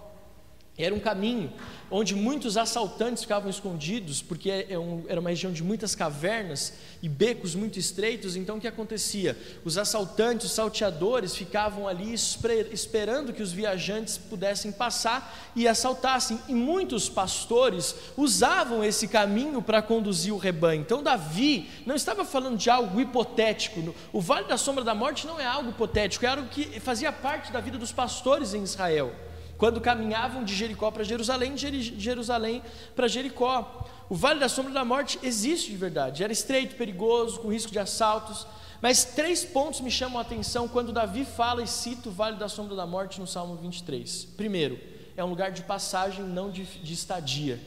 Era 0.77 0.93
um 0.93 0.99
caminho 0.99 1.53
onde 1.89 2.17
muitos 2.17 2.57
assaltantes 2.57 3.23
ficavam 3.23 3.49
escondidos, 3.49 4.21
porque 4.21 4.51
é, 4.51 4.73
é 4.73 4.77
era 5.07 5.21
uma 5.21 5.31
região 5.31 5.53
de 5.53 5.63
muitas 5.63 5.95
cavernas 5.95 6.73
e 7.01 7.09
becos 7.09 7.55
muito 7.55 7.79
estreitos. 7.79 8.35
Então, 8.35 8.57
o 8.57 8.61
que 8.61 8.67
acontecia? 8.67 9.39
Os 9.65 9.79
assaltantes, 9.79 10.47
os 10.47 10.53
salteadores, 10.53 11.37
ficavam 11.37 11.87
ali 11.87 12.13
esperando 12.13 13.33
que 13.33 13.41
os 13.41 13.53
viajantes 13.53 14.19
pudessem 14.19 14.73
passar 14.73 15.53
e 15.55 15.69
assaltassem. 15.69 16.41
E 16.49 16.55
muitos 16.55 17.09
pastores 17.09 17.95
usavam 18.17 18.83
esse 18.83 19.07
caminho 19.07 19.63
para 19.63 19.81
conduzir 19.81 20.35
o 20.35 20.39
rebanho. 20.39 20.81
Então, 20.81 21.05
Davi 21.05 21.71
não 21.87 21.95
estava 21.95 22.25
falando 22.25 22.57
de 22.57 22.69
algo 22.69 23.01
hipotético. 23.01 23.95
O 24.13 24.21
Vale 24.21 24.49
da 24.49 24.57
Sombra 24.57 24.83
da 24.83 24.95
Morte 24.95 25.25
não 25.25 25.39
é 25.39 25.47
algo 25.47 25.71
hipotético, 25.71 26.27
é 26.27 26.31
algo 26.31 26.49
que 26.49 26.81
fazia 26.81 27.13
parte 27.13 27.53
da 27.53 27.61
vida 27.61 27.79
dos 27.79 27.93
pastores 27.93 28.55
em 28.55 28.65
Israel 28.65 29.15
quando 29.57 29.81
caminhavam 29.81 30.45
de 30.45 30.55
Jericó 30.55 30.91
para 30.91 31.05
Jerusalém, 31.05 31.55
de 31.55 31.83
Jerusalém 32.01 32.63
para 32.95 33.09
Jericó. 33.09 33.87
O 34.09 34.15
vale 34.15 34.41
da 34.41 34.49
sombra 34.49 34.73
da 34.73 34.85
morte 34.85 35.19
existe 35.23 35.71
de 35.71 35.77
verdade, 35.77 36.23
era 36.23 36.33
estreito, 36.33 36.77
perigoso, 36.77 37.41
com 37.41 37.49
risco 37.49 37.73
de 37.73 37.79
assaltos. 37.79 38.47
Mas 38.83 39.05
três 39.05 39.45
pontos 39.45 39.81
me 39.81 39.91
chamam 39.91 40.19
a 40.19 40.23
atenção 40.23 40.69
quando 40.69 40.93
Davi 40.93 41.25
fala 41.25 41.63
e 41.63 41.67
cita 41.67 42.09
o 42.09 42.13
vale 42.13 42.37
da 42.37 42.49
sombra 42.49 42.77
da 42.77 42.87
morte 42.87 43.19
no 43.19 43.27
Salmo 43.27 43.57
23. 43.57 44.27
Primeiro, 44.37 44.79
é 45.17 45.25
um 45.25 45.29
lugar 45.29 45.53
de 45.53 45.63
passagem, 45.63 46.25
não 46.25 46.51
de, 46.51 46.65
de 46.65 46.93
estadia. 46.93 47.59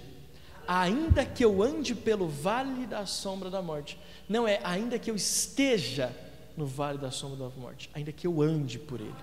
Ainda 0.67 1.25
que 1.25 1.43
eu 1.43 1.63
ande 1.63 1.95
pelo 1.95 2.27
vale 2.27 2.85
da 2.85 3.05
sombra 3.05 3.49
da 3.49 3.61
morte, 3.61 3.97
não 4.27 4.47
é 4.47 4.59
ainda 4.63 4.99
que 4.99 5.09
eu 5.09 5.15
esteja 5.15 6.15
no 6.57 6.65
vale 6.65 6.97
da 6.97 7.09
sombra 7.09 7.49
da 7.49 7.55
morte, 7.55 7.89
ainda 7.93 8.11
que 8.11 8.27
eu 8.27 8.41
ande 8.41 8.77
por 8.77 8.99
ele. 8.99 9.15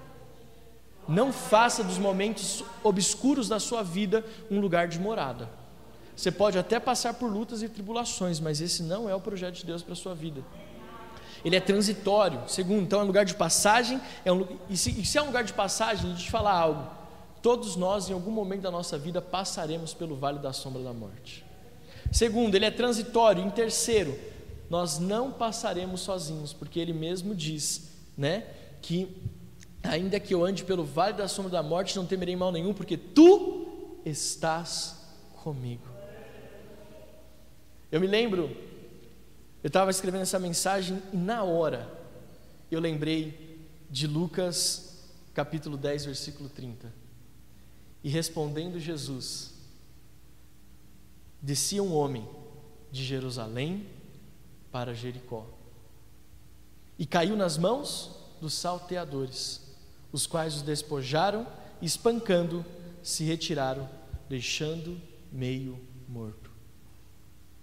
Não 1.06 1.32
faça 1.32 1.84
dos 1.84 1.98
momentos 1.98 2.64
obscuros 2.82 3.48
da 3.48 3.60
sua 3.60 3.82
vida 3.82 4.24
um 4.50 4.60
lugar 4.60 4.88
de 4.88 4.98
morada. 4.98 5.48
Você 6.16 6.30
pode 6.30 6.58
até 6.58 6.78
passar 6.78 7.14
por 7.14 7.30
lutas 7.30 7.62
e 7.62 7.68
tribulações, 7.68 8.38
mas 8.40 8.60
esse 8.60 8.82
não 8.82 9.08
é 9.08 9.14
o 9.14 9.20
projeto 9.20 9.56
de 9.56 9.66
Deus 9.66 9.82
para 9.82 9.92
a 9.92 9.96
sua 9.96 10.14
vida. 10.14 10.42
Ele 11.44 11.56
é 11.56 11.60
transitório. 11.60 12.40
Segundo, 12.48 12.82
então 12.82 13.00
é 13.00 13.02
um 13.02 13.06
lugar 13.06 13.24
de 13.24 13.34
passagem. 13.34 14.00
É 14.24 14.32
um, 14.32 14.46
e, 14.70 14.76
se, 14.76 14.90
e 14.90 15.04
se 15.04 15.18
é 15.18 15.22
um 15.22 15.26
lugar 15.26 15.44
de 15.44 15.52
passagem, 15.52 16.06
deixa 16.06 16.22
eu 16.22 16.24
te 16.24 16.30
falar 16.30 16.52
algo. 16.52 16.90
Todos 17.42 17.76
nós, 17.76 18.08
em 18.08 18.14
algum 18.14 18.30
momento 18.30 18.62
da 18.62 18.70
nossa 18.70 18.96
vida, 18.96 19.20
passaremos 19.20 19.92
pelo 19.92 20.16
vale 20.16 20.38
da 20.38 20.52
sombra 20.52 20.82
da 20.82 20.92
morte. 20.92 21.44
Segundo, 22.10 22.54
ele 22.54 22.64
é 22.64 22.70
transitório. 22.70 23.44
Em 23.44 23.50
terceiro, 23.50 24.18
nós 24.70 24.98
não 24.98 25.30
passaremos 25.30 26.00
sozinhos, 26.00 26.54
porque 26.54 26.80
ele 26.80 26.94
mesmo 26.94 27.34
diz, 27.34 27.90
né, 28.16 28.46
que 28.80 29.14
Ainda 29.84 30.18
que 30.18 30.32
eu 30.32 30.44
ande 30.44 30.64
pelo 30.64 30.84
vale 30.84 31.14
da 31.14 31.28
sombra 31.28 31.52
da 31.52 31.62
morte, 31.62 31.96
não 31.96 32.06
temerei 32.06 32.34
mal 32.34 32.50
nenhum, 32.50 32.72
porque 32.72 32.96
tu 32.96 34.00
estás 34.04 34.96
comigo. 35.42 35.86
Eu 37.92 38.00
me 38.00 38.06
lembro, 38.06 38.50
eu 39.62 39.68
estava 39.68 39.90
escrevendo 39.90 40.22
essa 40.22 40.38
mensagem 40.38 41.02
e 41.12 41.16
na 41.16 41.44
hora 41.44 41.88
eu 42.70 42.80
lembrei 42.80 43.68
de 43.90 44.06
Lucas 44.06 45.04
capítulo 45.34 45.76
10, 45.76 46.06
versículo 46.06 46.48
30. 46.48 46.92
E 48.02 48.08
respondendo 48.08 48.80
Jesus, 48.80 49.52
descia 51.40 51.82
um 51.82 51.94
homem 51.94 52.26
de 52.90 53.04
Jerusalém 53.04 53.86
para 54.72 54.94
Jericó 54.94 55.46
e 56.98 57.04
caiu 57.06 57.36
nas 57.36 57.58
mãos 57.58 58.16
dos 58.40 58.54
salteadores 58.54 59.63
os 60.14 60.28
quais 60.28 60.54
os 60.54 60.62
despojaram 60.62 61.44
espancando, 61.82 62.64
se 63.02 63.24
retiraram, 63.24 63.90
deixando 64.28 64.96
meio 65.32 65.76
morto. 66.08 66.52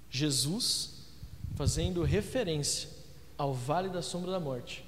Jesus, 0.10 1.06
fazendo 1.56 2.04
referência 2.04 2.90
ao 3.38 3.54
vale 3.54 3.88
da 3.88 4.02
sombra 4.02 4.32
da 4.32 4.40
morte, 4.40 4.84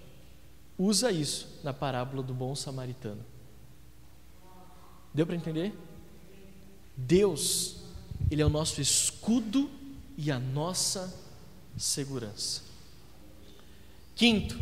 usa 0.78 1.10
isso 1.10 1.48
na 1.64 1.72
parábola 1.72 2.22
do 2.22 2.34
bom 2.34 2.54
samaritano. 2.54 3.24
Deu 5.14 5.26
para 5.26 5.38
entender? 5.38 5.74
Deus, 6.98 7.78
Ele 8.30 8.42
é 8.42 8.46
o 8.46 8.50
nosso 8.50 8.82
escudo 8.82 9.72
e 10.18 10.30
a 10.30 10.38
nossa 10.38 11.18
segurança. 11.78 12.62
Quinto, 14.18 14.60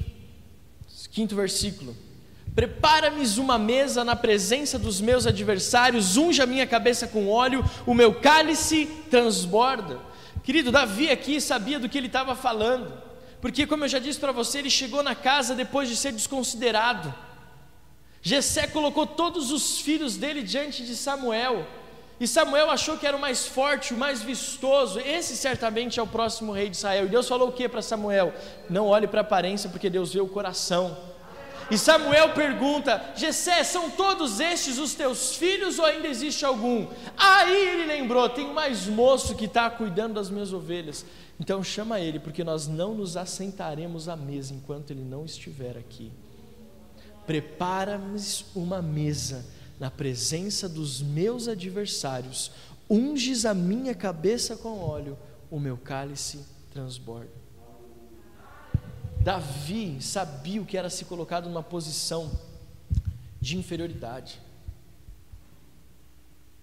quinto 1.10 1.36
versículo. 1.36 1.96
Prepara-me 2.54 3.26
uma 3.40 3.58
mesa 3.58 4.04
na 4.04 4.16
presença 4.16 4.78
dos 4.78 5.00
meus 5.00 5.26
adversários, 5.26 6.18
unja 6.18 6.44
a 6.44 6.48
minha 6.48 6.68
cabeça 6.68 7.08
com 7.08 7.30
óleo, 7.30 7.64
o 7.86 7.94
meu 7.94 8.14
cálice 8.16 8.88
transborda. 9.10 10.00
Querido, 10.44 10.72
Davi 10.72 11.10
aqui 11.10 11.40
sabia 11.40 11.80
do 11.80 11.88
que 11.88 11.98
ele 11.98 12.08
estava 12.08 12.36
falando, 12.36 12.92
porque, 13.40 13.66
como 13.66 13.86
eu 13.86 13.88
já 13.88 14.00
disse 14.00 14.20
para 14.20 14.32
você, 14.32 14.60
ele 14.60 14.70
chegou 14.70 15.02
na 15.02 15.16
casa 15.16 15.56
depois 15.56 15.88
de 15.88 15.96
ser 15.96 16.12
desconsiderado. 16.12 17.14
Jessé 18.22 18.68
colocou 18.68 19.08
todos 19.08 19.52
os 19.52 19.80
filhos 19.80 20.18
dele 20.18 20.44
diante 20.44 20.86
de 20.86 20.96
Samuel, 20.96 21.66
e 22.20 22.28
Samuel 22.28 22.70
achou 22.70 22.98
que 22.98 23.08
era 23.08 23.18
o 23.18 23.20
mais 23.20 23.48
forte, 23.48 23.96
o 23.96 23.98
mais 23.98 24.22
vistoso. 24.22 25.00
Esse 25.00 25.36
certamente 25.36 26.00
é 26.00 26.04
o 26.04 26.08
próximo 26.08 26.52
rei 26.52 26.70
de 26.70 26.78
Israel. 26.78 27.06
E 27.08 27.10
Deus 27.10 27.28
falou 27.28 27.50
o 27.50 27.52
que 27.52 27.68
para 27.68 27.82
Samuel? 27.82 28.32
Não 28.70 28.86
olhe 28.86 29.08
para 29.08 29.22
a 29.22 29.24
aparência, 29.24 29.68
porque 29.72 29.90
Deus 29.90 30.14
vê 30.14 30.22
o 30.22 30.28
coração. 30.28 30.96
E 31.72 31.78
Samuel 31.78 32.34
pergunta: 32.34 33.14
Jessé, 33.16 33.64
são 33.64 33.90
todos 33.90 34.42
estes 34.42 34.78
os 34.78 34.94
teus 34.94 35.38
filhos 35.38 35.80
ou 35.80 35.86
ainda 35.86 36.08
existe 36.08 36.44
algum? 36.44 36.86
Aí 37.16 37.70
ele 37.70 37.86
lembrou: 37.86 38.28
tem 38.28 38.54
mais 38.54 38.88
moço 38.88 39.36
que 39.36 39.46
está 39.46 39.70
cuidando 39.70 40.16
das 40.16 40.30
minhas 40.30 40.52
ovelhas. 40.52 41.06
Então 41.40 41.64
chama 41.64 42.00
ele, 42.00 42.20
porque 42.20 42.44
nós 42.44 42.68
não 42.68 42.94
nos 42.94 43.16
assentaremos 43.16 44.10
à 44.10 44.18
mesa 44.18 44.54
enquanto 44.54 44.92
ele 44.92 45.04
não 45.04 45.24
estiver 45.24 45.78
aqui. 45.78 46.12
Prepara-me 47.26 48.20
uma 48.54 48.82
mesa 48.82 49.46
na 49.80 49.90
presença 49.90 50.68
dos 50.68 51.02
meus 51.02 51.48
adversários, 51.48 52.52
unges 52.90 53.46
a 53.46 53.54
minha 53.54 53.96
cabeça 53.96 54.58
com 54.58 54.80
óleo, 54.80 55.18
o 55.50 55.60
meu 55.60 55.78
cálice 55.78 56.46
transborda. 56.70 57.41
Davi 59.24 60.02
sabia 60.02 60.62
o 60.62 60.66
que 60.66 60.78
era 60.78 60.90
se 60.90 61.06
colocado 61.06 61.48
numa 61.48 61.62
posição 61.62 62.32
de 63.40 63.58
inferioridade, 63.58 64.42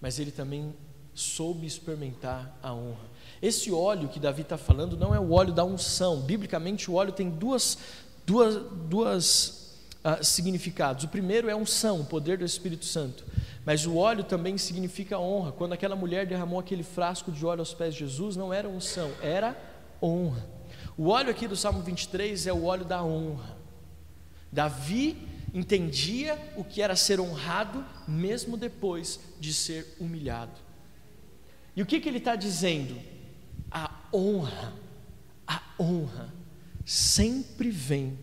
mas 0.01 0.19
ele 0.19 0.31
também 0.31 0.73
soube 1.13 1.65
experimentar 1.65 2.57
a 2.61 2.73
honra. 2.73 3.07
Esse 3.41 3.71
óleo 3.71 4.09
que 4.09 4.19
Davi 4.19 4.41
está 4.41 4.57
falando 4.57 4.97
não 4.97 5.15
é 5.15 5.19
o 5.19 5.31
óleo 5.31 5.53
da 5.53 5.63
unção. 5.63 6.21
Biblicamente, 6.21 6.89
o 6.89 6.95
óleo 6.95 7.11
tem 7.11 7.29
duas, 7.29 7.77
duas, 8.25 8.55
duas 8.87 9.77
uh, 10.03 10.23
significados. 10.23 11.03
O 11.03 11.07
primeiro 11.09 11.49
é 11.49 11.55
unção, 11.55 12.01
o 12.01 12.05
poder 12.05 12.37
do 12.37 12.45
Espírito 12.45 12.85
Santo. 12.85 13.25
Mas 13.65 13.85
o 13.85 13.97
óleo 13.97 14.23
também 14.23 14.57
significa 14.57 15.19
honra. 15.19 15.51
Quando 15.51 15.73
aquela 15.73 15.95
mulher 15.95 16.25
derramou 16.25 16.59
aquele 16.59 16.83
frasco 16.83 17.31
de 17.31 17.45
óleo 17.45 17.61
aos 17.61 17.73
pés 17.73 17.93
de 17.93 18.01
Jesus, 18.01 18.35
não 18.35 18.53
era 18.53 18.67
unção, 18.67 19.11
era 19.21 19.57
honra. 20.01 20.58
O 20.99 21.07
óleo 21.07 21.31
aqui 21.31 21.47
do 21.47 21.55
Salmo 21.55 21.81
23 21.81 22.45
é 22.45 22.51
o 22.51 22.65
óleo 22.65 22.83
da 22.83 23.01
honra. 23.01 23.57
Davi 24.51 25.15
entendia 25.53 26.37
o 26.57 26.63
que 26.65 26.81
era 26.81 26.93
ser 26.93 27.21
honrado, 27.21 27.85
mesmo 28.05 28.57
depois 28.57 29.17
de 29.39 29.53
ser 29.53 29.95
humilhado. 29.97 30.59
E 31.73 31.81
o 31.81 31.85
que, 31.85 32.01
que 32.01 32.09
ele 32.09 32.17
está 32.17 32.35
dizendo? 32.35 32.99
A 33.71 33.89
honra, 34.13 34.73
a 35.47 35.61
honra 35.79 36.33
sempre 36.85 37.69
vem 37.69 38.19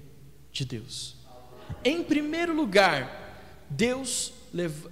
de 0.53 0.67
Deus. 0.67 1.17
Em 1.83 2.05
primeiro 2.05 2.55
lugar, 2.55 3.65
Deus, 3.71 4.35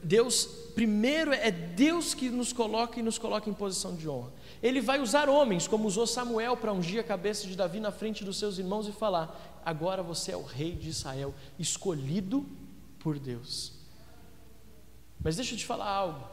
Deus 0.02 0.46
primeiro 0.74 1.34
é 1.34 1.50
Deus 1.50 2.14
que 2.14 2.30
nos 2.30 2.50
coloca 2.50 2.98
e 2.98 3.02
nos 3.02 3.18
coloca 3.18 3.50
em 3.50 3.52
posição 3.52 3.94
de 3.94 4.08
honra. 4.08 4.32
Ele 4.64 4.80
vai 4.80 4.98
usar 4.98 5.28
homens, 5.28 5.68
como 5.68 5.86
usou 5.86 6.06
Samuel 6.06 6.56
para 6.56 6.72
ungir 6.72 6.98
a 6.98 7.04
cabeça 7.04 7.46
de 7.46 7.54
Davi 7.54 7.80
na 7.80 7.92
frente 7.92 8.24
dos 8.24 8.38
seus 8.38 8.56
irmãos 8.56 8.88
e 8.88 8.92
falar: 8.92 9.60
agora 9.62 10.02
você 10.02 10.32
é 10.32 10.36
o 10.38 10.42
rei 10.42 10.72
de 10.72 10.88
Israel, 10.88 11.34
escolhido 11.58 12.46
por 12.98 13.18
Deus. 13.18 13.74
Mas 15.22 15.36
deixa 15.36 15.52
eu 15.52 15.58
te 15.58 15.66
falar 15.66 15.90
algo. 15.90 16.26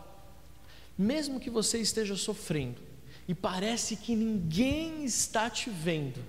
Mesmo 0.98 1.42
que 1.42 1.50
você 1.50 1.80
esteja 1.80 2.16
sofrendo 2.16 2.82
e 3.28 3.36
parece 3.36 3.98
que 3.98 4.16
ninguém 4.16 5.04
está 5.04 5.50
te 5.50 5.70
vendo, 5.70 6.24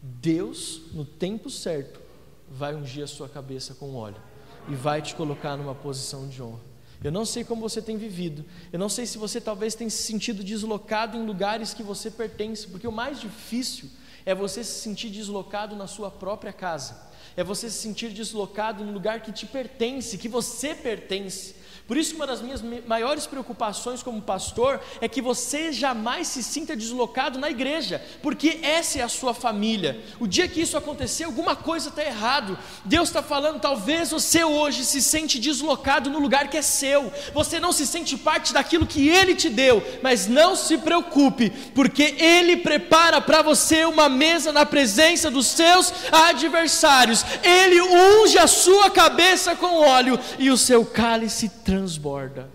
Deus, 0.00 0.82
no 0.92 1.04
tempo 1.04 1.50
certo, 1.50 2.00
vai 2.48 2.76
ungir 2.76 3.02
a 3.02 3.08
sua 3.08 3.28
cabeça 3.28 3.74
com 3.74 3.96
óleo 3.96 4.22
e 4.68 4.76
vai 4.76 5.02
te 5.02 5.16
colocar 5.16 5.56
numa 5.56 5.74
posição 5.74 6.28
de 6.28 6.40
honra. 6.40 6.73
Eu 7.04 7.12
não 7.12 7.26
sei 7.26 7.44
como 7.44 7.60
você 7.60 7.82
tem 7.82 7.98
vivido. 7.98 8.46
Eu 8.72 8.78
não 8.78 8.88
sei 8.88 9.04
se 9.04 9.18
você 9.18 9.38
talvez 9.38 9.74
tenha 9.74 9.90
se 9.90 10.02
sentido 10.02 10.42
deslocado 10.42 11.18
em 11.18 11.26
lugares 11.26 11.74
que 11.74 11.82
você 11.82 12.10
pertence, 12.10 12.66
porque 12.66 12.88
o 12.88 12.92
mais 12.92 13.20
difícil 13.20 13.90
é 14.24 14.34
você 14.34 14.64
se 14.64 14.80
sentir 14.80 15.10
deslocado 15.10 15.76
na 15.76 15.86
sua 15.86 16.10
própria 16.10 16.50
casa. 16.50 17.12
É 17.36 17.44
você 17.44 17.68
se 17.68 17.76
sentir 17.76 18.10
deslocado 18.10 18.82
no 18.82 18.90
lugar 18.90 19.20
que 19.20 19.32
te 19.32 19.44
pertence, 19.44 20.16
que 20.16 20.28
você 20.28 20.74
pertence. 20.74 21.54
Por 21.86 21.98
isso, 21.98 22.16
uma 22.16 22.26
das 22.26 22.40
minhas 22.40 22.62
maiores 22.86 23.26
preocupações 23.26 24.02
como 24.02 24.22
pastor 24.22 24.80
é 25.02 25.08
que 25.08 25.20
você 25.20 25.70
jamais 25.70 26.28
se 26.28 26.42
sinta 26.42 26.74
deslocado 26.74 27.38
na 27.38 27.50
igreja, 27.50 28.02
porque 28.22 28.58
essa 28.62 29.00
é 29.00 29.02
a 29.02 29.08
sua 29.08 29.34
família. 29.34 30.02
O 30.18 30.26
dia 30.26 30.48
que 30.48 30.62
isso 30.62 30.78
acontecer, 30.78 31.24
alguma 31.24 31.54
coisa 31.54 31.90
está 31.90 32.02
errado. 32.02 32.58
Deus 32.86 33.10
está 33.10 33.22
falando, 33.22 33.60
talvez 33.60 34.10
você 34.10 34.42
hoje 34.42 34.82
se 34.82 35.02
sente 35.02 35.38
deslocado 35.38 36.08
no 36.08 36.18
lugar 36.18 36.48
que 36.48 36.56
é 36.56 36.62
seu. 36.62 37.12
Você 37.34 37.60
não 37.60 37.70
se 37.70 37.86
sente 37.86 38.16
parte 38.16 38.54
daquilo 38.54 38.86
que 38.86 39.06
Ele 39.10 39.34
te 39.34 39.50
deu, 39.50 39.82
mas 40.02 40.26
não 40.26 40.56
se 40.56 40.78
preocupe, 40.78 41.50
porque 41.74 42.16
Ele 42.18 42.56
prepara 42.56 43.20
para 43.20 43.42
você 43.42 43.84
uma 43.84 44.08
mesa 44.08 44.52
na 44.52 44.64
presença 44.64 45.30
dos 45.30 45.48
seus 45.48 45.92
adversários. 46.10 47.26
Ele 47.42 47.82
unge 47.82 48.38
a 48.38 48.46
sua 48.46 48.88
cabeça 48.88 49.54
com 49.54 49.82
óleo 49.86 50.18
e 50.38 50.50
o 50.50 50.56
seu 50.56 50.86
cálice 50.86 51.50
transborda. 51.74 52.48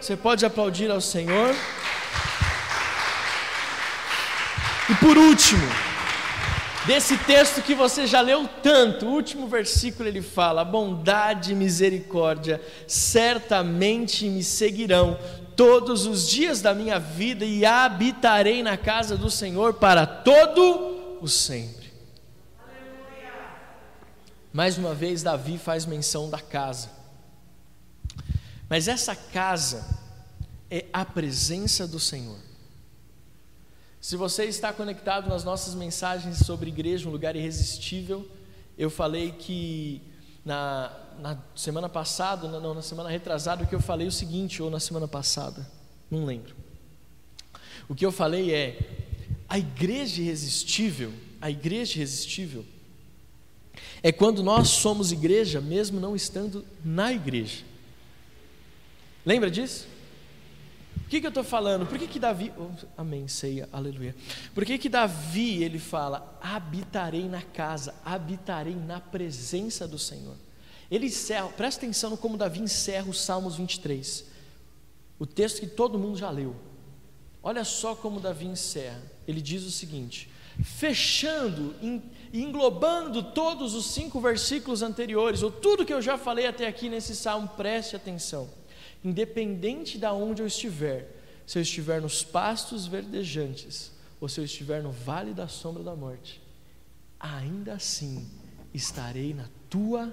Você 0.00 0.16
pode 0.16 0.46
aplaudir 0.46 0.90
ao 0.90 1.02
Senhor? 1.02 1.54
E 4.88 4.94
por 4.94 5.18
último, 5.18 5.62
desse 6.86 7.18
texto 7.18 7.60
que 7.60 7.74
você 7.74 8.06
já 8.06 8.22
leu 8.22 8.48
tanto, 8.62 9.04
o 9.04 9.10
último 9.10 9.46
versículo 9.46 10.08
ele 10.08 10.22
fala: 10.22 10.64
bondade 10.64 11.52
e 11.52 11.54
misericórdia 11.54 12.58
certamente 12.86 14.26
me 14.26 14.42
seguirão 14.42 15.18
todos 15.54 16.06
os 16.06 16.26
dias 16.26 16.62
da 16.62 16.72
minha 16.72 16.98
vida 16.98 17.44
e 17.44 17.66
habitarei 17.66 18.62
na 18.62 18.78
casa 18.78 19.14
do 19.14 19.30
Senhor 19.30 19.74
para 19.74 20.06
todo 20.06 21.18
o 21.20 21.28
sempre. 21.28 21.92
Mais 24.50 24.78
uma 24.78 24.94
vez, 24.94 25.22
Davi 25.22 25.58
faz 25.58 25.84
menção 25.84 26.30
da 26.30 26.40
casa. 26.40 26.99
Mas 28.70 28.86
essa 28.86 29.16
casa 29.16 29.84
é 30.70 30.86
a 30.92 31.04
presença 31.04 31.88
do 31.88 31.98
Senhor. 31.98 32.38
Se 34.00 34.16
você 34.16 34.44
está 34.44 34.72
conectado 34.72 35.28
nas 35.28 35.42
nossas 35.42 35.74
mensagens 35.74 36.38
sobre 36.38 36.70
igreja, 36.70 37.08
um 37.08 37.12
lugar 37.12 37.34
irresistível, 37.34 38.30
eu 38.78 38.88
falei 38.88 39.32
que 39.32 40.00
na, 40.44 40.96
na 41.18 41.36
semana 41.56 41.88
passada, 41.88 42.46
não, 42.46 42.72
na 42.72 42.80
semana 42.80 43.10
retrasada, 43.10 43.64
o 43.64 43.66
que 43.66 43.74
eu 43.74 43.80
falei 43.80 44.06
é 44.06 44.08
o 44.08 44.12
seguinte, 44.12 44.62
ou 44.62 44.70
na 44.70 44.78
semana 44.78 45.08
passada, 45.08 45.68
não 46.08 46.24
lembro. 46.24 46.54
O 47.88 47.94
que 47.94 48.06
eu 48.06 48.12
falei 48.12 48.54
é: 48.54 48.78
a 49.48 49.58
igreja 49.58 50.22
irresistível, 50.22 51.12
a 51.40 51.50
igreja 51.50 51.96
irresistível, 51.96 52.64
é 54.00 54.12
quando 54.12 54.44
nós 54.44 54.68
somos 54.68 55.10
igreja, 55.10 55.60
mesmo 55.60 55.98
não 55.98 56.14
estando 56.14 56.64
na 56.84 57.12
igreja. 57.12 57.69
Lembra 59.24 59.50
disso? 59.50 59.86
O 61.04 61.08
que, 61.10 61.20
que 61.20 61.26
eu 61.26 61.30
estou 61.30 61.44
falando? 61.44 61.86
Por 61.86 61.98
que, 61.98 62.06
que 62.06 62.18
Davi. 62.18 62.52
Oh, 62.56 62.70
amém, 62.96 63.26
ceia, 63.26 63.68
aleluia. 63.72 64.14
Por 64.54 64.64
que, 64.64 64.78
que 64.78 64.88
Davi 64.88 65.62
ele 65.62 65.78
fala: 65.78 66.38
habitarei 66.40 67.28
na 67.28 67.42
casa, 67.42 67.94
habitarei 68.04 68.74
na 68.74 69.00
presença 69.00 69.86
do 69.86 69.98
Senhor? 69.98 70.36
Ele 70.90 71.06
encerra, 71.06 71.48
presta 71.48 71.84
atenção 71.84 72.10
no 72.10 72.16
como 72.16 72.36
Davi 72.36 72.60
encerra 72.60 73.08
os 73.08 73.20
Salmos 73.20 73.56
23. 73.56 74.24
O 75.18 75.26
texto 75.26 75.60
que 75.60 75.66
todo 75.66 75.98
mundo 75.98 76.16
já 76.16 76.30
leu. 76.30 76.54
Olha 77.42 77.64
só 77.64 77.94
como 77.94 78.20
Davi 78.20 78.46
encerra. 78.46 79.02
Ele 79.26 79.42
diz 79.42 79.64
o 79.64 79.70
seguinte: 79.70 80.30
fechando 80.62 81.74
e 81.82 82.40
englobando 82.40 83.22
todos 83.22 83.74
os 83.74 83.86
cinco 83.86 84.20
versículos 84.20 84.80
anteriores, 84.80 85.42
ou 85.42 85.50
tudo 85.50 85.84
que 85.84 85.92
eu 85.92 86.00
já 86.00 86.16
falei 86.16 86.46
até 86.46 86.66
aqui 86.66 86.88
nesse 86.88 87.16
salmo, 87.16 87.48
preste 87.48 87.96
atenção 87.96 88.59
independente 89.04 89.98
de 89.98 90.06
onde 90.06 90.42
eu 90.42 90.46
estiver, 90.46 91.16
se 91.46 91.58
eu 91.58 91.62
estiver 91.62 92.00
nos 92.00 92.22
pastos 92.22 92.86
verdejantes 92.86 93.92
ou 94.20 94.28
se 94.28 94.40
eu 94.40 94.44
estiver 94.44 94.82
no 94.82 94.90
vale 94.90 95.32
da 95.32 95.48
sombra 95.48 95.82
da 95.82 95.96
morte, 95.96 96.40
ainda 97.18 97.74
assim 97.74 98.28
estarei 98.72 99.34
na 99.34 99.48
tua 99.68 100.12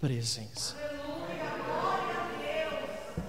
presença. 0.00 0.76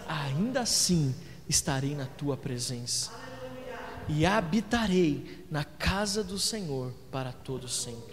Ainda 0.08 0.62
assim 0.62 1.14
estarei 1.48 1.96
na 1.96 2.06
tua 2.06 2.38
presença 2.38 3.12
e 4.08 4.26
habitarei 4.26 5.46
na 5.50 5.64
casa 5.64 6.24
do 6.24 6.38
Senhor 6.38 6.94
para 7.12 7.32
todo 7.32 7.68
sempre. 7.68 8.13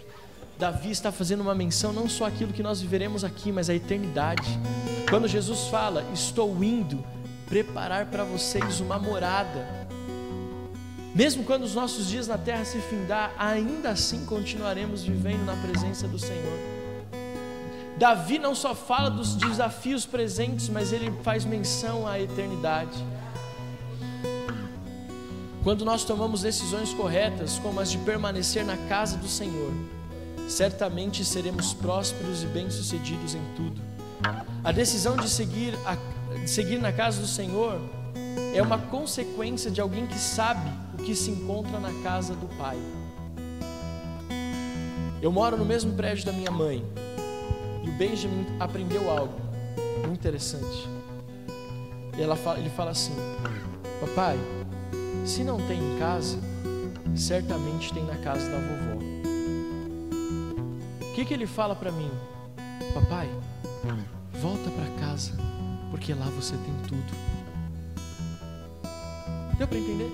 Davi 0.61 0.91
está 0.91 1.11
fazendo 1.11 1.41
uma 1.41 1.55
menção 1.55 1.91
não 1.91 2.07
só 2.07 2.25
aquilo 2.25 2.53
que 2.53 2.61
nós 2.61 2.79
viveremos 2.79 3.23
aqui, 3.23 3.51
mas 3.51 3.67
a 3.67 3.73
eternidade. 3.73 4.47
Quando 5.09 5.27
Jesus 5.27 5.61
fala: 5.69 6.05
"Estou 6.13 6.63
indo 6.63 7.03
preparar 7.47 8.05
para 8.11 8.23
vocês 8.23 8.79
uma 8.79 8.99
morada". 8.99 9.67
Mesmo 11.15 11.43
quando 11.45 11.63
os 11.63 11.73
nossos 11.73 12.07
dias 12.07 12.27
na 12.27 12.37
terra 12.37 12.63
se 12.63 12.77
findar, 12.77 13.33
ainda 13.39 13.89
assim 13.89 14.23
continuaremos 14.23 15.03
vivendo 15.03 15.43
na 15.47 15.55
presença 15.55 16.07
do 16.07 16.19
Senhor. 16.19 16.59
Davi 17.97 18.37
não 18.37 18.53
só 18.53 18.75
fala 18.75 19.09
dos 19.09 19.33
desafios 19.33 20.05
presentes, 20.05 20.69
mas 20.69 20.93
ele 20.93 21.11
faz 21.23 21.43
menção 21.43 22.07
à 22.07 22.19
eternidade. 22.19 23.03
Quando 25.63 25.83
nós 25.83 26.03
tomamos 26.03 26.43
decisões 26.43 26.93
corretas, 26.93 27.57
como 27.57 27.79
as 27.79 27.89
de 27.89 27.97
permanecer 27.97 28.63
na 28.63 28.77
casa 28.87 29.17
do 29.17 29.27
Senhor, 29.27 30.00
certamente 30.51 31.23
seremos 31.23 31.73
prósperos 31.73 32.43
e 32.43 32.47
bem-sucedidos 32.47 33.35
em 33.35 33.41
tudo. 33.55 33.81
A 34.63 34.71
decisão 34.71 35.15
de 35.15 35.29
seguir, 35.29 35.73
a, 35.85 35.95
de 36.35 36.49
seguir 36.49 36.79
na 36.79 36.91
casa 36.91 37.21
do 37.21 37.27
Senhor 37.27 37.79
é 38.53 38.61
uma 38.61 38.77
consequência 38.77 39.71
de 39.71 39.79
alguém 39.79 40.05
que 40.05 40.17
sabe 40.17 40.69
o 40.93 40.97
que 40.97 41.15
se 41.15 41.31
encontra 41.31 41.79
na 41.79 41.91
casa 42.03 42.35
do 42.35 42.47
Pai. 42.57 42.77
Eu 45.21 45.31
moro 45.31 45.57
no 45.57 45.63
mesmo 45.63 45.93
prédio 45.93 46.25
da 46.25 46.33
minha 46.33 46.51
mãe 46.51 46.83
e 47.83 47.89
o 47.89 47.93
Benjamin 47.93 48.45
aprendeu 48.59 49.09
algo 49.09 49.33
muito 50.05 50.19
interessante. 50.19 50.89
Ela 52.19 52.35
fala, 52.35 52.59
ele 52.59 52.69
fala 52.71 52.91
assim: 52.91 53.15
Papai, 54.01 54.37
se 55.25 55.43
não 55.43 55.65
tem 55.65 55.79
em 55.79 55.97
casa, 55.97 56.37
certamente 57.15 57.93
tem 57.93 58.03
na 58.03 58.17
casa 58.17 58.49
da 58.49 58.57
vovó. 58.57 58.90
Que, 61.21 61.25
que 61.25 61.33
ele 61.35 61.45
fala 61.45 61.75
para 61.75 61.91
mim? 61.91 62.09
Papai, 62.95 63.29
volta 64.41 64.71
para 64.71 65.05
casa, 65.05 65.33
porque 65.91 66.15
lá 66.15 66.25
você 66.35 66.55
tem 66.55 66.73
tudo. 66.87 67.13
Deu 69.55 69.67
para 69.67 69.77
entender? 69.77 70.11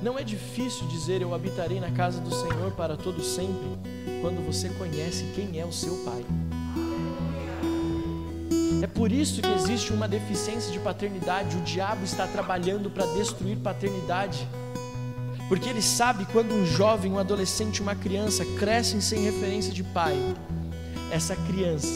Não 0.00 0.18
é 0.18 0.22
difícil 0.22 0.86
dizer 0.86 1.20
eu 1.20 1.34
habitarei 1.34 1.78
na 1.78 1.90
casa 1.90 2.22
do 2.22 2.34
Senhor 2.34 2.72
para 2.72 2.96
todo 2.96 3.22
sempre, 3.22 3.66
quando 4.22 4.42
você 4.46 4.70
conhece 4.70 5.30
quem 5.34 5.60
é 5.60 5.66
o 5.66 5.72
seu 5.72 5.94
pai. 6.06 6.24
É 8.82 8.86
por 8.86 9.12
isso 9.12 9.42
que 9.42 9.52
existe 9.52 9.92
uma 9.92 10.08
deficiência 10.08 10.72
de 10.72 10.78
paternidade. 10.78 11.54
O 11.58 11.60
diabo 11.60 12.02
está 12.02 12.26
trabalhando 12.26 12.88
para 12.88 13.04
destruir 13.08 13.58
paternidade 13.58 14.48
porque 15.48 15.68
ele 15.68 15.82
sabe 15.82 16.24
quando 16.26 16.54
um 16.54 16.64
jovem, 16.66 17.12
um 17.12 17.18
adolescente, 17.18 17.82
uma 17.82 17.94
criança 17.94 18.44
crescem 18.58 19.00
sem 19.00 19.22
referência 19.24 19.72
de 19.72 19.82
pai, 19.82 20.16
essa 21.10 21.36
criança 21.36 21.88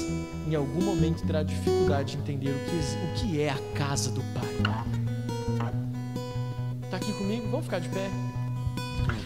em 0.46 0.54
algum 0.54 0.82
momento 0.82 1.26
terá 1.26 1.42
dificuldade 1.42 2.12
de 2.12 2.18
entender 2.22 2.50
o 2.50 2.58
que, 2.58 3.26
o 3.26 3.30
que 3.30 3.40
é 3.40 3.50
a 3.50 3.58
casa 3.74 4.10
do 4.10 4.22
pai. 4.34 4.48
Está 6.84 6.96
aqui 6.96 7.12
comigo? 7.12 7.48
Vamos 7.50 7.66
ficar 7.66 7.80
de 7.80 7.88
pé. 7.88 8.08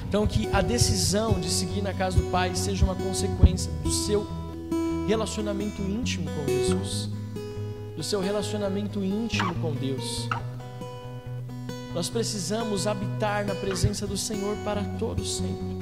Então, 0.08 0.26
que 0.26 0.48
a 0.52 0.60
decisão 0.60 1.40
de 1.40 1.48
seguir 1.48 1.80
na 1.80 1.94
casa 1.94 2.18
do 2.18 2.30
pai 2.30 2.54
seja 2.54 2.84
uma 2.84 2.94
consequência 2.94 3.70
do 3.82 3.90
seu 3.90 4.26
relacionamento 5.06 5.80
íntimo 5.80 6.28
com 6.30 6.46
Jesus, 6.46 7.08
do 7.96 8.02
seu 8.02 8.20
relacionamento 8.20 9.02
íntimo 9.02 9.54
com 9.56 9.72
Deus. 9.72 10.28
Nós 11.94 12.08
precisamos 12.08 12.86
habitar 12.86 13.44
na 13.44 13.54
presença 13.54 14.06
do 14.06 14.16
Senhor 14.16 14.56
para 14.64 14.82
todos 14.98 15.36
sempre. 15.36 15.72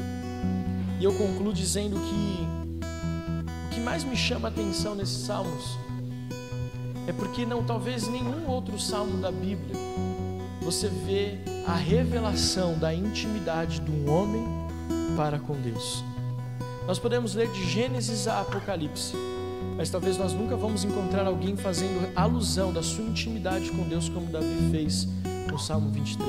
E 0.98 1.04
eu 1.04 1.14
concluo 1.14 1.52
dizendo 1.52 1.96
que 1.96 3.66
o 3.66 3.70
que 3.70 3.80
mais 3.80 4.02
me 4.02 4.16
chama 4.16 4.48
a 4.48 4.50
atenção 4.50 4.94
nesses 4.94 5.24
salmos 5.24 5.78
é 7.06 7.12
porque 7.12 7.46
não 7.46 7.62
talvez 7.62 8.08
nenhum 8.08 8.48
outro 8.48 8.78
salmo 8.78 9.18
da 9.18 9.30
Bíblia 9.30 9.76
você 10.60 10.88
vê 10.88 11.38
a 11.66 11.74
revelação 11.74 12.78
da 12.78 12.92
intimidade 12.92 13.80
de 13.80 13.90
um 13.90 14.10
homem 14.10 14.44
para 15.16 15.38
com 15.38 15.54
Deus. 15.54 16.04
Nós 16.86 16.98
podemos 16.98 17.34
ler 17.34 17.50
de 17.50 17.68
Gênesis 17.68 18.28
a 18.28 18.40
Apocalipse, 18.40 19.14
mas 19.76 19.90
talvez 19.90 20.18
nós 20.18 20.32
nunca 20.32 20.56
vamos 20.56 20.84
encontrar 20.84 21.26
alguém 21.26 21.56
fazendo 21.56 22.12
alusão 22.14 22.72
da 22.72 22.82
sua 22.82 23.04
intimidade 23.04 23.70
com 23.70 23.88
Deus 23.88 24.08
como 24.08 24.26
Davi 24.26 24.68
fez 24.70 25.08
no 25.50 25.58
Salmo 25.58 25.90
23. 25.90 26.26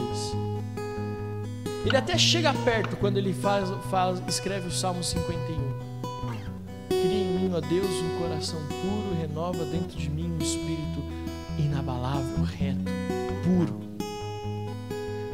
Ele 1.85 1.97
até 1.97 2.17
chega 2.17 2.53
perto 2.53 2.95
quando 2.97 3.17
ele 3.17 3.33
faz, 3.33 3.69
escreve 4.27 4.67
o 4.67 4.71
Salmo 4.71 5.03
51. 5.03 5.91
Cria 6.89 7.03
em 7.03 7.39
mim, 7.39 7.51
ó 7.55 7.59
Deus, 7.59 7.89
um 7.89 8.19
coração 8.19 8.59
puro, 8.67 9.19
renova 9.19 9.65
dentro 9.65 9.97
de 9.97 10.09
mim 10.09 10.31
um 10.31 10.37
espírito 10.37 11.01
inabalável, 11.57 12.43
reto, 12.43 12.91
puro. 13.43 13.81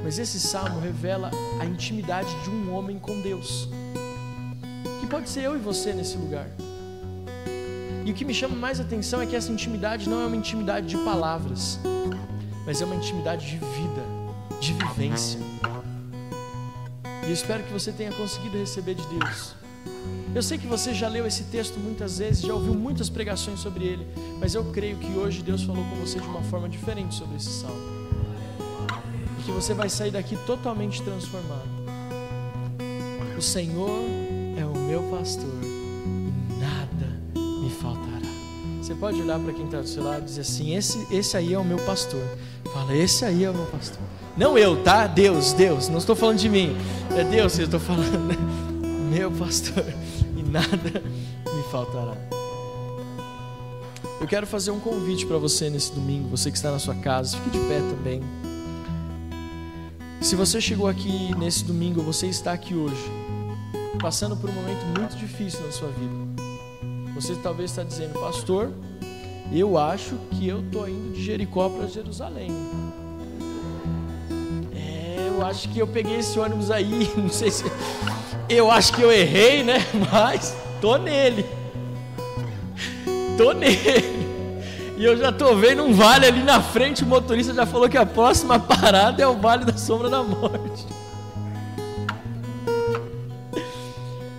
Mas 0.04 0.20
esse 0.20 0.40
salmo 0.40 0.80
revela 0.80 1.30
a 1.60 1.66
intimidade 1.66 2.34
de 2.44 2.50
um 2.50 2.74
homem 2.74 2.98
com 2.98 3.20
Deus, 3.22 3.68
que 5.02 5.08
pode 5.08 5.30
ser 5.30 5.42
eu 5.42 5.56
e 5.56 5.60
você 5.60 5.92
nesse 5.92 6.16
lugar. 6.18 6.48
E 8.06 8.12
o 8.12 8.14
que 8.14 8.24
me 8.24 8.34
chama 8.34 8.56
mais 8.56 8.80
atenção 8.80 9.22
é 9.22 9.26
que 9.26 9.36
essa 9.36 9.52
intimidade 9.52 10.08
não 10.08 10.22
é 10.22 10.26
uma 10.26 10.36
intimidade 10.38 10.88
de 10.88 10.98
palavras, 11.00 11.78
mas 12.68 12.82
é 12.82 12.86
uma 12.86 12.96
intimidade 12.96 13.46
de 13.46 13.58
vida, 13.58 14.04
de 14.60 14.74
vivência. 14.74 15.40
E 17.24 17.28
eu 17.28 17.34
espero 17.34 17.64
que 17.64 17.72
você 17.72 17.94
tenha 17.94 18.12
conseguido 18.12 18.58
receber 18.58 18.94
de 18.94 19.08
Deus. 19.08 19.56
Eu 20.36 20.44
sei 20.44 20.58
que 20.58 20.68
você 20.68 20.94
já 20.94 21.08
leu 21.08 21.26
esse 21.26 21.46
texto 21.46 21.80
muitas 21.80 22.18
vezes, 22.18 22.42
já 22.42 22.54
ouviu 22.54 22.74
muitas 22.74 23.10
pregações 23.10 23.62
sobre 23.62 23.86
ele, 23.86 24.06
mas 24.38 24.54
eu 24.54 24.66
creio 24.66 24.98
que 24.98 25.18
hoje 25.18 25.42
Deus 25.42 25.64
falou 25.64 25.84
com 25.86 25.96
você 25.96 26.20
de 26.20 26.28
uma 26.28 26.44
forma 26.44 26.68
diferente 26.68 27.16
sobre 27.16 27.38
esse 27.38 27.50
salmo. 27.50 27.80
E 29.40 29.44
que 29.44 29.52
você 29.52 29.74
vai 29.74 29.90
sair 29.90 30.12
daqui 30.12 30.36
totalmente 30.46 31.02
transformado. 31.02 31.70
O 33.38 33.42
Senhor 33.42 34.02
é 34.58 34.66
o 34.66 34.78
meu 34.78 35.04
pastor, 35.04 35.56
nada 36.60 37.08
me 37.62 37.70
faltará. 37.70 38.18
Você 38.82 38.94
pode 38.96 39.22
olhar 39.22 39.40
para 39.40 39.54
quem 39.54 39.66
está 39.66 39.82
do 39.82 39.88
seu 39.88 40.04
lado 40.04 40.22
e 40.22 40.26
dizer 40.26 40.42
assim: 40.42 40.76
esse, 40.76 41.08
esse 41.14 41.36
aí 41.36 41.54
é 41.54 41.60
o 41.60 41.64
meu 41.64 41.78
pastor. 41.80 42.24
Fala, 42.78 42.96
esse 42.96 43.26
aí 43.26 43.44
é 43.44 43.50
o 43.50 43.54
meu 43.56 43.66
pastor. 43.66 43.98
Não 44.38 44.56
eu, 44.56 44.84
tá? 44.84 45.08
Deus, 45.08 45.52
Deus. 45.52 45.90
Não 45.90 45.98
estou 45.98 46.16
falando 46.16 46.38
de 46.38 46.48
mim. 46.48 46.78
É 47.18 47.24
Deus 47.24 47.56
que 47.56 47.62
eu 47.62 47.66
estou 47.66 47.80
falando. 47.80 48.38
Meu 49.10 49.32
pastor. 49.32 49.84
E 50.38 50.44
nada 50.44 51.02
me 51.56 51.64
faltará. 51.72 52.16
Eu 54.22 54.28
quero 54.28 54.46
fazer 54.46 54.70
um 54.70 54.80
convite 54.80 55.26
para 55.26 55.40
você 55.40 55.72
nesse 55.72 55.92
domingo. 55.92 56.30
Você 56.30 56.52
que 56.52 56.58
está 56.58 56.70
na 56.70 56.78
sua 56.78 56.94
casa, 56.94 57.36
fique 57.38 57.58
de 57.58 57.66
pé 57.66 57.80
também. 57.80 58.22
Se 60.22 60.36
você 60.36 60.62
chegou 60.62 60.88
aqui 60.88 61.36
nesse 61.36 61.64
domingo, 61.64 62.04
você 62.04 62.28
está 62.28 62.54
aqui 62.54 62.76
hoje, 62.76 63.12
passando 64.00 64.38
por 64.38 64.52
um 64.52 64.54
momento 64.54 64.86
muito 65.00 65.18
difícil 65.18 65.62
na 65.66 65.72
sua 65.72 65.90
vida. 65.90 66.14
Você 67.16 67.34
talvez 67.38 67.72
está 67.72 67.84
dizendo, 67.84 68.20
pastor, 68.20 68.72
eu 69.52 69.78
acho 69.78 70.16
que 70.32 70.48
eu 70.48 70.60
estou 70.60 70.88
indo 70.88 71.14
de 71.14 71.24
Jericó 71.24 71.70
para 71.70 71.88
Jerusalém. 71.88 72.52
É, 74.76 75.28
eu 75.30 75.46
acho 75.46 75.70
que 75.70 75.80
eu 75.80 75.88
peguei 75.88 76.18
esse 76.18 76.38
ônibus 76.40 76.70
aí, 76.70 77.12
não 77.16 77.30
sei 77.30 77.52
se. 77.52 77.64
Eu 78.50 78.72
acho 78.72 78.94
que 78.94 79.02
eu 79.02 79.12
errei, 79.12 79.64
né? 79.64 79.86
Mas 80.12 80.56
tô 80.82 80.98
nele. 80.98 81.46
Tô 83.38 83.54
nele. 83.54 84.18
E 84.98 85.06
eu 85.06 85.16
já 85.16 85.32
tô 85.32 85.56
vendo 85.56 85.84
um 85.84 85.94
vale 85.94 86.26
ali 86.26 86.42
na 86.42 86.60
frente, 86.60 87.04
o 87.04 87.06
motorista 87.06 87.54
já 87.54 87.68
falou 87.68 87.88
que 87.88 87.98
a 87.98 88.06
próxima 88.06 88.58
parada 88.60 89.22
é 89.22 89.28
o 89.28 89.36
Vale 89.36 89.64
da 89.64 89.78
Sombra 89.78 90.10
da 90.10 90.24
Morte. 90.24 90.88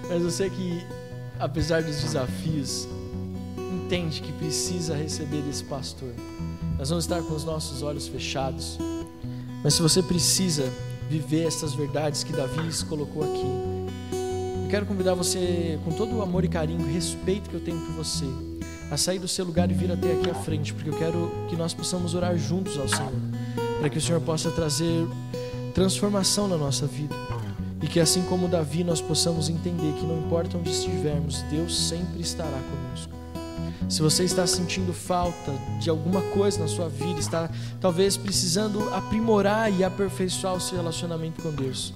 Mas 0.08 0.22
eu 0.22 0.30
sei 0.30 0.50
que 0.50 0.84
apesar 1.38 1.82
dos 1.82 2.00
desafios, 2.02 2.88
entende 3.88 4.20
que 4.20 4.30
precisa 4.32 4.94
receber 4.94 5.40
desse 5.40 5.64
pastor. 5.64 6.12
Nós 6.78 6.90
vamos 6.90 7.04
estar 7.04 7.22
com 7.22 7.34
os 7.34 7.42
nossos 7.42 7.82
olhos 7.82 8.06
fechados, 8.06 8.78
mas 9.64 9.72
se 9.72 9.80
você 9.80 10.02
precisa 10.02 10.70
viver 11.08 11.46
essas 11.46 11.72
verdades 11.72 12.22
que 12.22 12.30
Davi 12.30 12.68
colocou 12.86 13.24
aqui, 13.24 13.46
eu 14.62 14.68
quero 14.68 14.84
convidar 14.84 15.14
você, 15.14 15.78
com 15.86 15.92
todo 15.92 16.14
o 16.14 16.20
amor 16.20 16.44
e 16.44 16.48
carinho 16.48 16.86
respeito 16.92 17.48
que 17.48 17.54
eu 17.54 17.60
tenho 17.60 17.80
por 17.80 17.94
você, 17.94 18.26
a 18.90 18.98
sair 18.98 19.18
do 19.18 19.26
seu 19.26 19.46
lugar 19.46 19.70
e 19.70 19.74
vir 19.74 19.90
até 19.90 20.12
aqui 20.12 20.28
à 20.28 20.34
frente, 20.34 20.74
porque 20.74 20.90
eu 20.90 20.98
quero 20.98 21.32
que 21.48 21.56
nós 21.56 21.72
possamos 21.72 22.14
orar 22.14 22.36
juntos 22.36 22.78
ao 22.78 22.88
Senhor, 22.88 23.12
para 23.78 23.88
que 23.88 23.96
o 23.96 24.02
Senhor 24.02 24.20
possa 24.20 24.50
trazer 24.50 25.08
transformação 25.72 26.46
na 26.46 26.58
nossa 26.58 26.86
vida. 26.86 27.14
E 27.80 27.86
que 27.86 28.00
assim 28.00 28.20
como 28.24 28.48
Davi 28.48 28.84
nós 28.84 29.00
possamos 29.00 29.48
entender 29.48 29.94
que 29.94 30.04
não 30.04 30.18
importa 30.18 30.58
onde 30.58 30.68
estivermos, 30.68 31.40
Deus 31.50 31.88
sempre 31.88 32.20
estará 32.20 32.50
conosco. 32.50 33.17
Se 33.88 34.02
você 34.02 34.24
está 34.24 34.46
sentindo 34.46 34.92
falta 34.92 35.52
de 35.80 35.88
alguma 35.88 36.20
coisa 36.20 36.58
na 36.58 36.68
sua 36.68 36.90
vida, 36.90 37.18
está 37.18 37.48
talvez 37.80 38.18
precisando 38.18 38.92
aprimorar 38.92 39.72
e 39.72 39.82
aperfeiçoar 39.82 40.54
o 40.54 40.60
seu 40.60 40.76
relacionamento 40.76 41.40
com 41.40 41.50
Deus. 41.50 41.94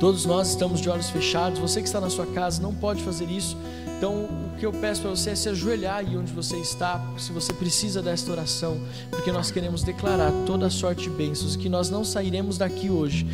Todos 0.00 0.24
nós 0.24 0.50
estamos 0.50 0.80
de 0.80 0.90
olhos 0.90 1.08
fechados. 1.10 1.60
Você 1.60 1.80
que 1.80 1.86
está 1.86 2.00
na 2.00 2.10
sua 2.10 2.26
casa 2.26 2.60
não 2.60 2.74
pode 2.74 3.02
fazer 3.02 3.30
isso. 3.30 3.56
Então, 3.96 4.24
o 4.24 4.56
que 4.58 4.66
eu 4.66 4.72
peço 4.72 5.02
para 5.02 5.10
você 5.10 5.30
é 5.30 5.34
se 5.34 5.48
ajoelhar 5.48 5.98
aí 5.98 6.16
onde 6.16 6.32
você 6.32 6.56
está, 6.56 7.00
se 7.16 7.32
você 7.32 7.52
precisa 7.52 8.00
desta 8.00 8.30
oração, 8.30 8.80
porque 9.10 9.32
nós 9.32 9.50
queremos 9.50 9.82
declarar 9.82 10.32
toda 10.46 10.66
a 10.66 10.70
sorte 10.70 11.02
de 11.02 11.10
bênçãos, 11.10 11.56
que 11.56 11.68
nós 11.68 11.90
não 11.90 12.04
sairemos 12.04 12.58
daqui 12.58 12.90
hoje 12.90 13.26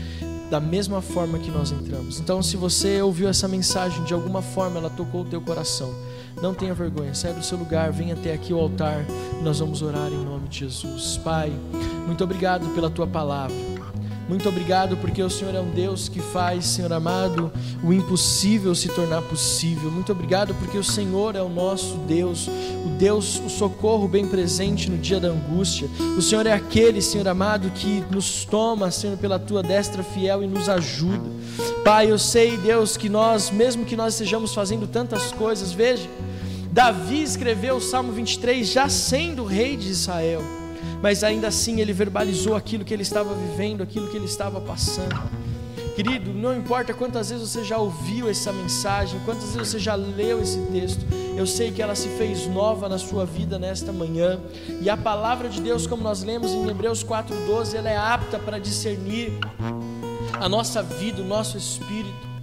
da 0.50 0.60
mesma 0.60 1.02
forma 1.02 1.38
que 1.38 1.50
nós 1.50 1.70
entramos. 1.70 2.18
Então, 2.20 2.42
se 2.42 2.56
você 2.56 3.02
ouviu 3.02 3.28
essa 3.28 3.48
mensagem, 3.48 4.02
de 4.04 4.14
alguma 4.14 4.40
forma 4.40 4.78
ela 4.78 4.90
tocou 4.90 5.22
o 5.22 5.24
teu 5.24 5.40
coração, 5.40 5.92
não 6.40 6.54
tenha 6.54 6.74
vergonha, 6.74 7.14
saia 7.14 7.34
do 7.34 7.44
seu 7.44 7.58
lugar, 7.58 7.92
venha 7.92 8.14
até 8.14 8.32
aqui 8.32 8.52
o 8.52 8.58
altar 8.58 9.04
nós 9.44 9.58
vamos 9.58 9.82
orar 9.82 10.10
em 10.10 10.24
nome 10.24 10.48
de 10.48 10.60
Jesus. 10.60 11.18
Pai, 11.18 11.52
muito 12.06 12.24
obrigado 12.24 12.66
pela 12.74 12.88
tua 12.88 13.06
palavra. 13.06 13.73
Muito 14.28 14.48
obrigado 14.48 14.96
porque 14.96 15.22
o 15.22 15.28
Senhor 15.28 15.54
é 15.54 15.60
um 15.60 15.70
Deus 15.70 16.08
que 16.08 16.18
faz, 16.18 16.64
Senhor 16.64 16.90
amado, 16.92 17.52
o 17.82 17.92
impossível 17.92 18.74
se 18.74 18.88
tornar 18.88 19.20
possível. 19.22 19.90
Muito 19.90 20.12
obrigado 20.12 20.54
porque 20.54 20.78
o 20.78 20.84
Senhor 20.84 21.36
é 21.36 21.42
o 21.42 21.48
nosso 21.48 21.96
Deus, 22.08 22.48
o 22.48 22.88
Deus, 22.98 23.38
o 23.44 23.50
socorro 23.50 24.08
bem 24.08 24.26
presente 24.26 24.90
no 24.90 24.96
dia 24.96 25.20
da 25.20 25.28
angústia. 25.28 25.88
O 26.16 26.22
Senhor 26.22 26.46
é 26.46 26.52
aquele, 26.52 27.02
Senhor 27.02 27.28
amado, 27.28 27.70
que 27.70 28.02
nos 28.10 28.46
toma, 28.46 28.90
Senhor, 28.90 29.18
pela 29.18 29.38
tua 29.38 29.62
destra 29.62 30.02
fiel 30.02 30.42
e 30.42 30.46
nos 30.46 30.70
ajuda. 30.70 31.30
Pai, 31.84 32.10
eu 32.10 32.18
sei, 32.18 32.56
Deus, 32.56 32.96
que 32.96 33.10
nós, 33.10 33.50
mesmo 33.50 33.84
que 33.84 33.94
nós 33.94 34.14
estejamos 34.14 34.54
fazendo 34.54 34.86
tantas 34.86 35.32
coisas, 35.32 35.70
veja, 35.70 36.08
Davi 36.72 37.22
escreveu 37.22 37.76
o 37.76 37.80
Salmo 37.80 38.10
23 38.10 38.66
já 38.66 38.88
sendo 38.88 39.44
rei 39.44 39.76
de 39.76 39.90
Israel 39.90 40.63
mas 41.04 41.22
ainda 41.22 41.48
assim 41.48 41.82
ele 41.82 41.92
verbalizou 41.92 42.56
aquilo 42.56 42.82
que 42.82 42.94
ele 42.94 43.02
estava 43.02 43.34
vivendo, 43.34 43.82
aquilo 43.82 44.08
que 44.08 44.16
ele 44.16 44.24
estava 44.24 44.58
passando. 44.58 45.14
Querido, 45.94 46.32
não 46.32 46.56
importa 46.56 46.94
quantas 46.94 47.28
vezes 47.28 47.46
você 47.46 47.62
já 47.62 47.76
ouviu 47.76 48.26
essa 48.26 48.50
mensagem, 48.50 49.20
quantas 49.22 49.54
vezes 49.54 49.68
você 49.68 49.78
já 49.78 49.94
leu 49.94 50.40
esse 50.40 50.58
texto, 50.72 51.04
eu 51.36 51.46
sei 51.46 51.70
que 51.70 51.82
ela 51.82 51.94
se 51.94 52.08
fez 52.16 52.46
nova 52.46 52.88
na 52.88 52.96
sua 52.96 53.26
vida 53.26 53.58
nesta 53.58 53.92
manhã, 53.92 54.40
e 54.80 54.88
a 54.88 54.96
palavra 54.96 55.50
de 55.50 55.60
Deus, 55.60 55.86
como 55.86 56.02
nós 56.02 56.22
lemos 56.22 56.52
em 56.52 56.70
Hebreus 56.70 57.04
4,12, 57.04 57.74
ela 57.74 57.90
é 57.90 57.98
apta 57.98 58.38
para 58.38 58.58
discernir 58.58 59.30
a 60.40 60.48
nossa 60.48 60.82
vida, 60.82 61.20
o 61.20 61.26
nosso 61.26 61.58
espírito. 61.58 62.33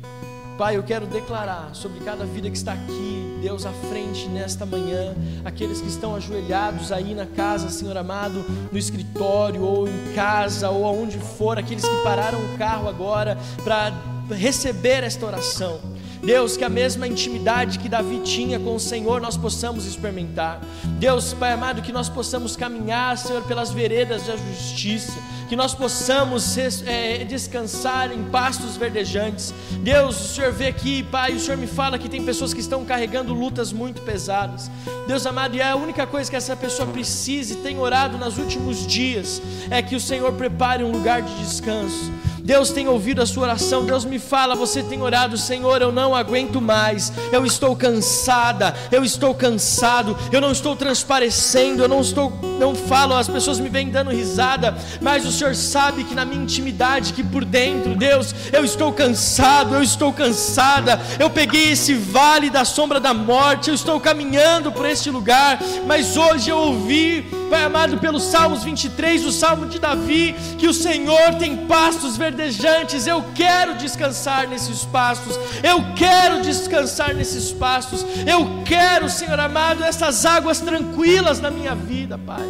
Pai, 0.57 0.77
eu 0.77 0.83
quero 0.83 1.07
declarar 1.07 1.71
sobre 1.73 1.99
cada 2.01 2.23
vida 2.25 2.49
que 2.49 2.57
está 2.57 2.73
aqui, 2.73 3.39
Deus 3.41 3.65
à 3.65 3.71
frente 3.89 4.27
nesta 4.27 4.65
manhã, 4.65 5.15
aqueles 5.43 5.81
que 5.81 5.87
estão 5.87 6.15
ajoelhados 6.15 6.91
aí 6.91 7.15
na 7.15 7.25
casa, 7.25 7.69
Senhor 7.69 7.97
amado, 7.97 8.45
no 8.71 8.77
escritório 8.77 9.63
ou 9.63 9.87
em 9.87 10.13
casa 10.13 10.69
ou 10.69 10.85
aonde 10.85 11.17
for, 11.17 11.57
aqueles 11.57 11.83
que 11.83 12.03
pararam 12.03 12.39
o 12.39 12.57
carro 12.57 12.87
agora 12.87 13.37
para 13.63 13.91
receber 14.29 15.03
esta 15.03 15.25
oração. 15.25 15.79
Deus, 16.23 16.55
que 16.55 16.63
a 16.63 16.69
mesma 16.69 17.07
intimidade 17.07 17.79
que 17.79 17.89
Davi 17.89 18.19
tinha 18.19 18.59
com 18.59 18.75
o 18.75 18.79
Senhor 18.79 19.19
nós 19.19 19.35
possamos 19.35 19.85
experimentar. 19.85 20.61
Deus, 20.99 21.33
Pai 21.33 21.51
amado, 21.51 21.81
que 21.81 21.91
nós 21.91 22.09
possamos 22.09 22.55
caminhar, 22.55 23.17
Senhor, 23.17 23.41
pelas 23.43 23.71
veredas 23.71 24.27
da 24.27 24.35
justiça, 24.37 25.19
que 25.49 25.55
nós 25.55 25.73
possamos 25.73 26.55
é, 26.85 27.23
descansar 27.23 28.11
em 28.11 28.23
pastos 28.25 28.77
verdejantes. 28.77 29.53
Deus, 29.81 30.31
o 30.31 30.33
Senhor 30.35 30.53
vê 30.53 30.67
aqui, 30.67 31.01
Pai, 31.03 31.33
o 31.33 31.39
Senhor 31.39 31.57
me 31.57 31.67
fala 31.67 31.97
que 31.97 32.07
tem 32.07 32.23
pessoas 32.23 32.53
que 32.53 32.61
estão 32.61 32.85
carregando 32.85 33.33
lutas 33.33 33.73
muito 33.73 34.01
pesadas. 34.03 34.69
Deus 35.07 35.25
amado, 35.25 35.55
e 35.55 35.59
é 35.59 35.71
a 35.71 35.75
única 35.75 36.05
coisa 36.05 36.29
que 36.29 36.37
essa 36.37 36.55
pessoa 36.55 36.87
precisa 36.87 37.53
e 37.53 37.57
tem 37.57 37.79
orado 37.79 38.17
nos 38.17 38.37
últimos 38.37 38.85
dias 38.85 39.41
é 39.69 39.81
que 39.81 39.95
o 39.95 39.99
Senhor 39.99 40.31
prepare 40.33 40.83
um 40.83 40.91
lugar 40.91 41.21
de 41.23 41.33
descanso. 41.39 42.11
Deus 42.43 42.71
tem 42.71 42.87
ouvido 42.87 43.21
a 43.21 43.25
sua 43.25 43.43
oração. 43.43 43.85
Deus 43.85 44.05
me 44.05 44.19
fala, 44.19 44.55
você 44.55 44.83
tem 44.83 45.01
orado, 45.01 45.37
Senhor, 45.37 45.81
eu 45.81 45.91
não 45.91 46.15
aguento 46.15 46.61
mais. 46.61 47.11
Eu 47.31 47.45
estou 47.45 47.75
cansada, 47.75 48.75
eu 48.91 49.03
estou 49.03 49.33
cansado, 49.33 50.17
eu 50.31 50.41
não 50.41 50.51
estou 50.51 50.75
transparecendo, 50.75 51.83
eu 51.83 51.87
não 51.87 52.01
estou 52.01 52.31
não 52.61 52.75
falo, 52.75 53.15
as 53.15 53.27
pessoas 53.27 53.59
me 53.59 53.69
vêm 53.69 53.89
dando 53.89 54.11
risada, 54.11 54.77
mas 55.01 55.25
o 55.25 55.31
Senhor 55.31 55.55
sabe 55.55 56.03
que 56.03 56.13
na 56.13 56.23
minha 56.23 56.43
intimidade, 56.43 57.11
que 57.11 57.23
por 57.23 57.43
dentro, 57.43 57.95
Deus, 57.95 58.35
eu 58.53 58.63
estou 58.63 58.93
cansado, 58.93 59.73
eu 59.73 59.81
estou 59.81 60.13
cansada. 60.13 61.01
Eu 61.19 61.29
peguei 61.29 61.71
esse 61.71 61.95
vale 61.95 62.51
da 62.51 62.63
sombra 62.63 62.99
da 62.99 63.15
morte, 63.15 63.69
eu 63.69 63.73
estou 63.73 63.99
caminhando 63.99 64.71
por 64.71 64.85
este 64.85 65.09
lugar, 65.09 65.59
mas 65.87 66.15
hoje 66.15 66.51
eu 66.51 66.57
ouvi 66.57 67.40
Pai 67.51 67.65
amado, 67.65 67.97
pelos 67.97 68.23
Salmos 68.23 68.63
23, 68.63 69.25
o 69.25 69.31
Salmo 69.31 69.65
de 69.65 69.77
Davi, 69.77 70.33
que 70.57 70.69
o 70.69 70.73
Senhor 70.73 71.35
tem 71.37 71.67
pastos 71.67 72.15
verdejantes. 72.15 73.05
Eu 73.05 73.21
quero 73.35 73.75
descansar 73.75 74.47
nesses 74.47 74.85
pastos. 74.85 75.37
Eu 75.61 75.93
quero 75.93 76.41
descansar 76.41 77.13
nesses 77.13 77.51
pastos. 77.51 78.05
Eu 78.25 78.63
quero, 78.63 79.09
Senhor 79.09 79.37
amado, 79.37 79.83
essas 79.83 80.25
águas 80.25 80.61
tranquilas 80.61 81.41
na 81.41 81.51
minha 81.51 81.75
vida, 81.75 82.17
Pai. 82.17 82.47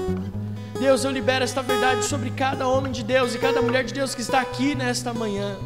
Deus, 0.80 1.04
eu 1.04 1.10
libero 1.10 1.44
esta 1.44 1.64
verdade 1.64 2.06
sobre 2.06 2.30
cada 2.30 2.68
homem 2.68 2.92
de 2.92 3.04
Deus 3.04 3.34
e 3.34 3.40
cada 3.40 3.60
mulher 3.60 3.84
de 3.84 3.96
Deus 3.96 4.14
que 4.14 4.22
está 4.22 4.40
aqui 4.40 4.76
nesta 4.76 5.12
manhã. 5.12 5.58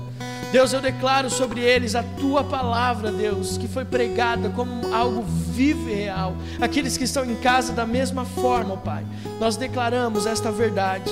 Deus, 0.51 0.71
eu 0.71 0.81
declaro 0.81 1.29
sobre 1.29 1.61
eles 1.61 1.95
a 1.95 2.03
tua 2.03 2.43
palavra, 2.43 3.11
Deus, 3.11 3.57
que 3.57 3.67
foi 3.67 3.83
pregada 3.83 4.49
como 4.49 4.93
algo 4.93 5.23
vivo 5.23 5.89
e 5.89 5.93
real. 5.93 6.35
Aqueles 6.61 6.97
que 6.97 7.03
estão 7.03 7.25
em 7.25 7.35
casa 7.35 7.73
da 7.73 7.85
mesma 7.85 8.25
forma, 8.25 8.77
Pai. 8.77 9.05
Nós 9.39 9.57
declaramos 9.57 10.25
esta 10.25 10.51
verdade. 10.51 11.11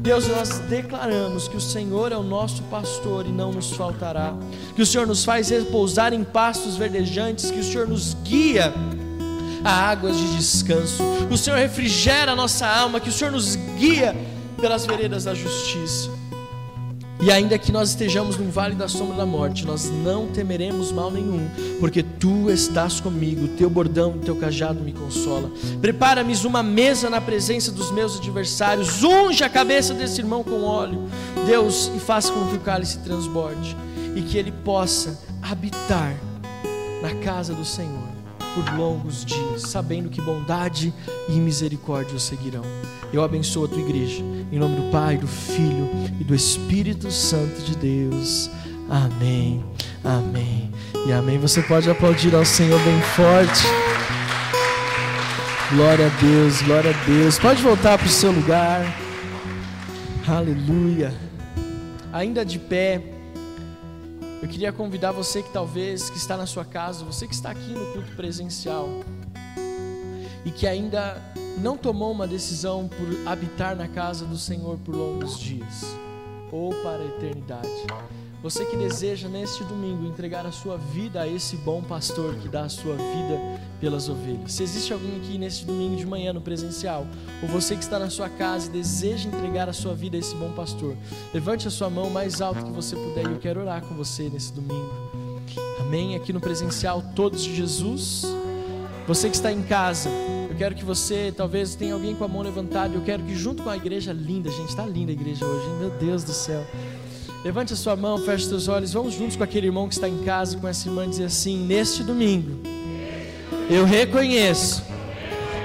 Deus, 0.00 0.28
nós 0.28 0.60
declaramos 0.60 1.48
que 1.48 1.56
o 1.56 1.60
Senhor 1.60 2.12
é 2.12 2.16
o 2.16 2.22
nosso 2.22 2.62
pastor 2.64 3.26
e 3.26 3.30
não 3.30 3.52
nos 3.52 3.72
faltará. 3.72 4.32
Que 4.74 4.82
o 4.82 4.86
Senhor 4.86 5.06
nos 5.06 5.24
faz 5.24 5.50
repousar 5.50 6.12
em 6.12 6.22
pastos 6.22 6.76
verdejantes, 6.76 7.50
que 7.50 7.58
o 7.58 7.64
Senhor 7.64 7.86
nos 7.88 8.14
guia 8.22 8.72
a 9.64 9.90
águas 9.90 10.16
de 10.16 10.36
descanso. 10.36 11.02
O 11.30 11.36
Senhor 11.36 11.58
refrigera 11.58 12.32
a 12.32 12.36
nossa 12.36 12.66
alma, 12.66 13.00
que 13.00 13.08
o 13.08 13.12
Senhor 13.12 13.32
nos 13.32 13.56
guia 13.76 14.16
pelas 14.60 14.86
veredas 14.86 15.24
da 15.24 15.34
justiça. 15.34 16.10
E 17.20 17.32
ainda 17.32 17.58
que 17.58 17.72
nós 17.72 17.90
estejamos 17.90 18.36
no 18.36 18.48
vale 18.48 18.76
da 18.76 18.86
sombra 18.86 19.16
da 19.16 19.26
morte, 19.26 19.66
nós 19.66 19.90
não 19.90 20.28
temeremos 20.28 20.92
mal 20.92 21.10
nenhum, 21.10 21.48
porque 21.80 22.02
tu 22.02 22.48
estás 22.48 23.00
comigo, 23.00 23.48
teu 23.48 23.68
bordão 23.68 24.14
e 24.16 24.24
teu 24.24 24.36
cajado 24.36 24.80
me 24.80 24.92
consola. 24.92 25.50
Prepara-me 25.80 26.34
uma 26.46 26.62
mesa 26.62 27.10
na 27.10 27.20
presença 27.20 27.72
dos 27.72 27.90
meus 27.90 28.18
adversários, 28.18 29.02
unge 29.02 29.42
a 29.42 29.48
cabeça 29.48 29.92
desse 29.94 30.20
irmão 30.20 30.44
com 30.44 30.62
óleo, 30.62 31.08
Deus, 31.44 31.90
e 31.96 31.98
faça 31.98 32.32
com 32.32 32.46
que 32.48 32.56
o 32.56 32.60
cálice 32.60 32.98
transborde 32.98 33.76
e 34.14 34.22
que 34.22 34.38
ele 34.38 34.52
possa 34.52 35.18
habitar 35.42 36.14
na 37.02 37.14
casa 37.16 37.52
do 37.52 37.64
Senhor 37.64 38.07
por 38.54 38.78
longos 38.78 39.24
dias, 39.24 39.62
sabendo 39.62 40.08
que 40.08 40.20
bondade 40.20 40.92
e 41.28 41.32
misericórdia 41.32 42.16
o 42.16 42.20
seguirão. 42.20 42.64
Eu 43.12 43.22
abençoo 43.22 43.64
a 43.64 43.68
tua 43.68 43.80
igreja, 43.80 44.22
em 44.52 44.58
nome 44.58 44.76
do 44.76 44.90
Pai, 44.90 45.16
do 45.16 45.26
Filho 45.26 45.88
e 46.20 46.24
do 46.24 46.34
Espírito 46.34 47.10
Santo 47.10 47.62
de 47.62 47.76
Deus. 47.76 48.50
Amém, 48.88 49.64
amém 50.04 50.70
e 51.06 51.12
amém. 51.12 51.38
Você 51.38 51.62
pode 51.62 51.90
aplaudir 51.90 52.34
ao 52.34 52.44
Senhor 52.44 52.80
bem 52.80 53.00
forte. 53.16 53.66
Glória 55.70 56.06
a 56.06 56.20
Deus, 56.20 56.62
glória 56.62 56.90
a 56.90 57.04
Deus. 57.04 57.38
Pode 57.38 57.62
voltar 57.62 57.98
para 57.98 58.06
o 58.06 58.10
seu 58.10 58.32
lugar. 58.32 58.96
Aleluia. 60.26 61.12
Ainda 62.12 62.44
de 62.44 62.58
pé. 62.58 63.17
Eu 64.40 64.48
queria 64.48 64.72
convidar 64.72 65.10
você 65.10 65.42
que 65.42 65.50
talvez 65.50 66.08
que 66.08 66.16
está 66.16 66.36
na 66.36 66.46
sua 66.46 66.64
casa, 66.64 67.04
você 67.04 67.26
que 67.26 67.34
está 67.34 67.50
aqui 67.50 67.72
no 67.72 67.92
culto 67.92 68.14
presencial 68.14 68.88
e 70.44 70.50
que 70.50 70.66
ainda 70.66 71.20
não 71.58 71.76
tomou 71.76 72.12
uma 72.12 72.26
decisão 72.26 72.88
por 72.88 73.28
habitar 73.28 73.74
na 73.74 73.88
casa 73.88 74.24
do 74.24 74.38
Senhor 74.38 74.78
por 74.78 74.94
longos 74.94 75.38
dias 75.40 75.84
ou 76.52 76.72
para 76.82 77.02
a 77.02 77.06
eternidade. 77.06 77.68
Você 78.40 78.64
que 78.64 78.76
deseja 78.76 79.28
neste 79.28 79.64
domingo 79.64 80.06
entregar 80.06 80.46
a 80.46 80.52
sua 80.52 80.76
vida 80.76 81.22
a 81.22 81.26
esse 81.26 81.56
bom 81.56 81.82
pastor 81.82 82.36
que 82.36 82.48
dá 82.48 82.62
a 82.62 82.68
sua 82.68 82.94
vida 82.94 83.60
pelas 83.80 84.08
ovelhas. 84.08 84.52
Se 84.52 84.62
existe 84.62 84.92
alguém 84.92 85.16
aqui 85.16 85.36
neste 85.36 85.64
domingo 85.64 85.96
de 85.96 86.06
manhã 86.06 86.32
no 86.32 86.40
presencial, 86.40 87.04
ou 87.42 87.48
você 87.48 87.74
que 87.74 87.82
está 87.82 87.98
na 87.98 88.08
sua 88.08 88.28
casa 88.28 88.68
e 88.68 88.70
deseja 88.70 89.28
entregar 89.28 89.68
a 89.68 89.72
sua 89.72 89.92
vida 89.92 90.16
a 90.16 90.20
esse 90.20 90.36
bom 90.36 90.52
pastor, 90.52 90.96
levante 91.34 91.66
a 91.66 91.70
sua 91.70 91.90
mão 91.90 92.10
mais 92.10 92.40
alto 92.40 92.64
que 92.64 92.70
você 92.70 92.94
puder 92.94 93.26
e 93.26 93.32
eu 93.32 93.38
quero 93.38 93.60
orar 93.60 93.82
com 93.82 93.94
você 93.96 94.28
nesse 94.28 94.52
domingo. 94.52 94.88
Amém? 95.80 96.14
Aqui 96.14 96.32
no 96.32 96.40
presencial, 96.40 97.02
todos 97.16 97.42
de 97.42 97.56
Jesus. 97.56 98.22
Você 99.08 99.28
que 99.28 99.36
está 99.36 99.50
em 99.50 99.62
casa, 99.62 100.10
eu 100.48 100.54
quero 100.56 100.76
que 100.76 100.84
você, 100.84 101.32
talvez 101.36 101.74
tenha 101.74 101.94
alguém 101.94 102.14
com 102.14 102.24
a 102.24 102.28
mão 102.28 102.42
levantada, 102.42 102.94
eu 102.94 103.02
quero 103.02 103.24
que 103.24 103.34
junto 103.34 103.64
com 103.64 103.70
a 103.70 103.76
igreja 103.76 104.12
linda, 104.12 104.48
gente, 104.48 104.68
está 104.68 104.86
linda 104.86 105.10
a 105.10 105.14
igreja 105.14 105.44
hoje, 105.44 105.66
hein? 105.66 105.76
meu 105.80 105.90
Deus 105.90 106.22
do 106.22 106.32
céu. 106.32 106.64
Levante 107.44 107.72
a 107.72 107.76
sua 107.76 107.94
mão, 107.94 108.18
feche 108.18 108.44
os 108.44 108.48
seus 108.48 108.68
olhos, 108.68 108.92
vamos 108.92 109.14
juntos 109.14 109.36
com 109.36 109.44
aquele 109.44 109.68
irmão 109.68 109.86
que 109.86 109.94
está 109.94 110.08
em 110.08 110.18
casa, 110.24 110.58
com 110.58 110.66
essa 110.66 110.88
irmã, 110.88 111.08
dizer 111.08 111.26
assim: 111.26 111.56
Neste 111.56 112.02
domingo, 112.02 112.58
eu 113.70 113.84
reconheço 113.84 114.82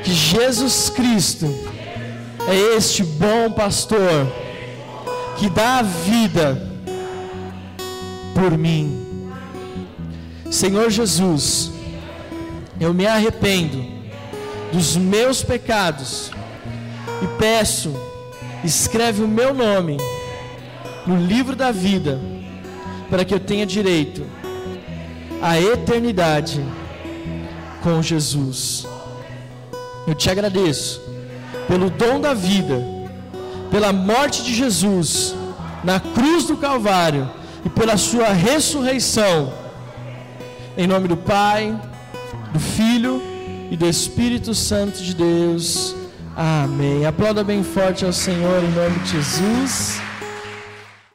que 0.03 0.13
Jesus 0.13 0.89
Cristo 0.89 1.47
é 2.47 2.75
este 2.77 3.03
bom 3.03 3.51
pastor 3.51 4.27
que 5.37 5.49
dá 5.49 5.79
a 5.79 5.81
vida 5.81 6.61
por 8.35 8.55
mim. 8.55 8.99
Senhor 10.51 10.91
Jesus, 10.91 11.71
eu 12.79 12.93
me 12.93 13.07
arrependo 13.07 13.83
dos 14.71 14.95
meus 14.95 15.41
pecados 15.41 16.31
e 17.23 17.27
peço, 17.39 17.91
escreve 18.63 19.23
o 19.23 19.27
meu 19.27 19.55
nome 19.55 19.97
no 21.05 21.17
livro 21.17 21.55
da 21.55 21.71
vida, 21.71 22.19
para 23.09 23.25
que 23.25 23.33
eu 23.33 23.39
tenha 23.39 23.65
direito 23.65 24.25
à 25.41 25.59
eternidade 25.59 26.63
com 27.81 28.01
Jesus. 28.01 28.87
Eu 30.07 30.15
te 30.15 30.29
agradeço 30.29 31.01
pelo 31.67 31.89
dom 31.89 32.19
da 32.19 32.33
vida, 32.33 32.81
pela 33.69 33.91
morte 33.91 34.43
de 34.43 34.53
Jesus 34.53 35.35
na 35.83 35.99
cruz 35.99 36.45
do 36.45 36.55
Calvário 36.55 37.29
e 37.65 37.69
pela 37.69 37.97
sua 37.97 38.29
ressurreição. 38.29 39.53
Em 40.77 40.87
nome 40.87 41.07
do 41.07 41.17
Pai, 41.17 41.79
do 42.51 42.59
Filho 42.59 43.21
e 43.69 43.75
do 43.75 43.87
Espírito 43.87 44.53
Santo 44.53 45.03
de 45.03 45.13
Deus. 45.13 45.95
Amém. 46.35 47.05
Aplauda 47.05 47.43
bem 47.43 47.63
forte 47.63 48.05
ao 48.05 48.13
Senhor 48.13 48.63
em 48.63 48.71
nome 48.71 48.99
de 48.99 49.11
Jesus. 49.11 50.01